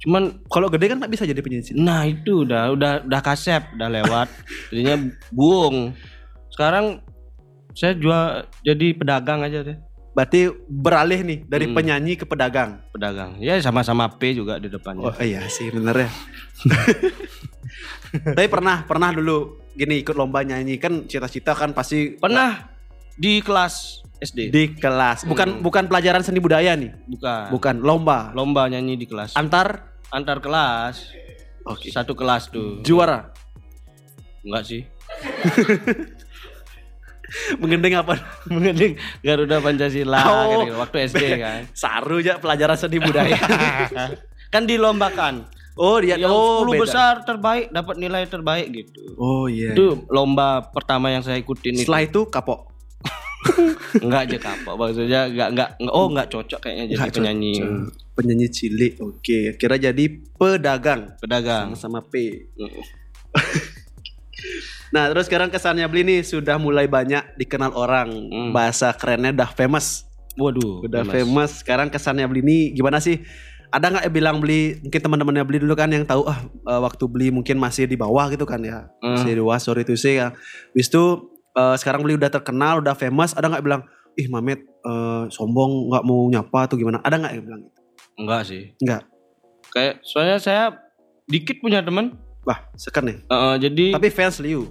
Cuman 0.00 0.38
Kalau 0.46 0.70
gede 0.70 0.86
kan 0.86 0.96
nggak 0.96 1.10
bisa 1.10 1.26
jadi 1.26 1.42
penyanyi. 1.42 1.74
nah 1.76 2.06
itu 2.06 2.46
udah 2.46 2.70
udah 2.72 2.92
udah 3.04 3.20
kasep, 3.20 3.74
udah 3.74 3.90
lewat. 3.90 4.30
Jadinya 4.70 4.96
buung. 5.28 5.90
Sekarang 6.48 7.02
saya 7.74 7.92
jual 7.92 8.22
jadi 8.62 8.94
pedagang 8.94 9.42
aja 9.42 9.60
deh, 9.60 9.76
Berarti 10.10 10.50
beralih 10.66 11.22
nih 11.22 11.38
dari 11.46 11.70
Hmm. 11.70 11.74
penyanyi 11.74 12.14
ke 12.14 12.24
pedagang. 12.24 12.82
pedagang. 12.90 13.38
Ya 13.38 13.58
sama-sama 13.58 14.10
P 14.10 14.32
juga 14.32 14.56
di 14.56 14.66
depannya. 14.66 15.06
Oh 15.06 15.14
iya 15.18 15.46
sih 15.46 15.70
bener 15.70 16.06
ya. 16.06 16.10
Tapi 18.34 18.48
pernah 18.48 18.82
pernah 18.82 19.14
dulu 19.14 19.59
gini 19.72 20.00
ikut 20.00 20.12
lomba 20.12 20.40
nyanyi 20.40 20.76
kan 20.76 21.04
cita-cita 21.04 21.52
kan 21.52 21.70
pasti 21.70 22.14
Pernah 22.14 22.68
di 23.12 23.38
kelas 23.38 24.00
SD. 24.18 24.38
di 24.48 24.62
kelas. 24.72 25.24
Bukan 25.24 25.48
Hmm. 25.50 25.62
bukan 25.62 25.84
pelajaran 25.86 26.20
seni 26.20 26.38
budaya 26.38 26.74
nih. 26.74 26.92
Bukan. 27.06 27.44
Bukan 27.50 27.76
lomba. 27.80 28.32
Lomba 28.32 28.66
nyanyi 28.66 28.94
di 28.94 29.04
kelas. 29.04 29.32
Antar 29.32 29.88
Antar 30.08 30.38
kelas. 30.38 31.14
Oke. 31.62 31.88
Satu 31.88 32.12
kelas 32.12 32.48
tuh. 32.48 32.82
juara. 32.82 33.30
Enggak 34.40 34.64
sih. 34.66 34.82
Mengendeng 37.56 37.94
apa? 37.96 38.18
Mengending 38.50 38.98
Garuda 39.20 39.62
Pancasila 39.62 40.18
Oh. 40.26 40.66
kan, 40.66 40.74
waktu 40.80 40.96
SD 41.06 41.24
kan. 41.44 41.60
Saru 41.70 42.18
aja 42.18 42.36
pelajaran 42.36 42.74
seni 42.74 42.98
budaya. 42.98 43.38
kan 44.50 44.66
dilombakan. 44.66 45.46
Oh 45.80 45.96
dia 45.98 46.14
yang 46.14 46.28
oh 46.28 46.60
10 46.62 46.68
beda. 46.68 46.80
besar 46.84 47.14
terbaik 47.24 47.72
dapat 47.72 47.96
nilai 47.96 48.22
terbaik 48.24 48.68
gitu. 48.68 49.16
Oh 49.16 49.48
iya. 49.48 49.72
Itu 49.72 50.04
lomba 50.06 50.68
pertama 50.68 51.08
yang 51.08 51.24
saya 51.24 51.36
ikutin 51.36 51.74
itu. 51.74 51.82
Setelah 51.82 52.04
itu 52.04 52.20
kapok. 52.28 52.68
Enggak 54.04 54.28
aja 54.28 54.38
kapok 54.38 54.74
maksudnya 54.76 55.24
enggak 55.24 55.48
enggak 55.50 55.68
enggak- 55.74 55.96
oh 55.96 56.06
enggak 56.06 56.28
cocok 56.28 56.60
kayaknya 56.60 56.84
jadi 56.86 56.98
Nggak 57.00 57.14
penyanyi 57.16 57.52
cocok. 57.56 57.72
Penyanyi 58.12 58.46
cilik. 58.46 58.92
Oke, 59.00 59.38
kira 59.56 59.76
jadi 59.76 60.04
pedagang 60.36 61.00
pedagang. 61.16 61.72
sama-sama 61.72 62.04
P. 62.04 62.44
Mm. 62.54 62.68
Nah, 64.90 65.06
terus 65.06 65.30
sekarang 65.30 65.46
kesannya 65.48 65.86
beli 65.86 66.02
nih 66.02 66.20
sudah 66.26 66.58
mulai 66.58 66.90
banyak 66.90 67.38
dikenal 67.38 67.70
orang. 67.70 68.10
Hmm. 68.10 68.50
Bahasa 68.50 68.90
kerennya 68.90 69.30
udah 69.32 69.50
famous. 69.54 70.02
Waduh, 70.34 70.82
Udah 70.82 71.02
famous. 71.04 71.14
famous. 71.14 71.50
Sekarang 71.62 71.86
kesannya 71.86 72.26
beli 72.26 72.42
ini 72.42 72.58
gimana 72.72 72.98
sih? 72.98 73.22
Ada 73.70 73.86
nggak 73.90 74.04
yang 74.10 74.14
bilang 74.14 74.36
beli 74.42 74.82
mungkin 74.82 75.00
teman-temannya 75.00 75.44
beli 75.46 75.58
dulu 75.62 75.74
kan 75.78 75.90
yang 75.90 76.02
tahu 76.02 76.26
ah 76.26 76.42
eh, 76.42 76.80
waktu 76.82 77.04
beli 77.06 77.28
mungkin 77.30 77.56
masih 77.56 77.86
di 77.86 77.94
bawah 77.94 78.26
gitu 78.30 78.42
kan 78.42 78.58
ya. 78.62 78.90
Hmm. 78.98 79.14
Masih 79.14 79.38
di 79.38 79.42
bawah 79.42 79.58
sorry 79.62 79.86
itu 79.86 79.94
sih 79.94 80.18
ya. 80.18 80.34
Habis 80.74 80.90
itu 80.90 81.04
eh, 81.54 81.76
sekarang 81.78 82.02
beli 82.02 82.18
udah 82.18 82.30
terkenal, 82.30 82.82
udah 82.82 82.94
famous, 82.98 83.32
ada 83.38 83.46
nggak 83.46 83.64
bilang 83.64 83.82
ih 84.18 84.26
Mamet 84.26 84.60
eh, 84.66 85.22
sombong 85.30 85.94
nggak 85.94 86.04
mau 86.04 86.26
nyapa 86.26 86.58
atau 86.66 86.74
gimana? 86.74 86.98
Ada 87.06 87.16
nggak 87.22 87.32
yang 87.38 87.44
bilang 87.46 87.60
gitu? 87.64 87.80
Enggak 88.20 88.42
sih. 88.44 88.62
Enggak. 88.82 89.02
Kayak 89.70 89.94
soalnya 90.02 90.38
saya 90.42 90.64
dikit 91.30 91.62
punya 91.62 91.80
teman. 91.80 92.18
Wah, 92.42 92.66
sekan 92.74 93.06
nih. 93.06 93.18
Eh, 93.22 93.56
jadi 93.62 93.86
Tapi 93.94 94.08
fans 94.10 94.42
Liu. 94.42 94.66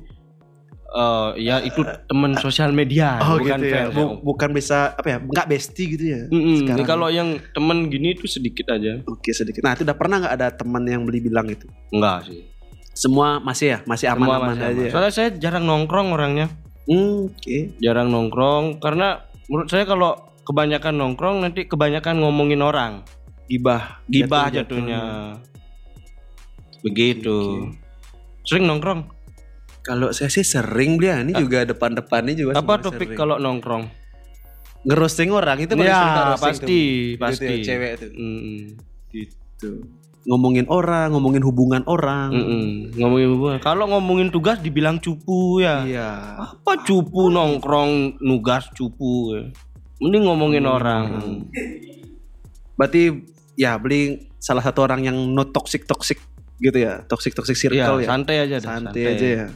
Eh, 0.92 1.30
ya 1.40 1.56
itu 1.60 1.80
teman 2.06 2.34
sosial 2.36 2.70
media, 2.70 3.18
Oh 3.24 3.38
bukan 3.38 3.58
gitu 3.58 3.68
ya. 3.68 3.82
fans. 3.84 3.96
Bu- 3.96 4.18
bukan 4.26 4.50
bisa 4.52 4.92
apa 4.92 5.08
ya? 5.08 5.18
Nggak 5.20 5.48
bestie 5.48 5.88
gitu 5.88 6.06
ya. 6.08 6.22
Mm-mm. 6.28 6.56
sekarang. 6.64 6.86
Kalau 6.86 7.08
yang 7.08 7.38
temen 7.50 7.88
gini 7.88 8.14
tuh 8.14 8.26
sedikit 8.26 8.70
aja. 8.70 9.00
Oke 9.06 9.30
sedikit. 9.32 9.62
Nah 9.62 9.74
itu 9.74 9.84
udah 9.84 9.94
pernah 9.94 10.20
nggak 10.20 10.34
ada 10.34 10.48
teman 10.50 10.84
yang 10.84 11.04
beli 11.04 11.20
bilang 11.20 11.46
itu? 11.46 11.70
Enggak 11.90 12.26
sih. 12.26 12.42
Semua 12.92 13.40
masih 13.40 13.68
ya, 13.70 13.80
masih 13.84 14.08
aman-aman 14.10 14.54
masih 14.54 14.62
aja. 14.62 14.74
aman. 14.74 14.84
ya? 14.84 14.92
Soalnya 14.92 15.14
saya 15.14 15.30
jarang 15.34 15.64
nongkrong 15.64 16.12
orangnya. 16.12 16.48
Hmm, 16.84 17.30
Oke. 17.30 17.72
Jarang 17.78 18.10
nongkrong 18.10 18.78
karena 18.78 19.24
menurut 19.46 19.70
saya 19.70 19.86
kalau 19.86 20.18
kebanyakan 20.42 20.94
nongkrong 20.96 21.38
nanti 21.40 21.64
kebanyakan 21.64 22.20
ngomongin 22.20 22.60
orang. 22.60 23.06
Gibah. 23.46 24.02
Gibah 24.06 24.50
Jatuh- 24.50 24.82
jatuhnya. 24.82 25.02
Begitu. 26.82 27.70
Sering 28.42 28.66
nongkrong. 28.66 29.06
Kalau 29.84 30.12
saya 30.12 30.30
sih 30.30 30.44
sering 30.44 31.00
beli 31.00 31.08
ya. 31.10 31.18
Ini 31.24 31.34
juga 31.40 31.64
depan-depannya 31.64 32.34
juga. 32.36 32.52
Apa 32.60 32.80
topik 32.80 33.16
kalau 33.16 33.40
nongkrong? 33.40 34.00
ngerosting 34.80 35.28
orang 35.36 35.60
itu 35.60 35.76
Ya, 35.76 35.92
suka 36.00 36.22
roasting 36.24 36.40
pasti, 36.40 36.64
tuh. 36.64 36.72
Gitu 36.72 37.20
pasti. 37.20 37.46
ya, 37.46 37.56
cewek 37.68 37.92
tuh. 38.00 38.12
Mm-mm. 38.16 38.60
Gitu. 39.12 39.70
Ngomongin 40.24 40.66
orang, 40.72 41.12
ngomongin 41.12 41.44
hubungan 41.44 41.84
orang. 41.84 42.32
Mm-mm. 42.32 42.64
Ngomongin 42.96 43.28
hubungan. 43.36 43.58
Kalau 43.60 43.92
ngomongin 43.92 44.32
tugas 44.32 44.64
dibilang 44.64 44.96
cupu 45.04 45.60
ya. 45.60 45.84
Iya. 45.84 46.10
Apa 46.56 46.80
cupu 46.88 47.28
nongkrong 47.28 48.24
nugas 48.24 48.72
cupu 48.72 49.36
ya. 49.36 49.44
Mending 50.00 50.24
ngomongin 50.32 50.64
orang. 50.64 51.04
Berarti 52.80 53.20
ya 53.60 53.76
beli 53.76 54.32
salah 54.40 54.64
satu 54.64 54.88
orang 54.88 55.04
yang 55.04 55.18
no 55.36 55.44
toxic 55.52 55.84
toxic 55.84 56.24
gitu 56.64 56.80
ya, 56.80 57.04
toxic 57.08 57.36
toxic 57.36 57.56
circle 57.60 58.00
Iya, 58.00 58.04
ya. 58.04 58.08
santai 58.08 58.36
aja 58.40 58.56
dah, 58.60 58.68
santai 58.80 59.04
aja 59.16 59.28
ya. 59.28 59.48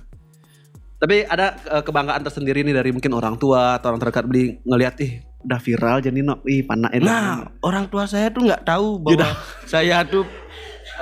Tapi 1.04 1.28
ada 1.28 1.60
eh, 1.68 1.84
kebanggaan 1.84 2.24
tersendiri 2.24 2.64
nih 2.64 2.80
dari 2.80 2.96
mungkin 2.96 3.12
orang 3.12 3.36
tua 3.36 3.76
atau 3.76 3.92
orang 3.92 4.00
terdekat 4.00 4.24
beli 4.24 4.64
ngelihat 4.64 4.96
ih 5.04 5.20
udah 5.44 5.60
viral 5.60 6.00
jadi 6.00 6.16
no, 6.24 6.40
ih 6.48 6.64
panak 6.64 6.96
enak. 6.96 7.04
Nah, 7.04 7.52
orang 7.60 7.92
tua 7.92 8.08
saya 8.08 8.32
tuh 8.32 8.48
nggak 8.48 8.64
tahu 8.64 9.04
bahwa 9.04 9.36
saya 9.68 10.08
tuh 10.08 10.24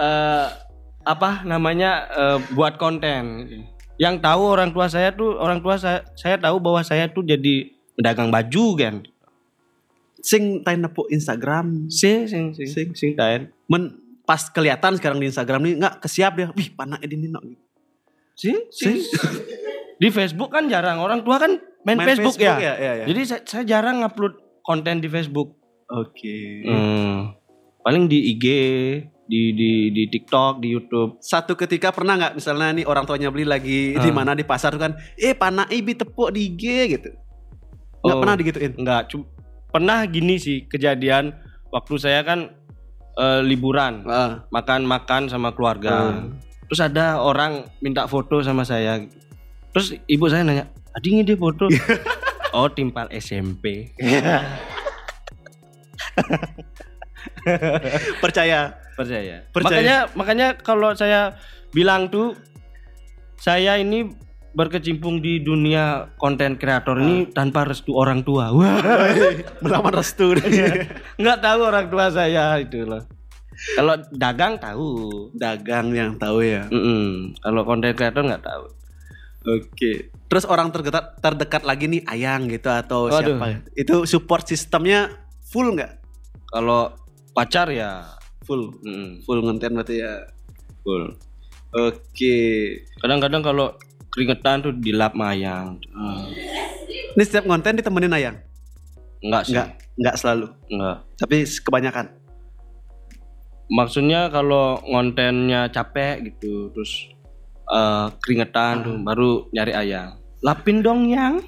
eh, 0.02 0.47
apa 1.06 1.45
namanya 1.45 2.10
eh, 2.18 2.38
buat 2.58 2.82
konten. 2.82 3.45
Yang 4.02 4.26
tahu 4.26 4.41
orang 4.41 4.74
tua 4.74 4.89
saya 4.89 5.14
tuh 5.14 5.38
orang 5.38 5.62
tua 5.62 5.78
saya 5.78 6.02
saya 6.18 6.41
tahu 6.41 6.58
bahwa 6.58 6.82
saya 6.82 7.06
tuh 7.06 7.22
jadi 7.22 7.70
pedagang 7.93 8.34
baju 8.34 8.66
kan. 8.82 8.95
sing 10.22 10.62
tain 10.62 10.78
nepuk 10.78 11.10
Instagram 11.10 11.89
Sing 11.89 12.30
sing 12.30 12.54
sing 12.54 12.70
Sing. 12.70 12.88
sing 12.93 13.12
tain. 13.18 13.49
men 13.66 13.97
pas 14.22 14.38
kelihatan 14.54 14.93
sekarang 14.93 15.18
di 15.18 15.34
Instagram 15.34 15.66
nih 15.66 15.82
nggak 15.82 15.97
kesiap 15.97 16.38
dia 16.38 16.54
wih 16.54 16.70
panak 16.74 17.02
ini 17.06 17.26
no. 17.30 17.41
Sing 18.38 18.66
sing. 18.70 19.02
Di 20.02 20.10
Facebook 20.10 20.49
kan 20.49 20.66
jarang 20.66 20.97
orang 20.97 21.22
tua 21.22 21.38
kan 21.38 21.62
main, 21.84 21.93
Main 21.93 22.10
Facebook, 22.10 22.34
ya. 22.36 22.58
ya, 22.58 22.74
ya, 22.74 22.91
ya. 22.95 23.06
Jadi 23.06 23.22
saya, 23.22 23.41
saya 23.43 23.64
jarang 23.64 24.02
upload 24.02 24.34
konten 24.62 24.97
di 24.97 25.06
Facebook. 25.06 25.54
oke 25.88 26.38
Hmm. 26.64 27.36
Paling 27.82 28.06
di 28.06 28.32
IG, 28.32 28.45
di 29.24 29.41
di 29.52 29.72
di 29.89 30.04
TikTok, 30.08 30.58
di 30.58 30.72
YouTube. 30.72 31.20
satu 31.20 31.54
ketika 31.54 31.91
pernah 31.91 32.16
nggak 32.16 32.34
misalnya 32.34 32.72
nih 32.74 32.86
orang 32.86 33.04
tuanya 33.04 33.28
beli 33.28 33.43
lagi 33.43 33.93
di 33.93 34.10
Ah. 34.10 34.14
mana 34.14 34.32
di 34.32 34.41
pasar 34.41 34.72
tuh 34.72 34.82
kan 34.82 34.93
eh 35.16 35.34
panak 35.34 35.70
ibi 35.70 35.93
tepuk 35.93 36.32
di 36.32 36.47
IG 36.47 36.64
gitu 36.89 37.10
nggak 38.02 38.16
Oh. 38.16 38.20
pernah 38.20 38.36
digituin 38.36 38.74
Enggak, 38.76 39.02
cu- 39.08 39.28
pernah 39.68 40.02
gini 40.06 40.36
sih 40.36 40.66
kejadian 40.66 41.36
waktu 41.70 41.93
saya 41.95 42.22
kan 42.22 42.58
eh, 43.14 43.41
liburan, 43.43 44.08
Ah. 44.08 44.47
makan-makan 44.47 45.28
sama 45.28 45.52
keluarga. 45.52 46.16
Hmm. 46.16 46.39
Terus 46.66 46.80
ada 46.82 47.20
orang 47.20 47.68
minta 47.78 48.08
foto 48.08 48.39
sama 48.39 48.64
saya. 48.64 49.04
Terus 49.72 49.88
ibu 50.07 50.26
saya 50.28 50.43
nanya, 50.43 50.65
"Adi 50.93 51.07
ini 51.15 51.22
dia 51.24 51.39
foto." 51.39 51.67
oh, 52.55 52.67
timpal 52.72 53.07
SMP. 53.11 53.95
percaya 58.22 58.82
Percaya. 58.95 59.36
Percaya. 59.49 59.78
Makanya 59.82 59.97
makanya 60.13 60.47
kalau 60.59 60.93
saya 60.93 61.39
bilang 61.74 62.11
tuh 62.11 62.38
saya 63.39 63.80
ini 63.80 64.13
berkecimpung 64.51 65.24
di 65.24 65.39
dunia 65.39 66.11
konten 66.19 66.59
kreator 66.59 66.99
ini 66.99 67.32
tanpa 67.32 67.65
restu 67.65 67.95
orang 67.95 68.22
tua. 68.22 68.51
Wah, 68.51 68.78
melamar 69.63 70.03
restu 70.03 70.36
nggak 71.22 71.39
tahu 71.39 71.59
orang 71.65 71.88
tua 71.88 72.11
saya 72.11 72.59
itu 72.61 72.84
loh. 72.86 73.01
Kalau 73.78 73.93
dagang 74.15 74.57
tahu. 74.57 74.89
dagang 75.38 75.93
yang 75.93 76.17
tahu 76.17 76.41
ya 76.41 76.65
Mm-mm. 76.72 77.36
Kalau 77.45 77.61
konten 77.61 77.93
kreator 77.93 78.26
nggak 78.26 78.41
tahu. 78.41 78.65
Oke. 79.46 79.92
Terus 80.32 80.46
orang 80.48 80.72
terdekat 80.72 81.20
terdekat 81.20 81.62
lagi 81.68 81.86
nih 81.92 82.02
ayang 82.08 82.48
gitu 82.48 82.72
atau 82.72 83.12
Waduh. 83.12 83.36
siapa 83.36 83.46
itu 83.76 83.96
support 84.08 84.48
sistemnya 84.48 85.12
full 85.52 85.76
nggak? 85.76 86.00
Kalau 86.52 86.96
pacar 87.36 87.68
ya 87.72 88.06
full. 88.48 88.76
Mm, 88.84 89.24
full 89.24 89.39
ngonten 89.44 89.76
berarti 89.76 90.04
ya? 90.04 90.14
Full. 90.84 91.16
oke. 91.72 92.38
Kadang-kadang 93.00 93.42
kalau 93.44 93.68
keringetan 94.12 94.60
tuh 94.60 94.74
dilap 94.76 95.16
mayang. 95.16 95.80
ini 97.16 97.24
setiap 97.24 97.48
konten 97.48 97.80
ditemenin 97.80 98.12
ayang? 98.12 98.38
Enggak 99.24 99.44
sih. 99.48 99.56
nggak 99.56 99.68
nggak 100.00 100.16
selalu? 100.20 100.48
Enggak. 100.72 100.98
tapi 101.20 101.38
kebanyakan? 101.44 102.06
Maksudnya 103.72 104.28
kalau 104.28 104.84
ngontennya 104.84 105.72
capek 105.72 106.28
gitu, 106.28 106.76
terus 106.76 107.08
eh, 107.72 108.07
keringetan 108.19 108.84
tuh 108.84 108.95
baru 109.01 109.32
nyari 109.55 109.74
ayang. 109.74 110.19
Lapin 110.41 110.82
dong 110.82 111.07
yang. 111.07 111.39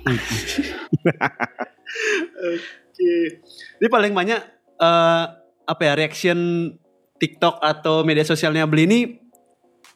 Oke. 2.53 3.13
Ini 3.81 3.87
paling 3.89 4.13
banyak 4.13 4.39
eh 4.79 5.25
apa 5.63 5.81
ya 5.81 5.93
reaction 5.95 6.69
TikTok 7.17 7.63
atau 7.63 8.03
media 8.03 8.27
sosialnya 8.27 8.67
beli 8.67 8.83
ini 8.85 8.99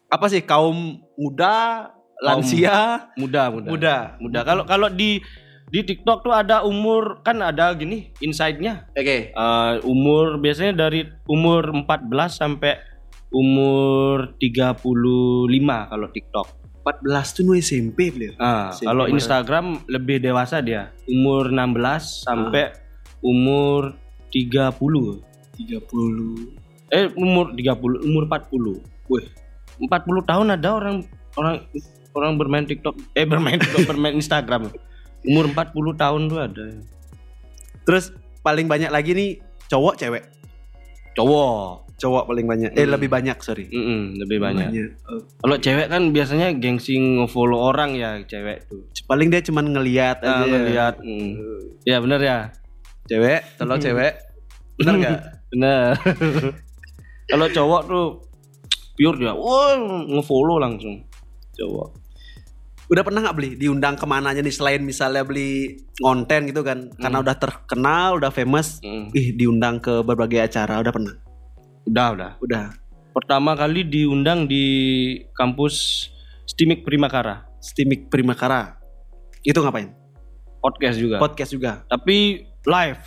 apa 0.07 0.31
sih 0.31 0.39
kaum 0.47 1.03
muda, 1.19 1.91
lansia, 2.23 3.11
Muda, 3.19 3.51
muda. 3.51 3.67
muda. 3.69 3.97
Muda. 4.23 4.39
Kalau 4.47 4.63
kalau 4.63 4.87
di 4.87 5.19
di 5.67 5.83
TikTok 5.83 6.23
tuh 6.23 6.31
ada 6.31 6.63
umur 6.63 7.19
kan 7.27 7.43
ada 7.43 7.75
gini 7.75 8.15
insight-nya. 8.23 8.87
Oke. 8.95 9.35
Eh, 9.35 9.73
umur 9.83 10.39
biasanya 10.39 10.87
dari 10.87 11.03
umur 11.27 11.67
14 11.75 12.39
sampai 12.39 12.79
umur 13.31 14.33
35 14.39 15.91
kalau 15.91 16.07
TikTok. 16.11 16.47
14 16.87 17.35
tuh 17.35 17.43
nu 17.43 17.53
SMP 17.59 18.15
beliau. 18.15 18.31
Ah, 18.39 18.71
SMP 18.71 18.87
kalau 18.87 19.03
mana? 19.03 19.15
Instagram 19.19 19.65
lebih 19.91 20.23
dewasa 20.23 20.63
dia. 20.63 20.95
Umur 21.03 21.51
16 21.51 22.23
sampai 22.23 22.71
umur 23.19 23.91
30. 24.31 25.19
30. 25.59 26.87
Eh 26.87 27.11
umur 27.19 27.51
30, 27.51 28.07
umur 28.07 28.23
40. 28.31 28.79
Wih. 29.11 29.27
40 29.77 30.23
tahun 30.23 30.47
ada 30.55 30.69
orang 30.73 31.03
orang 31.35 31.55
orang 32.15 32.33
bermain 32.39 32.65
TikTok, 32.65 32.97
eh 33.13 33.27
bermain 33.27 33.59
TikTok, 33.59 33.85
bermain 33.85 34.15
Instagram. 34.15 34.71
Umur 35.27 35.51
40 35.51 35.93
tahun 35.99 36.21
tuh 36.31 36.39
ada. 36.39 36.65
Terus 37.83 38.15
paling 38.41 38.65
banyak 38.65 38.89
lagi 38.89 39.11
nih 39.11 39.29
cowok 39.67 39.99
cewek. 39.99 40.23
Cowok. 41.19 41.86
Cowok 41.97 42.23
paling 42.25 42.45
banyak. 42.45 42.69
Eh 42.71 42.85
Hmm. 42.85 42.93
lebih 42.93 43.09
banyak, 43.09 43.37
sorry. 43.41 43.65
Mm-mm, 43.67 44.15
lebih 44.17 44.37
banyak. 44.37 44.69
Oh. 45.03 45.17
Kalau 45.39 45.57
cewek 45.57 45.87
kan 45.87 46.13
biasanya 46.13 46.53
gengsi 46.53 46.93
nge-follow 46.93 47.57
orang 47.57 47.93
ya 47.93 48.21
cewek 48.21 48.65
tuh. 48.65 48.85
Paling 49.03 49.27
dia 49.27 49.41
cuman 49.41 49.65
ngeliat 49.67 50.21
aja. 50.21 50.29
Ah, 50.29 50.45
ngeliat. 50.45 50.95
mm. 50.99 51.29
Ya 51.83 51.97
bener 51.97 52.19
ya. 52.19 52.37
Cewek, 53.05 53.41
tolong 53.55 53.79
cewek. 53.79 54.13
Bener 54.77 54.93
gak? 54.99 55.19
Bener. 55.51 55.95
Kalau 57.29 57.47
cowok 57.47 57.81
tuh 57.83 58.05
pure 58.93 59.17
dia, 59.17 59.31
wah 59.31 59.73
nge-follow 60.07 60.57
langsung. 60.57 61.01
Cowok. 61.53 61.89
Udah 62.87 63.03
pernah 63.03 63.19
nggak 63.19 63.35
beli 63.35 63.49
diundang 63.55 63.93
ke 63.93 64.05
mana 64.05 64.31
aja 64.31 64.39
nih 64.39 64.49
selain 64.49 64.79
misalnya 64.79 65.21
beli 65.21 65.75
konten 65.97 66.47
gitu 66.47 66.61
kan? 66.61 66.87
Karena 66.93 67.19
udah 67.19 67.35
terkenal, 67.35 68.15
udah 68.15 68.29
famous, 68.29 68.79
Mm. 68.79 69.11
ih 69.11 69.27
diundang 69.33 69.79
ke 69.79 69.99
berbagai 70.01 70.39
acara 70.41 70.79
udah 70.79 70.93
pernah. 70.93 71.15
Udah, 71.87 72.07
udah. 72.11 72.31
Udah. 72.43 72.65
Pertama 73.15 73.55
kali 73.55 73.87
diundang 73.87 74.43
di 74.43 74.65
kampus 75.31 76.07
Stimik 76.43 76.83
Primakara. 76.83 77.47
Stimik 77.63 78.11
Primakara. 78.11 78.75
Itu 79.41 79.63
ngapain? 79.63 79.95
Podcast 80.59 80.99
juga. 80.99 81.15
Podcast 81.15 81.51
juga. 81.55 81.87
Tapi 81.87 82.43
live. 82.67 83.03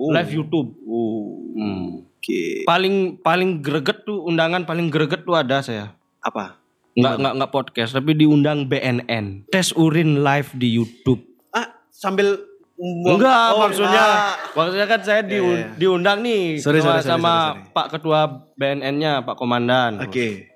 Oh. 0.00 0.16
Live 0.16 0.32
YouTube. 0.32 0.72
Hmm. 0.80 2.08
Oke. 2.08 2.64
Paling 2.64 3.20
paling 3.20 3.60
greget 3.60 4.08
tuh 4.08 4.24
undangan 4.24 4.64
paling 4.64 4.88
greget 4.88 5.20
tuh 5.28 5.36
ada 5.36 5.60
saya. 5.60 5.92
Apa? 6.24 6.56
Nggak 6.96 7.14
nggak 7.20 7.34
nggak 7.36 7.52
podcast 7.52 7.92
tapi 7.92 8.16
diundang 8.16 8.64
BNN. 8.64 9.44
Tes 9.52 9.76
urin 9.76 10.24
live 10.24 10.50
di 10.56 10.72
YouTube. 10.72 11.20
Ah, 11.52 11.84
sambil 11.92 12.40
Enggak, 12.80 13.46
Oh, 13.52 13.60
maksudnya 13.62 14.00
ah. 14.00 14.32
maksudnya 14.50 14.86
kan 14.86 15.00
saya 15.00 15.20
di, 15.20 15.36
Iya, 15.36 15.44
iya. 15.44 15.66
diundang 15.76 16.18
nih 16.20 16.56
Sorry, 16.56 16.80
sama, 16.80 16.96
sorry, 16.96 17.02
sorry, 17.02 17.10
sama 17.12 17.28
sorry, 17.28 17.44
sorry. 17.52 17.72
Pak 17.72 17.86
Ketua 17.90 18.20
BNN-nya, 18.54 19.12
Pak 19.20 19.36
Komandan. 19.36 20.00
Oke. 20.00 20.48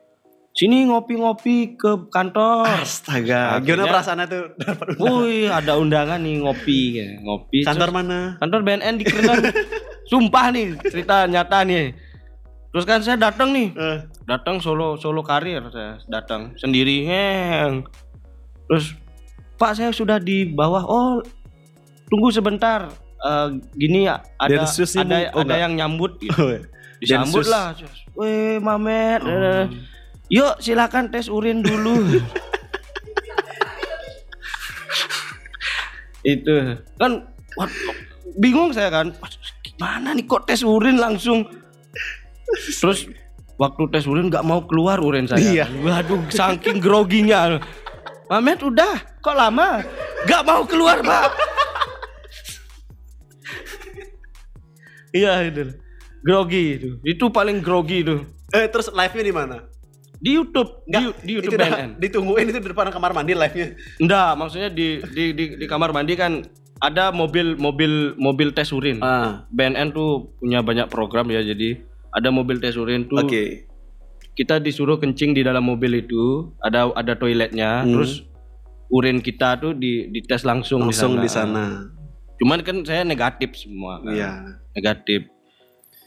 Sini 0.50 0.86
ngopi-ngopi 0.86 1.74
ke 1.74 2.08
kantor. 2.08 2.64
Astaga. 2.64 3.58
Akhirnya- 3.58 3.66
Gimana 3.76 3.92
perasaannya 3.92 4.26
tuh? 4.26 4.44
Wih, 4.98 5.50
ada 5.50 5.76
undangan 5.76 6.16
nih 6.16 6.40
ngopi, 6.40 6.80
ya. 6.94 7.08
ngopi. 7.20 7.60
Kantor 7.60 7.90
Terus- 7.90 7.96
mana? 8.00 8.18
kantor 8.38 8.60
BNN 8.62 8.94
di 8.94 9.04
Kerenan. 9.04 9.36
Sumpah 10.10 10.46
nih, 10.48 10.66
cerita 10.86 11.26
nyata 11.26 11.60
nih. 11.60 11.92
Terus 12.70 12.84
kan 12.84 12.98
saya 12.98 13.20
datang 13.20 13.50
nih, 13.50 13.68
Eh, 13.70 13.98
datang 14.24 14.58
solo 14.58 14.94
solo 14.94 15.20
karir 15.20 15.62
saya 15.68 16.00
datang 16.06 16.54
sendiri 16.54 17.04
heng. 17.04 17.84
Terus 18.64 18.96
Pak 19.54 19.74
saya 19.74 19.90
sudah 19.90 20.18
di 20.18 20.42
bawah. 20.46 20.82
Oh, 20.82 21.22
tunggu 22.06 22.28
sebentar. 22.28 22.88
Eh, 23.18 23.48
gini 23.74 24.04
ya, 24.04 24.20
ada 24.36 24.64
Densus 24.64 24.92
ada. 24.94 25.32
Oh, 25.32 25.40
ada 25.40 25.48
enggak. 25.48 25.58
yang 25.58 25.72
nyambut 25.74 26.12
gitu. 26.24 26.36
oh, 26.36 26.60
Disambut 27.00 27.42
Densus. 27.42 27.48
lah. 27.48 27.66
Weh, 28.14 28.56
Mamet. 28.58 29.20
Oh. 29.24 29.30
eh, 29.30 29.64
Yuk, 30.28 30.56
silakan 30.58 31.12
tes 31.12 31.28
urin 31.28 31.60
dulu. 31.60 32.00
Itu 36.24 36.80
kan 36.96 37.20
wah, 37.54 37.68
bingung 38.34 38.72
saya 38.72 38.88
kan. 38.88 39.12
Gimana 39.60 40.16
nih 40.16 40.24
kok 40.24 40.48
tes 40.48 40.64
urin 40.64 40.96
langsung? 40.96 41.44
Terus 42.80 43.04
waktu 43.60 43.82
tes 43.92 44.08
urin 44.08 44.32
nggak 44.32 44.40
mau 44.40 44.64
keluar 44.64 44.96
urin 45.00 45.28
saya. 45.28 45.44
Iya. 45.44 45.66
Waduh, 45.84 46.24
saking 46.32 46.80
groginya. 46.80 47.60
Mamet 48.24 48.64
udah, 48.64 49.04
kok 49.20 49.36
lama? 49.36 49.84
Gak 50.24 50.48
mau 50.48 50.64
keluar, 50.64 51.04
Pak. 51.04 51.28
Iya 55.14 55.46
itu. 55.46 55.62
grogi 56.20 56.64
itu. 56.74 56.88
Itu 57.02 57.28
paling 57.28 57.60
grogi 57.60 58.02
itu. 58.02 58.24
Eh 58.50 58.66
terus 58.66 58.90
live-nya 58.90 59.22
di 59.22 59.34
mana? 59.34 59.56
Di 60.16 60.32
YouTube, 60.32 60.80
di, 60.84 60.96
di 61.20 61.30
YouTube 61.36 61.52
itu 61.52 61.68
BNN. 61.68 61.90
ditungguin 62.00 62.46
itu 62.48 62.58
di 62.58 62.66
depan 62.66 62.88
kamar 62.88 63.12
mandi 63.12 63.32
live-nya. 63.32 63.76
Enggak, 63.98 64.30
maksudnya 64.34 64.68
di, 64.68 65.04
di 65.06 65.24
di 65.30 65.44
di 65.54 65.66
kamar 65.66 65.92
mandi 65.92 66.16
kan 66.16 66.40
ada 66.80 67.12
mobil 67.12 67.54
mobil 67.54 68.16
mobil 68.16 68.48
tes 68.50 68.72
urin. 68.72 68.98
Ah, 68.98 69.44
BNN 69.50 69.92
tuh 69.92 70.32
punya 70.38 70.58
banyak 70.60 70.88
program 70.88 71.28
ya, 71.28 71.44
jadi 71.44 71.76
ada 72.10 72.28
mobil 72.28 72.56
tes 72.56 72.74
urin 72.74 73.04
tuh. 73.04 73.20
oke. 73.20 73.68
Kita 74.32 74.58
disuruh 74.58 74.96
kencing 74.96 75.30
di 75.30 75.44
dalam 75.44 75.62
mobil 75.62 75.94
itu, 75.96 76.50
ada 76.58 76.90
ada 76.90 77.14
toiletnya, 77.14 77.84
Hmm. 77.84 77.92
terus 77.92 78.24
urin 78.88 79.20
kita 79.20 79.54
tuh 79.56 79.72
di 79.72 80.08
dites 80.08 80.42
langsung, 80.42 80.88
Langsung 80.88 81.20
di 81.20 81.26
di 81.26 81.30
sana. 81.30 81.84
Cuman 82.40 82.64
kan 82.64 82.80
saya 82.82 83.04
negatif 83.04 83.54
semua. 83.54 84.00
kan. 84.00 84.10
Iya. 84.10 84.32
Negatif. 84.74 85.20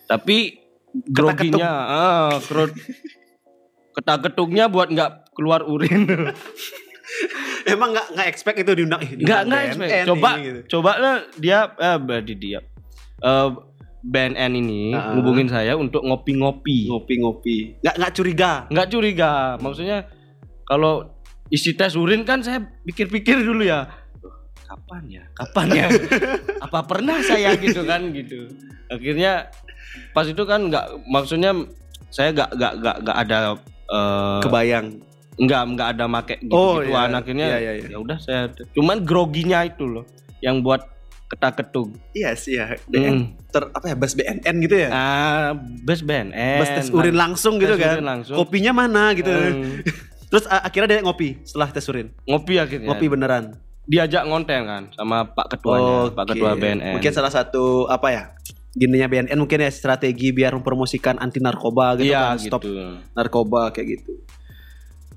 Tapi 0.05 0.38
groginya, 1.05 1.72
ah, 1.86 2.34
kro- 2.39 2.72
ketak-ketuknya 3.95 4.68
buat 4.68 4.88
nggak 4.88 5.34
keluar 5.34 5.63
urin. 5.63 6.07
Emang 7.65 7.91
nggak 7.91 8.07
nggak 8.13 8.28
expect 8.28 8.57
itu 8.57 8.72
diundang 8.74 8.99
Nggak 9.01 9.41
nggak 9.43 9.61
expect. 9.65 9.91
ini, 9.91 10.05
Coba 10.05 10.30
gitu. 10.39 10.59
coba 10.70 10.91
lah 10.95 11.15
dia 11.36 11.72
eh 11.74 11.97
berarti 11.97 12.34
dia 12.36 12.59
eh 13.18 13.47
BNN 13.99 14.51
ini 14.55 14.82
Ah. 14.93 15.11
ngubungin 15.11 15.47
saya 15.47 15.76
untuk 15.76 15.99
ngopi-ngopi. 16.01 16.88
ngopi-ngopi. 16.88 17.82
Nggak 17.82 17.95
nggak 17.97 18.13
curiga. 18.13 18.51
Nggak 18.70 18.88
curiga. 18.88 19.32
Maksudnya 19.57 20.07
kalau 20.63 21.11
isi 21.47 21.74
tes 21.74 21.95
urin 21.95 22.24
kan 22.24 22.39
saya 22.39 22.63
pikir-pikir 22.84 23.39
dulu 23.41 23.63
ya. 23.63 23.88
Kapan 24.68 25.03
ya? 25.07 25.24
Kapan 25.34 25.68
ya? 25.72 25.88
Apa 26.65 26.84
pernah 26.84 27.18
saya 27.22 27.55
gitu 27.55 27.82
kan 27.82 28.11
gitu. 28.11 28.51
Akhirnya 28.88 29.47
pas 30.11 30.24
itu 30.24 30.43
kan 30.43 30.68
nggak 30.68 30.86
maksudnya 31.05 31.55
saya 32.09 32.32
nggak 32.32 32.49
nggak 32.53 32.74
nggak 32.78 32.97
nggak 33.01 33.18
ada 33.18 33.38
eh, 33.88 34.39
Kebayang. 34.41 34.88
nggak 35.38 35.61
nggak 35.70 35.88
ada 35.93 36.05
make 36.05 36.36
gitu 36.39 36.49
Oh, 36.51 36.82
gituan 36.82 37.07
iya. 37.07 37.15
akhirnya 37.15 37.45
Iya, 37.47 37.57
iya, 37.59 37.72
iya. 37.78 37.88
ya 37.88 37.97
udah 37.97 38.18
saya 38.18 38.41
cuman 38.72 38.97
groginya 39.01 39.61
itu 39.61 39.86
loh 39.86 40.01
yang 40.39 40.59
buat 40.59 40.82
ketak 41.28 41.59
ketuk 41.59 41.93
Iya 42.11 42.34
sih 42.34 42.55
ya. 42.55 42.74
BN, 42.86 43.38
ter 43.47 43.68
apa 43.68 43.86
ya? 43.86 43.93
Bus 43.93 44.13
BNN 44.13 44.55
gitu 44.59 44.76
ya. 44.78 44.89
ah 44.89 45.53
band 45.86 46.34
eh 46.34 46.57
Bus 46.57 46.72
tes 46.74 46.88
urin 46.89 47.13
langsung 47.13 47.57
gitu 47.57 47.70
tes 47.72 47.86
kan. 47.86 47.95
urin 47.95 48.07
langsung. 48.07 48.36
Kopinya 48.36 48.72
mana 48.74 49.13
gitu. 49.13 49.30
Hmm, 49.30 49.84
Terus 50.30 50.43
akhirnya 50.45 50.88
dia 50.89 50.99
ngopi 51.01 51.38
setelah 51.43 51.70
tes 51.70 51.86
urin. 51.86 52.09
ngopi 52.24 52.57
akhirnya 52.57 52.88
Ngopi 52.89 53.05
beneran. 53.07 53.43
Diajak 53.88 54.27
ngonten 54.27 54.61
kan 54.67 54.83
sama 54.91 55.23
pak 55.23 55.55
ketuanya 55.55 56.11
pak 56.11 56.23
Oke. 56.27 56.31
ketua 56.35 56.51
BNN 56.59 56.93
Mungkin 56.99 57.13
salah 57.15 57.31
satu 57.31 57.88
apa 57.88 58.07
ya? 58.11 58.23
Gininya 58.77 59.07
BNN 59.09 59.39
mungkin 59.39 59.63
ya 59.63 59.71
strategi 59.71 60.29
biar 60.29 60.53
mempromosikan 60.53 61.17
anti 61.17 61.39
narkoba 61.39 61.97
gitu 61.97 62.11
iya 62.11 62.35
kan. 62.35 62.38
Stop 62.38 62.61
gitu 62.61 62.99
narkoba 63.15 63.71
kayak 63.73 63.88
gitu. 63.97 64.11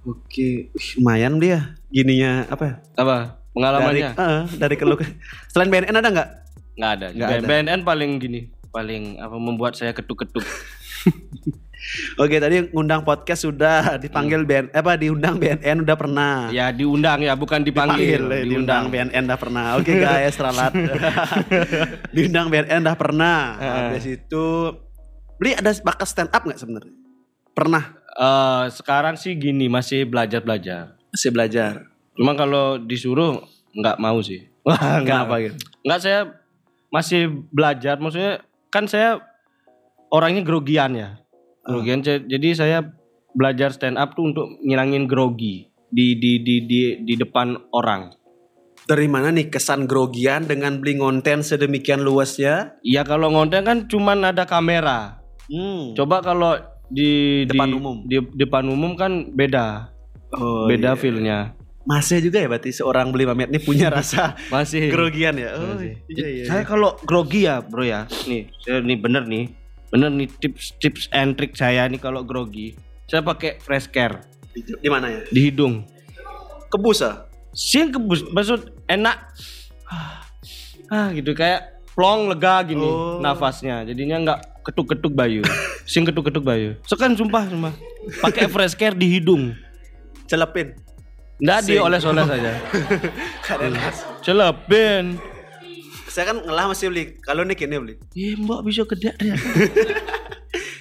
Oke, 0.00 0.72
Wih, 0.72 0.88
lumayan 0.96 1.36
dia 1.36 1.76
gininya 1.92 2.48
apa 2.48 2.64
ya? 2.64 2.74
apa 2.96 3.16
Dari, 3.20 3.52
pengalamannya 3.52 4.10
eh, 4.16 4.42
dari 4.56 4.74
keluh. 4.80 4.96
Selain 5.52 5.68
BNN 5.68 5.92
ada 5.92 6.08
nggak? 6.08 6.28
nggak 6.80 6.92
ada 6.96 7.06
Nggak 7.12 7.28
ada. 7.28 7.46
BNN 7.50 7.80
paling 7.84 8.10
gini 8.16 8.40
paling 8.70 9.18
apa 9.18 9.36
membuat 9.36 9.74
saya 9.74 9.90
ketuk 9.90 10.26
ketuk 10.26 10.46
Oke, 12.20 12.36
tadi 12.36 12.60
ngundang 12.70 13.08
podcast 13.08 13.48
sudah 13.48 13.96
dipanggil 13.96 14.44
BN 14.44 14.68
apa 14.68 15.00
diundang 15.00 15.40
BNN 15.40 15.82
udah 15.88 15.96
pernah. 15.96 16.32
ya 16.52 16.68
diundang 16.70 17.24
ya 17.24 17.32
bukan 17.32 17.64
dipanggil, 17.64 18.20
Panggil, 18.20 18.36
eh, 18.36 18.42
diundang 18.44 18.92
BNN 18.92 19.24
dah 19.24 19.38
pernah. 19.40 19.80
Oke 19.80 19.96
guys, 19.96 20.36
ralat. 20.36 20.76
diundang 22.14 22.52
BNN 22.52 22.84
dah 22.84 22.96
pernah. 23.00 23.56
Habis 23.56 24.06
itu 24.20 24.46
beli 25.40 25.56
ada 25.56 25.72
bakat 25.80 26.04
stand 26.04 26.30
up 26.30 26.44
nggak 26.44 26.60
sebenarnya? 26.60 26.94
Pernah. 27.56 27.84
Eh, 28.12 28.64
sekarang 28.76 29.16
sih 29.16 29.32
gini 29.40 29.72
masih 29.72 30.04
belajar 30.04 30.44
belajar 30.44 31.00
Masih 31.10 31.30
belajar. 31.32 31.72
Cuma 32.12 32.36
kalau 32.36 32.76
disuruh 32.76 33.40
nggak 33.72 33.96
mau 33.96 34.20
sih. 34.20 34.52
Wah, 34.62 35.00
nggak. 35.00 35.24
gitu? 35.48 35.56
Nggak 35.88 36.00
saya 36.04 36.20
masih 36.92 37.48
belajar. 37.48 37.96
Maksudnya 37.96 38.44
kan 38.70 38.86
saya 38.86 39.18
orangnya 40.10 40.42
grogian 40.42 40.94
ya. 40.94 41.10
Grogian. 41.66 42.00
ce- 42.00 42.24
Jadi 42.24 42.54
saya 42.56 42.82
belajar 43.34 43.70
stand 43.70 43.94
up 43.94 44.14
tuh 44.14 44.30
untuk 44.30 44.46
ngilangin 44.62 45.06
grogi 45.06 45.70
di 45.90 46.18
di 46.18 46.42
di 46.42 46.64
di 46.64 46.80
di 47.02 47.14
depan 47.14 47.54
orang. 47.74 48.10
Dari 48.86 49.06
mana 49.06 49.30
nih 49.30 49.52
kesan 49.52 49.86
grogian 49.86 50.48
dengan 50.48 50.80
beli 50.82 50.98
konten 50.98 51.44
sedemikian 51.44 52.02
luasnya? 52.02 52.74
Ya 52.82 53.06
kalau 53.06 53.30
ngonten 53.30 53.62
kan 53.62 53.86
cuman 53.86 54.34
ada 54.34 54.48
kamera. 54.48 55.20
Hmm. 55.46 55.94
Coba 55.94 56.22
kalau 56.24 56.58
di 56.90 57.44
Depan 57.46 57.70
di, 57.70 57.74
umum. 57.76 57.96
di 58.06 58.16
depan 58.34 58.66
umum 58.66 58.98
kan 58.98 59.30
beda. 59.30 59.94
Oh, 60.34 60.66
beda 60.66 60.94
iya. 60.94 60.98
feel-nya. 60.98 61.38
Masih 61.90 62.22
juga 62.22 62.38
ya 62.38 62.46
berarti 62.46 62.70
seorang 62.70 63.10
beli 63.10 63.26
mamet 63.26 63.50
ini 63.50 63.58
punya 63.58 63.90
rasa 63.98 64.38
Masih. 64.46 64.86
grogian 64.88 65.34
ya. 65.34 65.58
Oh, 65.58 65.74
Masih. 65.74 65.98
iya, 66.06 66.26
iya, 66.30 66.44
Saya 66.46 66.62
kalau 66.62 66.94
grogi 67.02 67.50
ya, 67.50 67.58
Bro 67.58 67.82
ya. 67.82 68.06
Nih, 68.24 68.46
saya 68.62 68.78
nih 68.78 68.94
bener 68.94 69.26
nih. 69.26 69.50
Bener 69.90 70.06
nih 70.08 70.30
tips 70.30 70.78
tips 70.78 71.10
and 71.10 71.34
trick 71.34 71.52
saya 71.52 71.90
nih 71.90 71.98
kalau 71.98 72.22
grogi. 72.22 72.78
Saya 73.10 73.26
pakai 73.26 73.58
fresh 73.58 73.90
care 73.90 74.22
Di, 74.54 74.62
di 74.62 74.86
mana 74.86 75.10
ya? 75.10 75.20
di 75.26 75.50
hidung. 75.50 75.82
Kebus 76.70 77.02
ah? 77.02 77.26
Sing 77.50 77.90
kebus, 77.90 78.22
maksud 78.30 78.70
enak. 78.86 79.18
Ah, 80.86 81.10
gitu 81.10 81.34
kayak 81.34 81.82
plong 81.90 82.30
lega 82.30 82.62
gini 82.62 82.86
Oh. 82.86 83.18
nafasnya. 83.18 83.82
Jadinya 83.82 84.16
nggak 84.20 84.38
ketuk-ketuk 84.62 85.10
bayu. 85.10 85.42
Sing 85.90 86.02
ketuk-ketuk 86.02 86.42
bayu. 86.42 86.78
Sekan 86.86 87.14
sumpah 87.14 87.46
sumpah. 87.46 87.74
Pakai 88.22 88.46
fresh 88.46 88.74
care 88.74 88.94
di 88.94 89.10
hidung. 89.10 89.54
Celepin. 90.26 90.78
Nggak 91.40 91.58
Sing. 91.64 91.76
dioles-oles 91.76 92.28
aja. 92.36 92.52
Keren. 93.42 93.72
Celepin. 94.20 95.04
Saya 96.06 96.34
kan 96.34 96.42
ngelah 96.42 96.68
masih 96.68 96.90
beli. 96.90 97.04
Kalau 97.18 97.42
nih 97.42 97.56
kini 97.56 97.76
beli. 97.78 97.94
Iya, 98.12 98.36
mbak 98.36 98.60
bisa 98.66 98.82
kedek 98.84 99.14
dia. 99.16 99.34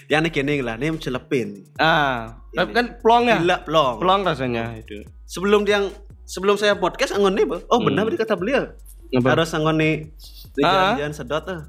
Yang 0.09 0.21
nih 0.25 0.31
kini 0.33 0.53
lah, 0.65 0.73
nih 0.73 0.89
celepin. 0.97 1.69
Ah, 1.77 2.41
tapi 2.49 2.73
kan 2.73 2.97
plong 2.97 3.29
ya. 3.29 3.37
Gila 3.37 3.57
plong. 3.61 3.95
Plong 4.01 4.21
rasanya 4.25 4.73
itu. 4.73 5.05
Sebelum 5.29 5.61
dia 5.63 5.85
sebelum 6.25 6.57
saya 6.57 6.73
podcast 6.75 7.13
anggon 7.13 7.37
nih, 7.37 7.45
oh 7.45 7.79
benar 7.79 8.09
berarti 8.09 8.17
kata 8.17 8.33
beliau. 8.33 8.73
Apa? 9.13 9.37
Harus 9.37 9.53
anggon 9.53 9.77
nih 9.77 10.09
di 10.49 10.61
Ah. 10.65 10.97
jalan-jalan 10.97 11.13
sedot 11.13 11.45
ah. 11.45 11.61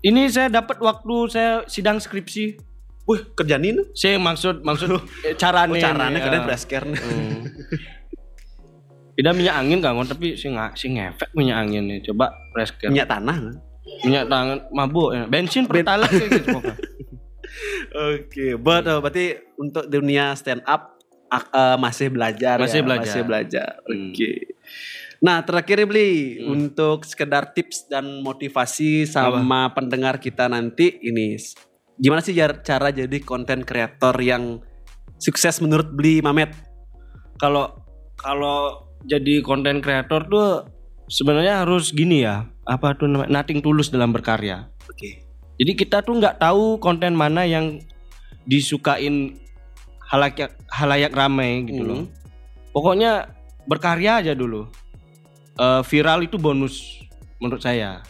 Ini 0.00 0.32
saya 0.32 0.48
dapat 0.48 0.80
waktu 0.80 1.14
saya 1.28 1.52
sidang 1.68 2.00
skripsi. 2.00 2.56
Wih, 3.04 3.20
kerjaan 3.36 3.64
ini. 3.64 3.84
Saya 3.92 4.16
maksud 4.16 4.64
maksud 4.64 4.96
eh, 5.24 5.36
carane. 5.36 5.76
Oh, 5.76 5.80
caranya 5.80 6.18
kalian 6.24 6.40
ah. 6.40 6.46
fresh 6.48 6.64
care. 6.64 6.88
Hmm. 6.88 7.44
Tidak 9.18 9.34
minyak 9.34 9.58
angin 9.58 9.82
kan, 9.82 9.98
tapi 10.06 10.38
si 10.38 10.46
nggak 10.46 10.78
si 10.78 10.94
ngefek 10.94 11.34
minyak 11.34 11.66
angin 11.66 11.90
nih. 11.90 11.98
Coba 12.06 12.30
care. 12.54 12.86
Minyak 12.86 13.10
tanah. 13.10 13.36
Minyak 14.06 14.24
tangan 14.30 14.58
mabuk 14.70 15.10
ya. 15.10 15.26
Bensin 15.26 15.66
pertalite 15.66 16.22
gitu. 16.30 16.54
Oke, 18.14 18.54
but 18.60 18.86
uh, 18.86 19.02
berarti 19.02 19.42
untuk 19.58 19.90
dunia 19.90 20.36
stand 20.38 20.62
up 20.64 20.94
uh, 21.32 21.74
masih 21.80 22.12
belajar 22.12 22.60
Masih 22.60 22.80
ya? 22.80 22.86
belajar. 22.86 23.04
Masih 23.10 23.22
belajar. 23.24 23.70
Hmm. 23.88 24.12
Oke. 24.14 24.32
Nah, 25.18 25.42
terakhir 25.42 25.82
beli 25.82 26.38
Hmm. 26.38 26.54
untuk 26.54 27.02
sekedar 27.02 27.50
tips 27.50 27.90
dan 27.90 28.22
motivasi 28.22 29.02
sama 29.02 29.66
pendengar 29.74 30.22
kita 30.22 30.46
nanti 30.46 30.94
ini 31.02 31.34
gimana 31.98 32.22
sih 32.22 32.30
cara 32.62 32.94
jadi 32.94 33.18
konten 33.26 33.66
kreator 33.66 34.14
yang 34.22 34.62
sukses 35.18 35.58
menurut 35.58 35.90
Beli 35.90 36.22
Mamet? 36.22 36.54
Kalau 37.42 37.82
kalau 38.14 38.87
jadi 39.04 39.40
konten 39.40 39.78
kreator 39.78 40.26
tuh 40.26 40.48
sebenarnya 41.06 41.62
harus 41.62 41.90
gini 41.90 42.22
ya. 42.22 42.48
Apa 42.64 42.94
tuh 42.94 43.06
namanya? 43.06 43.40
Nothing 43.40 43.60
tulus 43.60 43.88
dalam 43.88 44.10
berkarya. 44.10 44.68
Oke. 44.86 45.24
Jadi 45.58 45.72
kita 45.74 46.00
tuh 46.00 46.16
nggak 46.16 46.38
tahu 46.38 46.78
konten 46.78 47.12
mana 47.12 47.42
yang 47.42 47.82
disukain 48.44 49.36
halayak 50.08 50.56
halayak 50.68 51.12
ramai 51.12 51.66
gitu 51.66 51.82
Hmm. 51.82 51.88
loh. 51.88 52.02
Pokoknya 52.70 53.32
berkarya 53.64 54.22
aja 54.22 54.32
dulu. 54.32 54.70
Eh, 55.58 55.82
viral 55.84 56.22
itu 56.22 56.38
bonus 56.38 57.02
menurut 57.36 57.60
saya. 57.60 58.00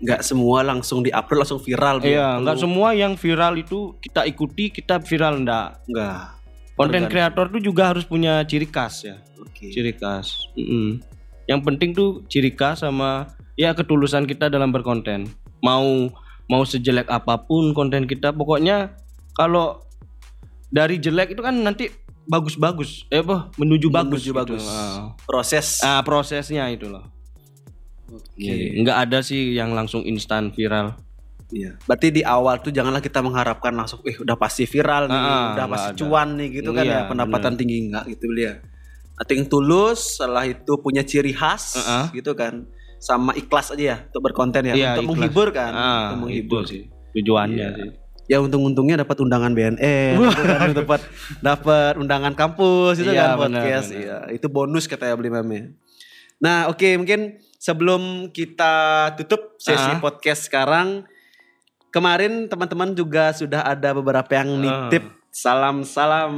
Nggak 0.00 0.20
semua 0.20 0.60
langsung 0.60 1.00
diupload 1.00 1.46
langsung 1.46 1.60
viral. 1.60 2.02
Iya, 2.02 2.42
nggak 2.42 2.56
Perlu- 2.56 2.64
semua 2.66 2.88
yang 2.92 3.14
viral 3.14 3.54
itu 3.56 3.94
kita 4.00 4.26
ikuti, 4.26 4.68
kita 4.68 4.98
viral 5.00 5.40
enggak. 5.40 5.80
Nggak. 5.86 6.18
Konten 6.74 7.06
kreator 7.06 7.46
tuh 7.54 7.62
juga 7.62 7.94
harus 7.94 8.02
punya 8.02 8.42
ciri 8.42 8.66
khas 8.66 9.06
ya. 9.06 9.16
Oke. 9.38 9.70
Ciri 9.70 9.94
khas. 9.94 10.50
Mm-mm. 10.58 10.98
Yang 11.46 11.60
penting 11.62 11.90
tuh 11.94 12.26
ciri 12.26 12.50
khas 12.50 12.82
sama 12.82 13.30
ya 13.54 13.70
ketulusan 13.74 14.26
kita 14.26 14.50
dalam 14.50 14.74
berkonten. 14.74 15.30
Mau 15.62 16.10
mau 16.50 16.62
sejelek 16.66 17.06
apa 17.08 17.40
pun 17.40 17.72
konten 17.72 18.04
kita, 18.04 18.34
pokoknya 18.34 18.92
kalau 19.32 19.80
dari 20.68 20.98
jelek 20.98 21.38
itu 21.38 21.40
kan 21.40 21.54
nanti 21.54 21.88
bagus-bagus, 22.26 23.04
eh 23.12 23.20
apa 23.22 23.52
menuju 23.56 23.88
bagus, 23.88 24.24
Menuju 24.26 24.30
gitu. 24.32 24.36
bagus. 24.36 24.64
Ah. 24.66 25.14
Proses. 25.24 25.80
Ah, 25.84 26.00
prosesnya 26.02 26.66
itu 26.72 26.90
loh. 26.90 27.04
Oke. 28.10 28.24
Iya, 28.40 28.82
Nggak 28.82 28.98
ada 29.08 29.18
sih 29.22 29.54
yang 29.54 29.72
langsung 29.72 30.02
instan 30.04 30.50
viral. 30.52 30.96
Iya. 31.54 31.78
Berarti 31.86 32.10
di 32.10 32.22
awal 32.26 32.58
tuh 32.58 32.74
janganlah 32.74 32.98
kita 32.98 33.22
mengharapkan 33.22 33.70
langsung, 33.70 34.02
eh 34.02 34.18
udah 34.18 34.34
pasti 34.34 34.66
viral 34.66 35.06
nih, 35.06 35.14
Ah, 35.16 35.54
udah 35.54 35.66
pasti 35.70 35.90
ada. 35.94 35.98
cuan 36.02 36.28
nih 36.34 36.48
gitu 36.52 36.70
kan 36.70 36.82
Iya, 36.82 36.98
ya, 36.98 37.00
pendapatan 37.06 37.52
tinggi 37.54 37.76
enggak 37.86 38.04
gitu 38.10 38.26
dia. 38.34 38.58
Nothing 39.14 39.46
tulus, 39.46 40.18
setelah 40.18 40.42
itu 40.42 40.72
punya 40.82 41.06
ciri 41.06 41.30
khas 41.30 41.78
ah. 41.78 42.10
gitu 42.10 42.34
kan. 42.34 42.66
Sama 42.98 43.30
ikhlas 43.32 43.70
aja 43.70 43.84
ya 43.84 43.96
untuk 44.02 44.22
berkonten 44.24 44.62
ya, 44.64 44.74
Iya, 44.74 44.90
untuk 44.92 45.04
ikhlas. 45.06 45.10
menghibur 45.14 45.48
kan, 45.50 45.72
Ah, 45.72 46.02
untuk 46.10 46.18
menghibur. 46.26 46.62
sih 46.66 46.90
tujuannya 47.14 47.54
Iya. 47.54 47.78
sih. 47.78 47.90
Ya 48.24 48.40
untung-untungnya 48.40 48.98
dapat 48.98 49.20
undangan 49.20 49.52
BNN, 49.52 50.16
gitu 50.18 50.42
kan, 50.42 50.68
dapat 50.74 51.00
dapat 51.38 51.92
undangan 51.94 52.32
kampus 52.32 52.98
itu 52.98 53.12
Iya, 53.12 53.36
kan 53.36 53.38
podcast. 53.38 53.88
benar. 53.88 54.00
Iya, 54.02 54.18
itu 54.34 54.46
bonus 54.48 54.84
katanya 54.84 55.14
beli 55.14 55.30
mame. 55.30 55.76
Nah, 56.40 56.66
oke 56.66 56.88
mungkin 56.96 57.38
sebelum 57.56 58.02
kita 58.28 58.74
tutup 59.14 59.54
sesi 59.56 59.92
Ah. 59.92 60.00
podcast 60.00 60.48
sekarang 60.48 61.04
kemarin 61.94 62.50
teman-teman 62.50 62.90
juga 62.90 63.30
sudah 63.30 63.62
ada 63.62 63.94
beberapa 63.94 64.26
yang 64.34 64.50
Ah. 64.58 64.90
nitip 64.90 65.04
salam-salam. 65.30 66.34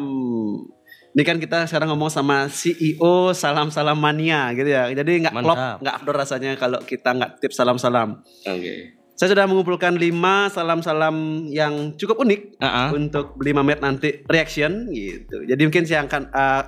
Ini 1.16 1.24
kan 1.24 1.40
kita 1.40 1.64
sekarang 1.64 1.96
ngomong 1.96 2.12
sama 2.12 2.44
CEO 2.52 3.32
salam-salam 3.32 3.96
mania 3.96 4.52
gitu 4.52 4.68
ya. 4.68 4.92
Jadi 4.92 5.24
nggak 5.24 5.32
klop, 5.32 5.56
nggak 5.80 5.94
afdol 5.96 6.12
rasanya 6.12 6.60
kalau 6.60 6.76
kita 6.84 7.16
nggak 7.16 7.40
tip 7.40 7.56
salam-salam. 7.56 8.20
Oke. 8.44 8.92
Saya 9.16 9.32
sudah 9.32 9.48
mengumpulkan 9.48 9.96
5 9.96 10.52
salam-salam 10.52 11.48
yang 11.48 11.96
cukup 11.96 12.20
unik 12.20 12.60
Ah, 12.60 12.68
ah. 12.68 12.88
untuk 12.92 13.32
beli 13.40 13.56
Mamet 13.56 13.80
nanti 13.80 14.20
reaction 14.28 14.92
gitu. 14.92 15.40
Jadi 15.48 15.62
mungkin 15.64 15.88
saya 15.88 16.04
akan 16.04 16.22
eh, 16.28 16.62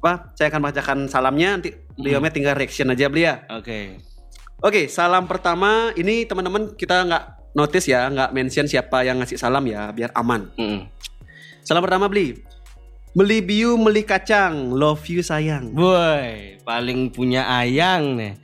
apa? 0.00 0.32
Saya 0.32 0.48
akan 0.48 0.62
bacakan 0.64 0.98
salamnya 1.12 1.60
nanti 1.60 1.76
beli 2.00 2.16
Hmm. 2.16 2.24
Tinggal 2.32 2.56
reaction 2.56 2.88
aja 2.88 3.12
beli 3.12 3.28
ya. 3.28 3.44
Oke. 3.52 4.00
Oke, 4.64 4.88
salam 4.88 5.28
pertama 5.28 5.92
ini 5.92 6.24
teman-teman 6.24 6.72
kita 6.72 7.04
nggak 7.04 7.24
notice 7.54 7.86
ya, 7.86 8.10
nggak 8.10 8.30
mention 8.34 8.66
siapa 8.66 9.06
yang 9.06 9.22
ngasih 9.22 9.38
salam 9.38 9.64
ya, 9.64 9.88
biar 9.94 10.10
aman. 10.12 10.50
Mm-mm. 10.58 10.90
Salam 11.64 11.80
pertama 11.80 12.10
beli. 12.10 12.42
Beli 13.14 13.38
biu, 13.40 13.78
beli 13.78 14.02
kacang, 14.02 14.74
love 14.74 15.06
you 15.06 15.22
sayang. 15.22 15.70
Boy, 15.70 16.58
paling 16.66 17.14
punya 17.14 17.46
ayang 17.46 18.18
nih. 18.18 18.34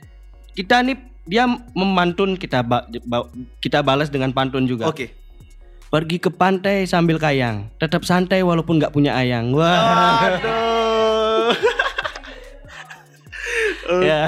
Kita 0.55 0.79
nih 0.79 0.95
dia 1.27 1.43
memantun 1.75 2.39
kita 2.39 2.63
ba- 2.63 2.87
ba- 3.03 3.27
kita 3.59 3.83
balas 3.83 4.07
dengan 4.07 4.31
pantun 4.31 4.63
juga. 4.63 4.87
Oke. 4.87 5.11
Pergi 5.91 6.23
ke 6.23 6.31
pantai 6.31 6.87
sambil 6.87 7.19
kayang, 7.19 7.67
tetap 7.75 8.07
santai 8.07 8.39
walaupun 8.47 8.79
nggak 8.79 8.95
punya 8.95 9.11
ayang. 9.11 9.51
Wah. 9.51 10.39
Aduh. 10.39 11.51
ya. 14.07 14.21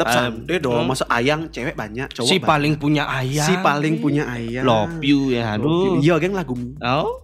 Tetap 0.00 0.08
Um, 0.08 0.16
santai 0.16 0.56
dong, 0.64 0.80
hmm. 0.80 0.88
masa 0.88 1.04
ayang 1.12 1.52
cewek 1.52 1.76
banyak, 1.76 2.08
cowok 2.08 2.24
Si 2.24 2.40
banyak. 2.40 2.48
paling 2.48 2.74
punya 2.80 3.04
ayang. 3.04 3.44
Si 3.44 3.54
paling 3.60 3.94
punya 4.00 4.24
ayang. 4.24 4.64
Love 4.64 4.96
you 5.04 5.28
ya, 5.28 5.60
aduh. 5.60 6.00
Iya, 6.00 6.16
geng 6.16 6.32
lagu. 6.32 6.56
Oh. 6.80 7.20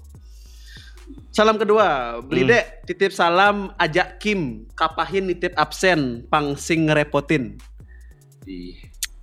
Salam 1.33 1.57
kedua, 1.57 2.21
beli 2.21 2.45
Hmm. 2.45 2.53
dek 2.53 2.65
titip 2.85 3.13
salam 3.13 3.73
ajak 3.77 4.21
Kim, 4.21 4.69
kapahin 4.73 5.25
nitip 5.25 5.57
absen, 5.57 6.29
pangsing 6.29 6.89
ngerepotin. 6.89 7.57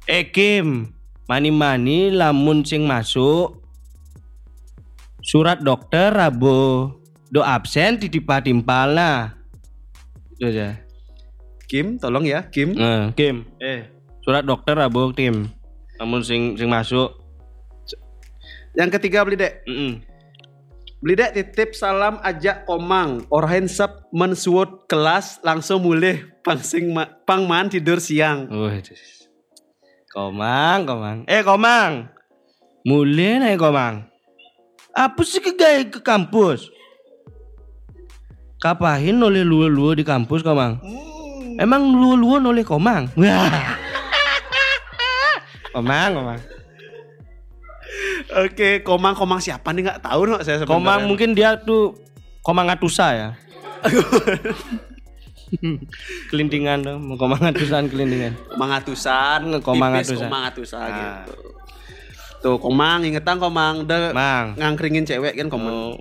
Eh 0.03 0.25
Kim, 0.29 0.93
mani-mani 1.25 2.09
lamun 2.09 2.61
sing 2.61 2.85
masuk 2.85 3.61
surat 5.23 5.57
dokter 5.57 6.11
rabo 6.11 6.91
do 7.29 7.39
absen 7.39 7.97
titipa-timpal 7.97 8.93
nah. 8.93 9.33
Itu 10.37 10.49
aja. 10.49 10.77
Kim, 11.73 11.97
tolong 11.97 12.21
ya, 12.21 12.45
Kim. 12.53 12.77
Nah, 12.77 13.09
Kim, 13.17 13.49
eh 13.57 13.89
surat 14.21 14.45
dokter 14.45 14.77
rabo 14.77 15.09
Kim. 15.09 15.49
Lamun 15.97 16.21
sing 16.21 16.53
sing 16.53 16.69
masuk. 16.69 17.17
Yang 18.77 19.01
ketiga 19.01 19.25
beli 19.25 19.41
dek, 19.41 19.65
Mm-mm. 19.65 19.97
beli 21.01 21.17
dek 21.17 21.33
titip 21.33 21.73
salam 21.73 22.21
ajak 22.21 22.69
Komang, 22.69 23.25
orahin 23.33 23.65
sep 23.65 24.05
mensuot 24.13 24.85
kelas 24.85 25.41
langsung 25.41 25.81
mulai 25.81 26.21
pangsing 26.45 26.93
ma- 26.93 27.09
pangman 27.25 27.73
tidur 27.73 27.97
siang. 27.97 28.45
Wih, 28.53 28.77
Komang, 30.13 30.85
Komang. 30.85 31.25
Eh, 31.25 31.41
Komang. 31.41 32.05
Mulai 32.85 33.41
nih, 33.41 33.57
Komang. 33.57 34.05
Apa 34.93 35.25
sih 35.25 35.41
ke 35.41 35.57
gaya 35.57 35.89
ke 35.89 35.97
kampus? 35.97 36.69
Kapahin 38.61 39.17
oleh 39.25 39.41
luar-luar 39.41 39.97
di 39.97 40.05
kampus, 40.05 40.45
Komang? 40.45 40.77
Emang 41.59 41.81
luar-luar 41.93 42.41
oleh 42.43 42.65
Komang? 42.65 43.09
Wah. 43.13 43.77
komang, 45.75 46.11
Komang. 46.13 46.39
Oke, 48.33 48.81
Komang 48.81 49.13
Komang 49.13 49.39
siapa 49.41 49.69
nih 49.73 49.85
nggak 49.89 50.01
tahu 50.01 50.25
no 50.25 50.41
saya 50.41 50.61
sebenarnya. 50.61 50.69
Komang 50.73 51.01
mungkin 51.05 51.37
dia 51.37 51.57
tuh 51.57 51.93
Komang 52.41 52.69
Atusa 52.69 53.07
ya. 53.13 53.29
kelintingan 56.33 56.81
dong, 56.81 57.01
Komang 57.15 57.43
Atusan 57.45 57.85
kelintingan. 57.91 58.33
Komang 58.49 58.71
atusan, 58.73 59.39
Komang 59.61 59.93
atusan. 59.93 60.25
Komang 60.25 60.43
atusan 60.49 60.89
Ah. 60.89 60.97
gitu. 60.97 61.33
Tuh 62.41 62.57
Komang 62.57 63.05
ingetan 63.05 63.37
Komang 63.37 63.85
de 63.85 64.11
Mang. 64.11 64.57
ngangkringin 64.57 65.05
cewek 65.05 65.37
kan 65.37 65.47
Komang. 65.47 65.93
Oh. 65.93 65.95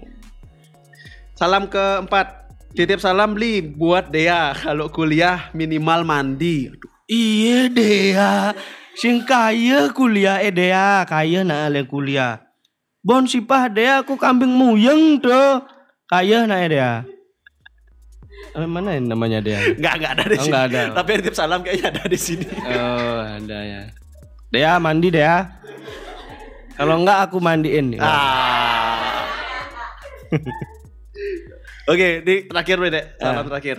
Salam 1.37 1.69
keempat. 1.69 2.42
Titip 2.73 2.99
salam 2.99 3.37
beli 3.37 3.61
buat 3.61 4.09
Dea 4.09 4.57
kalau 4.57 4.89
kuliah 4.89 5.53
minimal 5.53 6.09
mandi. 6.09 6.73
Aduh, 6.73 6.89
Iya 7.05 7.69
Dea, 7.69 8.57
sing 8.97 9.21
kaya 9.29 9.93
kuliah 9.93 10.41
eh 10.41 10.49
Dea, 10.49 11.05
kaya 11.05 11.45
nak 11.45 11.69
ale 11.69 11.85
kuliah. 11.85 12.41
Bon 13.05 13.29
sipah 13.29 13.69
Dea 13.69 14.01
aku 14.01 14.17
kambing 14.17 14.49
muyeng 14.49 15.21
tuh. 15.21 15.61
Kaya 16.09 16.49
nak 16.49 16.59
eh 16.65 16.71
Dea. 16.73 16.93
Eh, 18.57 18.65
mana 18.65 18.97
yang 18.97 19.13
namanya 19.13 19.45
Dea? 19.45 19.61
Enggak 19.77 19.95
enggak 20.01 20.13
ada 20.17 20.25
di 20.25 20.37
Oh, 20.41 20.45
sini. 20.49 20.57
ada. 20.57 20.81
Tapi 20.97 21.11
titip 21.21 21.35
salam 21.37 21.61
kayaknya 21.61 21.87
ada 21.93 22.05
di 22.09 22.17
sini. 22.19 22.47
Oh, 22.49 23.21
ada 23.21 23.59
ya. 23.61 23.83
Dea 24.49 24.73
mandi 24.81 25.09
Dea. 25.13 25.37
Kalau 26.73 26.97
enggak 27.05 27.29
aku 27.29 27.37
mandiin. 27.37 28.01
Ah. 28.01 29.29
Oke, 31.83 32.23
di 32.23 32.35
terakhir 32.47 32.77
Bre, 32.79 32.91
Dek. 32.91 33.07
Salam 33.19 33.43
Ah. 33.43 33.49
terakhir. 33.51 33.77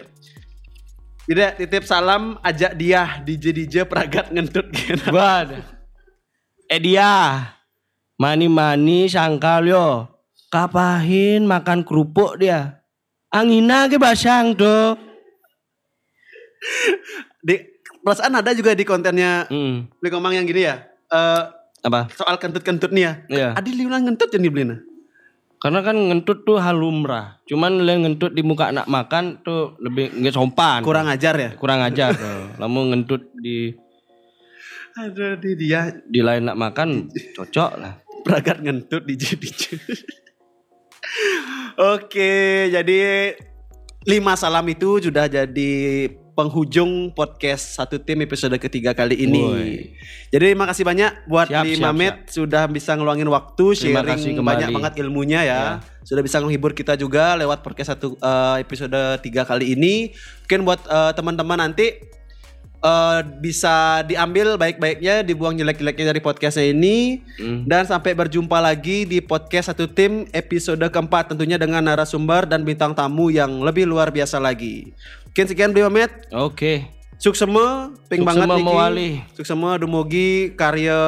Tidak 1.23 1.51
titip 1.55 1.83
salam 1.87 2.35
ajak 2.43 2.75
dia 2.75 3.23
DJ 3.23 3.55
DJ 3.55 3.75
peragat 3.87 4.27
ngentut 4.27 4.67
gitu. 4.75 4.99
Buat. 5.15 5.55
Eh 6.67 6.79
dia. 6.83 7.39
Mani-mani 8.19 9.07
sangkal 9.07 9.63
yo. 9.63 9.87
Kapahin 10.51 11.47
makan 11.47 11.87
kerupuk 11.87 12.35
dia. 12.37 12.83
Angina 13.31 13.87
ke 13.87 13.95
basang 13.95 14.51
tuh. 14.53 14.99
Di 17.47 17.55
perasaan 18.03 18.35
ada 18.35 18.51
juga 18.51 18.75
di 18.75 18.83
kontennya 18.83 19.47
Hmm. 19.47 19.87
beli 19.99 20.11
yang 20.35 20.45
gini 20.45 20.67
ya. 20.67 20.75
Eh 21.07 21.43
Apa? 21.83 22.07
soal 22.11 22.35
kentut-kentut 22.35 22.91
nih 22.91 23.03
ya. 23.03 23.13
Iya. 23.27 23.47
Adil 23.55 23.79
bilang 23.79 24.03
ngentut 24.03 24.27
jadi 24.27 24.47
belinya. 24.47 24.75
Karena 25.63 25.79
kan 25.79 25.95
ngentut 25.95 26.43
tuh 26.43 26.59
hal 26.59 26.75
lumrah. 26.75 27.39
Cuman 27.47 27.87
le 27.87 27.95
ngentut 28.03 28.35
di 28.35 28.43
muka 28.43 28.75
anak 28.75 28.83
makan 28.83 29.39
tuh 29.47 29.79
lebih 29.79 30.11
nggak 30.11 30.35
sopan. 30.35 30.83
Kurang 30.83 31.07
ajar 31.07 31.39
ya. 31.39 31.49
kurang 31.55 31.79
ajar. 31.79 32.11
Lamun 32.59 32.91
ngentut 32.91 33.31
di 33.39 33.71
Aduh, 34.93 35.39
di 35.41 35.57
dia 35.57 35.89
di 36.05 36.21
lain 36.21 36.45
nak 36.45 36.59
makan 36.59 37.09
cocok 37.09 37.71
lah. 37.81 37.97
peragat 38.27 38.61
ngentut 38.61 39.07
DJ 39.07 39.39
DJ. 39.39 39.61
Oke, 41.95 42.69
jadi 42.69 43.33
lima 44.05 44.37
salam 44.37 44.63
itu 44.69 45.03
sudah 45.03 45.25
jadi 45.25 45.73
penghujung 46.33 47.13
podcast 47.13 47.77
satu 47.77 48.01
tim 48.01 48.25
episode 48.25 48.57
ketiga 48.57 48.97
kali 48.97 49.21
ini. 49.21 49.41
Woi. 49.41 49.73
Jadi 50.33 50.43
terima 50.53 50.65
kasih 50.65 50.81
banyak 50.81 51.29
buat 51.29 51.47
Siap, 51.49 51.65
lima 51.65 51.89
menit 51.93 52.33
sudah 52.33 52.65
bisa 52.65 52.97
ngeluangin 52.97 53.29
waktu 53.29 53.65
Terima 53.77 54.01
sharing 54.01 54.41
banyak 54.41 54.69
banget 54.73 54.93
ilmunya 55.05 55.45
ya. 55.45 55.61
Sudah 56.01 56.25
bisa 56.25 56.41
menghibur 56.41 56.73
kita 56.73 56.97
juga 56.97 57.37
lewat 57.37 57.61
podcast 57.61 57.95
satu 57.95 58.17
eh, 58.17 58.65
episode 58.65 58.97
tiga 59.21 59.45
kali 59.45 59.77
ini. 59.77 60.11
Mungkin 60.45 60.59
buat 60.65 60.81
eh, 60.89 61.11
teman-teman 61.13 61.69
nanti 61.69 62.01
eh, 62.83 63.19
bisa 63.39 64.03
diambil 64.03 64.59
baik-baiknya, 64.59 65.23
dibuang 65.23 65.55
jelek-jeleknya 65.55 66.11
dari 66.11 66.19
podcastnya 66.19 66.67
ini. 66.69 67.23
Hmm. 67.39 67.63
Dan 67.63 67.87
sampai 67.87 68.11
berjumpa 68.11 68.59
lagi 68.59 69.07
di 69.07 69.23
podcast 69.23 69.71
satu 69.71 69.87
tim 69.87 70.27
episode 70.35 70.83
keempat 70.83 71.31
tentunya 71.31 71.55
dengan 71.55 71.81
narasumber 71.81 72.43
dan 72.43 72.67
bintang 72.67 72.91
tamu 72.91 73.31
yang 73.31 73.63
lebih 73.63 73.87
luar 73.87 74.11
biasa 74.11 74.37
lagi. 74.37 74.91
Mungkin 75.31 75.45
sekian 75.47 75.71
Beli 75.71 75.87
Mamet. 75.87 76.11
Oke. 76.29 76.85
Suk 77.17 77.39
semua, 77.39 77.87
ping 78.11 78.27
banget 78.27 78.43
semua 78.43 78.57
niki. 78.59 78.67
mewali. 78.67 79.09
Suk 79.31 79.47
semua 79.47 79.79
dumugi 79.79 80.51
karya 80.59 80.99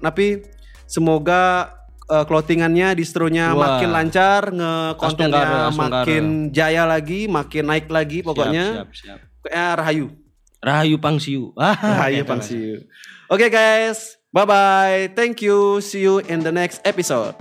napi 0.00 0.40
semoga 0.88 1.68
eh, 2.08 2.24
clothingannya 2.24 2.96
distronya 2.96 3.52
Wah. 3.52 3.76
makin 3.76 3.90
lancar, 3.92 4.48
nge 4.48 4.72
kontennya 4.96 5.44
Asunggara, 5.44 5.68
asunggara. 5.68 5.92
makin 6.08 6.24
jaya 6.56 6.88
lagi, 6.88 7.28
makin 7.28 7.64
naik 7.68 7.86
lagi 7.92 8.24
pokoknya. 8.24 8.64
Siap, 8.80 8.88
siap, 8.96 9.18
siap. 9.20 9.44
Pokoknya 9.44 9.66
rahayu. 9.76 10.06
Rahayu 10.64 10.98
Pangsiu. 10.98 11.52
Ah, 11.58 11.76
Rahayu. 11.76 12.24
Pangsiu. 12.24 12.82
Oke 13.30 13.46
guys, 13.50 14.18
Bye 14.32 14.44
bye. 14.44 15.10
Thank 15.16 15.40
you. 15.40 15.80
See 15.80 16.02
you 16.02 16.18
in 16.20 16.40
the 16.40 16.52
next 16.52 16.84
episode. 16.84 17.34